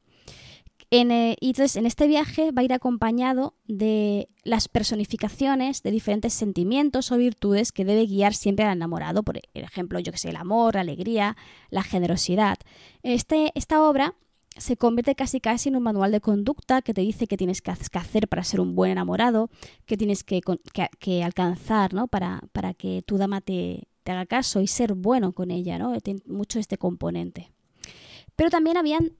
Eh, 0.90 1.36
y 1.40 1.48
entonces 1.48 1.76
en 1.76 1.84
este 1.84 2.06
viaje 2.06 2.52
va 2.52 2.62
a 2.62 2.64
ir 2.64 2.72
acompañado 2.72 3.54
de 3.66 4.28
las 4.44 4.68
personificaciones 4.68 5.82
de 5.82 5.90
diferentes 5.90 6.32
sentimientos 6.32 7.10
o 7.10 7.16
virtudes 7.16 7.72
que 7.72 7.84
debe 7.84 8.06
guiar 8.06 8.34
siempre 8.34 8.64
al 8.64 8.76
enamorado, 8.76 9.24
por 9.24 9.40
ejemplo, 9.54 9.98
yo 9.98 10.12
que 10.12 10.18
sé, 10.18 10.30
el 10.30 10.36
amor, 10.36 10.74
la 10.76 10.82
alegría, 10.82 11.36
la 11.70 11.82
generosidad. 11.82 12.58
Este, 13.02 13.50
esta 13.56 13.82
obra 13.82 14.14
se 14.56 14.76
convierte 14.76 15.14
casi 15.14 15.40
casi 15.40 15.68
en 15.68 15.76
un 15.76 15.82
manual 15.82 16.12
de 16.12 16.20
conducta 16.20 16.80
que 16.82 16.94
te 16.94 17.00
dice 17.00 17.26
qué 17.26 17.36
tienes 17.36 17.60
que 17.60 17.70
hacer 17.70 18.28
para 18.28 18.44
ser 18.44 18.60
un 18.60 18.74
buen 18.74 18.92
enamorado, 18.92 19.50
qué 19.86 19.96
tienes 19.96 20.24
que, 20.24 20.40
alcanzar 21.22 21.92
¿no? 21.92 22.08
para, 22.08 22.40
para, 22.52 22.74
que 22.74 23.02
tu 23.02 23.18
dama 23.18 23.40
te, 23.40 23.88
te, 24.02 24.12
haga 24.12 24.24
caso 24.24 24.60
y 24.60 24.66
ser 24.66 24.94
bueno 24.94 25.32
con 25.32 25.50
ella, 25.50 25.78
¿no? 25.78 26.00
Tiene 26.00 26.22
mucho 26.26 26.58
este 26.58 26.78
componente. 26.78 27.52
Pero 28.34 28.50
también 28.50 28.76
habían 28.76 29.12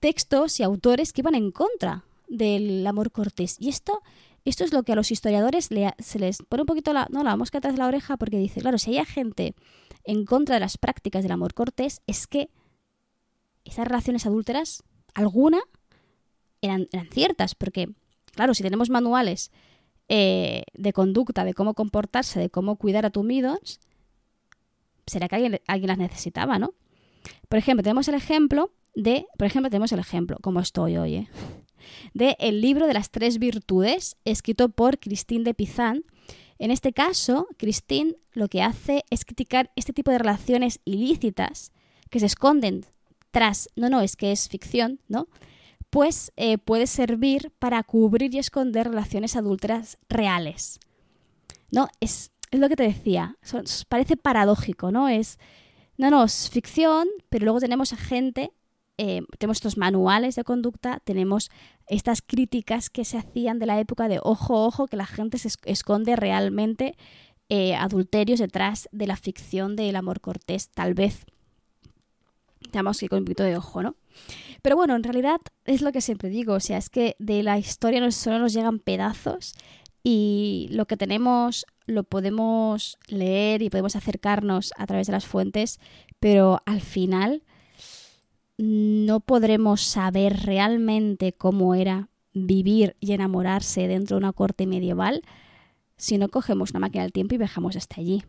textos 0.00 0.58
y 0.58 0.62
autores 0.62 1.12
que 1.12 1.20
iban 1.20 1.34
en 1.34 1.52
contra 1.52 2.04
del 2.28 2.86
amor 2.86 3.12
cortés. 3.12 3.56
Y 3.58 3.68
esto, 3.68 4.02
esto 4.44 4.64
es 4.64 4.72
lo 4.72 4.82
que 4.82 4.92
a 4.92 4.96
los 4.96 5.10
historiadores 5.10 5.68
se 5.98 6.18
les 6.18 6.38
pone 6.48 6.62
un 6.62 6.66
poquito 6.66 6.92
la, 6.92 7.06
no, 7.10 7.22
la 7.22 7.36
mosca 7.36 7.58
atrás 7.58 7.74
de 7.74 7.78
la 7.78 7.86
oreja 7.86 8.16
porque 8.16 8.38
dice, 8.38 8.60
claro, 8.60 8.78
si 8.78 8.96
hay 8.96 9.04
gente 9.04 9.54
en 10.04 10.24
contra 10.24 10.56
de 10.56 10.60
las 10.60 10.78
prácticas 10.78 11.22
del 11.22 11.32
amor 11.32 11.54
cortés, 11.54 12.00
es 12.06 12.26
que 12.26 12.50
esas 13.64 13.86
relaciones 13.86 14.26
adúlteras, 14.26 14.82
alguna, 15.14 15.60
eran, 16.62 16.88
ciertas, 17.10 17.54
porque, 17.54 17.88
claro, 18.32 18.54
si 18.54 18.62
tenemos 18.62 18.90
manuales 18.90 19.50
eh, 20.08 20.64
de 20.74 20.92
conducta, 20.92 21.44
de 21.44 21.54
cómo 21.54 21.74
comportarse, 21.74 22.40
de 22.40 22.50
cómo 22.50 22.76
cuidar 22.76 23.06
a 23.06 23.10
tu 23.10 23.22
midons, 23.22 23.80
será 25.06 25.28
que 25.28 25.36
alguien, 25.36 25.60
alguien 25.66 25.88
las 25.88 25.98
necesitaba, 25.98 26.58
¿no? 26.58 26.74
Por 27.48 27.58
ejemplo, 27.58 27.82
tenemos 27.82 28.08
el 28.08 28.14
ejemplo 28.14 28.72
de, 28.94 29.26
por 29.38 29.46
ejemplo, 29.46 29.70
tenemos 29.70 29.92
el 29.92 30.00
ejemplo, 30.00 30.38
como 30.40 30.60
estoy 30.60 30.96
hoy, 30.96 31.14
¿eh? 31.14 31.28
de 32.14 32.36
el 32.40 32.60
libro 32.60 32.86
de 32.86 32.94
las 32.94 33.10
tres 33.10 33.38
virtudes, 33.38 34.16
escrito 34.24 34.68
por 34.68 34.98
Christine 34.98 35.44
de 35.44 35.54
Pizan. 35.54 36.04
En 36.58 36.70
este 36.70 36.92
caso, 36.92 37.46
Christine 37.56 38.16
lo 38.32 38.48
que 38.48 38.62
hace 38.62 39.04
es 39.10 39.24
criticar 39.24 39.70
este 39.76 39.92
tipo 39.92 40.10
de 40.10 40.18
relaciones 40.18 40.80
ilícitas 40.84 41.72
que 42.10 42.20
se 42.20 42.26
esconden 42.26 42.84
tras, 43.30 43.68
no, 43.76 43.88
no, 43.88 44.00
es 44.00 44.16
que 44.16 44.32
es 44.32 44.48
ficción, 44.48 45.00
¿no? 45.08 45.28
Pues 45.88 46.32
eh, 46.36 46.58
puede 46.58 46.86
servir 46.86 47.52
para 47.58 47.82
cubrir 47.82 48.34
y 48.34 48.38
esconder 48.38 48.88
relaciones 48.88 49.36
adúlteras 49.36 49.98
reales. 50.08 50.80
¿No? 51.70 51.88
Es, 52.00 52.32
es 52.50 52.58
lo 52.58 52.68
que 52.68 52.76
te 52.76 52.82
decía, 52.82 53.36
parece 53.88 54.16
paradójico, 54.16 54.90
¿no? 54.90 55.08
Es, 55.08 55.38
no, 55.96 56.10
no, 56.10 56.24
es 56.24 56.50
ficción, 56.50 57.08
pero 57.28 57.44
luego 57.44 57.60
tenemos 57.60 57.92
a 57.92 57.96
gente 57.96 58.52
eh, 59.02 59.22
tenemos 59.38 59.56
estos 59.56 59.78
manuales 59.78 60.34
de 60.34 60.44
conducta, 60.44 61.00
tenemos 61.02 61.50
estas 61.86 62.20
críticas 62.20 62.90
que 62.90 63.06
se 63.06 63.16
hacían 63.16 63.58
de 63.58 63.64
la 63.64 63.80
época 63.80 64.08
de 64.08 64.20
ojo, 64.22 64.66
ojo, 64.66 64.86
que 64.88 64.98
la 64.98 65.06
gente 65.06 65.38
se 65.38 65.48
esconde 65.64 66.16
realmente 66.16 66.98
eh, 67.48 67.74
adulterios 67.76 68.40
detrás 68.40 68.90
de 68.92 69.06
la 69.06 69.16
ficción 69.16 69.74
del 69.74 69.96
amor 69.96 70.20
cortés, 70.20 70.68
tal 70.68 70.92
vez. 70.92 71.24
Tenemos 72.70 72.98
que 72.98 73.08
con 73.08 73.20
un 73.20 73.24
poquito 73.24 73.42
de 73.42 73.56
ojo, 73.56 73.82
¿no? 73.82 73.96
Pero 74.60 74.76
bueno, 74.76 74.94
en 74.94 75.02
realidad 75.02 75.40
es 75.64 75.80
lo 75.80 75.92
que 75.92 76.02
siempre 76.02 76.28
digo, 76.28 76.52
o 76.52 76.60
sea, 76.60 76.76
es 76.76 76.90
que 76.90 77.16
de 77.18 77.42
la 77.42 77.58
historia 77.58 78.10
solo 78.10 78.38
nos 78.38 78.52
llegan 78.52 78.80
pedazos 78.80 79.54
y 80.02 80.68
lo 80.72 80.84
que 80.84 80.98
tenemos 80.98 81.64
lo 81.86 82.04
podemos 82.04 82.98
leer 83.06 83.62
y 83.62 83.70
podemos 83.70 83.96
acercarnos 83.96 84.74
a 84.76 84.86
través 84.86 85.06
de 85.06 85.14
las 85.14 85.24
fuentes, 85.24 85.80
pero 86.20 86.60
al 86.66 86.82
final 86.82 87.42
no 88.60 89.20
podremos 89.20 89.82
saber 89.82 90.44
realmente 90.44 91.32
cómo 91.32 91.74
era 91.74 92.08
vivir 92.34 92.96
y 93.00 93.12
enamorarse 93.12 93.88
dentro 93.88 94.16
de 94.16 94.18
una 94.18 94.32
corte 94.32 94.66
medieval 94.66 95.22
si 95.96 96.18
no 96.18 96.28
cogemos 96.28 96.70
una 96.70 96.80
máquina 96.80 97.02
del 97.04 97.12
tiempo 97.12 97.34
y 97.34 97.38
viajamos 97.38 97.76
hasta 97.76 98.00
allí. 98.00 98.22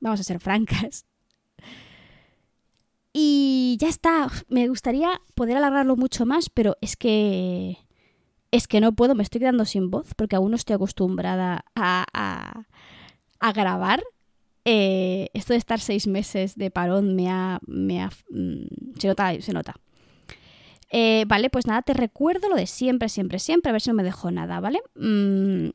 Vamos 0.00 0.20
a 0.20 0.24
ser 0.24 0.40
francas. 0.40 1.06
Y 3.12 3.76
ya 3.80 3.88
está. 3.88 4.28
Me 4.48 4.68
gustaría 4.68 5.20
poder 5.34 5.56
alargarlo 5.56 5.96
mucho 5.96 6.26
más, 6.26 6.50
pero 6.50 6.76
es 6.80 6.96
que. 6.96 7.78
Es 8.50 8.68
que 8.68 8.80
no 8.80 8.92
puedo, 8.92 9.14
me 9.14 9.22
estoy 9.22 9.40
quedando 9.40 9.64
sin 9.64 9.90
voz 9.90 10.14
porque 10.14 10.36
aún 10.36 10.50
no 10.50 10.56
estoy 10.56 10.74
acostumbrada 10.74 11.64
a, 11.74 12.04
a, 12.12 12.66
a 13.40 13.52
grabar 13.52 14.04
eh, 14.64 15.28
esto 15.34 15.52
de 15.52 15.58
estar 15.58 15.80
seis 15.80 16.06
meses 16.06 16.56
de 16.56 16.70
parón 16.70 17.14
me 17.14 17.28
ha... 17.28 17.60
Mm, 17.66 18.98
se 18.98 19.08
nota, 19.08 19.40
se 19.40 19.52
nota. 19.52 19.74
Eh, 20.96 21.24
vale, 21.26 21.50
pues 21.50 21.66
nada, 21.66 21.82
te 21.82 21.92
recuerdo 21.92 22.48
lo 22.48 22.54
de 22.54 22.68
siempre, 22.68 23.08
siempre, 23.08 23.40
siempre, 23.40 23.70
a 23.70 23.72
ver 23.72 23.80
si 23.80 23.90
no 23.90 23.94
me 23.94 24.04
dejo 24.04 24.30
nada, 24.30 24.60
¿vale? 24.60 24.80
Mm, 24.94 25.70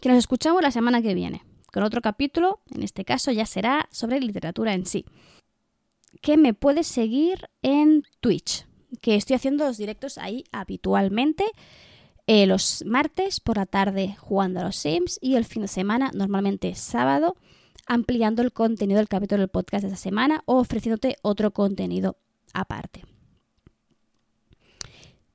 que 0.00 0.08
nos 0.08 0.18
escuchamos 0.18 0.62
la 0.62 0.72
semana 0.72 1.00
que 1.00 1.14
viene, 1.14 1.42
con 1.72 1.84
otro 1.84 2.00
capítulo, 2.00 2.60
en 2.74 2.82
este 2.82 3.04
caso 3.04 3.30
ya 3.30 3.46
será 3.46 3.88
sobre 3.92 4.18
literatura 4.18 4.74
en 4.74 4.84
sí. 4.84 5.04
Que 6.22 6.36
me 6.36 6.54
puedes 6.54 6.88
seguir 6.88 7.48
en 7.62 8.02
Twitch, 8.20 8.66
que 9.00 9.14
estoy 9.14 9.36
haciendo 9.36 9.64
los 9.64 9.78
directos 9.78 10.18
ahí 10.18 10.44
habitualmente. 10.50 11.44
Eh, 12.26 12.46
los 12.46 12.82
martes 12.86 13.38
por 13.38 13.58
la 13.58 13.66
tarde 13.66 14.16
jugando 14.18 14.58
a 14.58 14.64
los 14.64 14.76
Sims 14.76 15.18
y 15.20 15.36
el 15.36 15.44
fin 15.44 15.62
de 15.62 15.68
semana, 15.68 16.10
normalmente 16.14 16.74
sábado, 16.74 17.36
ampliando 17.86 18.42
el 18.42 18.52
contenido 18.52 18.98
del 18.98 19.08
capítulo 19.08 19.40
del 19.40 19.48
podcast 19.48 19.82
de 19.82 19.88
esa 19.88 19.96
semana 19.96 20.42
o 20.46 20.58
ofreciéndote 20.58 21.16
otro 21.22 21.52
contenido 21.52 22.16
aparte. 22.52 23.04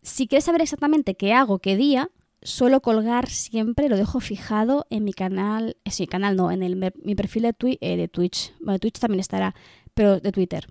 Si 0.01 0.27
quieres 0.27 0.45
saber 0.45 0.61
exactamente 0.61 1.15
qué 1.15 1.33
hago, 1.33 1.59
qué 1.59 1.75
día, 1.75 2.09
suelo 2.41 2.81
colgar 2.81 3.29
siempre, 3.29 3.89
lo 3.89 3.97
dejo 3.97 4.19
fijado 4.19 4.87
en 4.89 5.03
mi 5.03 5.13
canal, 5.13 5.77
en 5.83 5.93
mi 5.99 6.07
canal 6.07 6.35
no, 6.35 6.51
en 6.51 6.63
el, 6.63 6.75
mi 6.75 7.15
perfil 7.15 7.43
de, 7.43 7.77
eh, 7.81 7.97
de 7.97 8.07
Twitch. 8.07 8.53
Twitch 8.79 8.99
también 8.99 9.19
estará, 9.19 9.55
pero 9.93 10.19
de 10.19 10.31
Twitter. 10.31 10.67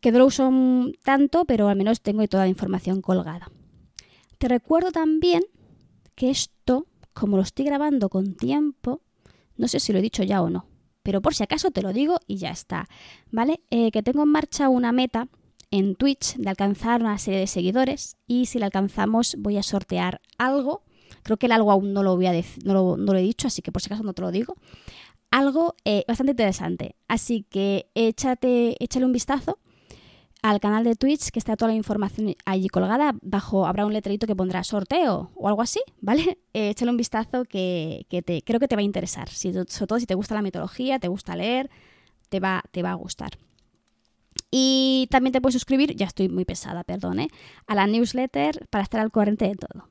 Que 0.00 0.12
no 0.12 0.18
lo 0.18 0.26
uso 0.26 0.50
tanto, 1.02 1.44
pero 1.44 1.68
al 1.68 1.76
menos 1.76 2.00
tengo 2.00 2.26
toda 2.28 2.44
la 2.44 2.48
información 2.48 3.02
colgada. 3.02 3.50
Te 4.38 4.48
recuerdo 4.48 4.92
también 4.92 5.42
que 6.14 6.30
esto, 6.30 6.86
como 7.12 7.36
lo 7.36 7.42
estoy 7.42 7.66
grabando 7.66 8.08
con 8.08 8.34
tiempo, 8.34 9.02
no 9.56 9.68
sé 9.68 9.80
si 9.80 9.92
lo 9.92 9.98
he 9.98 10.02
dicho 10.02 10.22
ya 10.22 10.40
o 10.40 10.48
no, 10.48 10.66
pero 11.02 11.20
por 11.20 11.34
si 11.34 11.42
acaso 11.42 11.70
te 11.70 11.82
lo 11.82 11.92
digo 11.92 12.18
y 12.26 12.36
ya 12.36 12.50
está, 12.50 12.88
¿vale? 13.30 13.60
Eh, 13.70 13.90
que 13.90 14.02
tengo 14.02 14.22
en 14.22 14.28
marcha 14.28 14.68
una 14.68 14.92
meta 14.92 15.28
en 15.70 15.94
Twitch 15.94 16.36
de 16.36 16.48
alcanzar 16.48 17.00
una 17.00 17.18
serie 17.18 17.40
de 17.40 17.46
seguidores 17.46 18.16
y 18.26 18.46
si 18.46 18.58
la 18.58 18.66
alcanzamos 18.66 19.36
voy 19.38 19.56
a 19.56 19.62
sortear 19.62 20.20
algo. 20.38 20.82
Creo 21.22 21.36
que 21.36 21.46
el 21.46 21.52
algo 21.52 21.70
aún 21.70 21.92
no 21.92 22.02
lo, 22.02 22.16
voy 22.16 22.26
a 22.26 22.32
no 22.64 22.96
lo, 22.96 23.14
he 23.14 23.22
dicho, 23.22 23.46
así 23.46 23.62
que 23.62 23.72
por 23.72 23.82
si 23.82 23.86
acaso 23.86 24.02
no 24.02 24.14
te 24.14 24.22
lo 24.22 24.30
digo. 24.30 24.56
Algo 25.30 25.76
eh, 25.84 26.04
bastante 26.08 26.32
interesante. 26.32 26.96
Así 27.06 27.46
que 27.48 27.90
échate, 27.94 28.82
échale 28.82 29.06
un 29.06 29.12
vistazo 29.12 29.58
al 30.42 30.60
canal 30.60 30.84
de 30.84 30.94
Twitch, 30.94 31.30
que 31.30 31.38
está 31.38 31.56
toda 31.56 31.70
la 31.70 31.76
información 31.76 32.34
allí 32.44 32.68
colgada. 32.68 33.14
Bajo 33.22 33.66
habrá 33.66 33.86
un 33.86 33.92
letrerito 33.92 34.26
que 34.26 34.36
pondrá 34.36 34.64
sorteo 34.64 35.30
o 35.34 35.48
algo 35.48 35.62
así, 35.62 35.80
¿vale? 36.00 36.38
Eh, 36.54 36.70
échale 36.70 36.90
un 36.90 36.96
vistazo 36.96 37.44
que, 37.44 38.06
te, 38.24 38.42
creo 38.42 38.60
que 38.60 38.68
te 38.68 38.76
va 38.76 38.80
a 38.80 38.84
interesar. 38.84 39.28
Si, 39.28 39.52
sobre 39.52 39.86
todo 39.86 39.98
si 39.98 40.06
te 40.06 40.14
gusta 40.14 40.34
la 40.34 40.42
mitología, 40.42 40.98
te 40.98 41.08
gusta 41.08 41.36
leer, 41.36 41.70
te 42.28 42.40
va, 42.40 42.62
te 42.70 42.82
va 42.82 42.92
a 42.92 42.94
gustar. 42.94 43.38
Y 44.50 45.08
también 45.10 45.32
te 45.32 45.40
puedes 45.40 45.54
suscribir, 45.54 45.94
ya 45.94 46.06
estoy 46.06 46.28
muy 46.28 46.44
pesada, 46.44 46.82
perdón, 46.82 47.20
¿eh? 47.20 47.28
a 47.66 47.74
la 47.74 47.86
newsletter 47.86 48.66
para 48.68 48.82
estar 48.82 49.00
al 49.00 49.10
corriente 49.10 49.46
de 49.46 49.54
todo. 49.54 49.88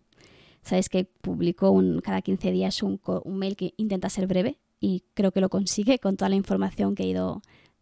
Sabes 0.61 0.89
que 0.89 1.05
publico 1.05 1.71
un, 1.71 2.01
cada 2.01 2.21
15 2.21 2.51
días 2.51 2.83
un 2.83 2.99
mail 3.25 3.55
que 3.55 3.73
intenta 3.77 4.09
ser 4.09 4.27
breve 4.27 4.59
y 4.81 5.03
creo 5.13 5.31
que 5.31 5.41
lo 5.41 5.49
consigue 5.49 5.99
con 5.99 6.17
toda 6.17 6.29
la 6.29 6.35
información 6.35 6.95
que 6.95 7.03
he 7.03 7.07
ido 7.07 7.41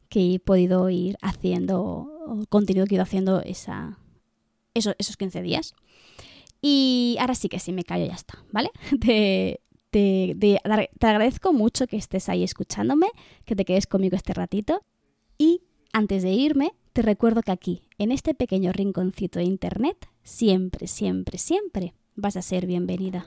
que 0.09 0.33
he 0.33 0.39
podido 0.39 0.89
ir 0.89 1.17
haciendo, 1.21 2.45
contenido 2.49 2.85
que 2.85 2.95
he 2.95 2.97
ido 2.97 3.03
haciendo 3.03 3.41
esa, 3.41 3.99
esos 4.73 5.17
15 5.17 5.41
días. 5.41 5.73
Y 6.61 7.17
ahora 7.19 7.35
sí 7.35 7.49
que 7.49 7.59
sí, 7.59 7.71
me 7.71 7.83
callo 7.83 8.05
ya 8.05 8.15
está, 8.15 8.43
¿vale? 8.51 8.71
Te, 8.99 9.61
te, 9.89 10.35
te 10.39 11.07
agradezco 11.07 11.53
mucho 11.53 11.87
que 11.87 11.97
estés 11.97 12.29
ahí 12.29 12.43
escuchándome, 12.43 13.07
que 13.45 13.55
te 13.55 13.65
quedes 13.65 13.87
conmigo 13.87 14.15
este 14.15 14.33
ratito. 14.33 14.83
Y 15.37 15.61
antes 15.93 16.23
de 16.23 16.31
irme, 16.31 16.73
te 16.93 17.01
recuerdo 17.01 17.41
que 17.41 17.51
aquí, 17.51 17.83
en 17.97 18.11
este 18.11 18.33
pequeño 18.33 18.71
rinconcito 18.71 19.39
de 19.39 19.45
internet, 19.45 20.09
siempre, 20.23 20.87
siempre, 20.87 21.37
siempre 21.37 21.93
vas 22.15 22.35
a 22.37 22.41
ser 22.41 22.65
bienvenida. 22.65 23.25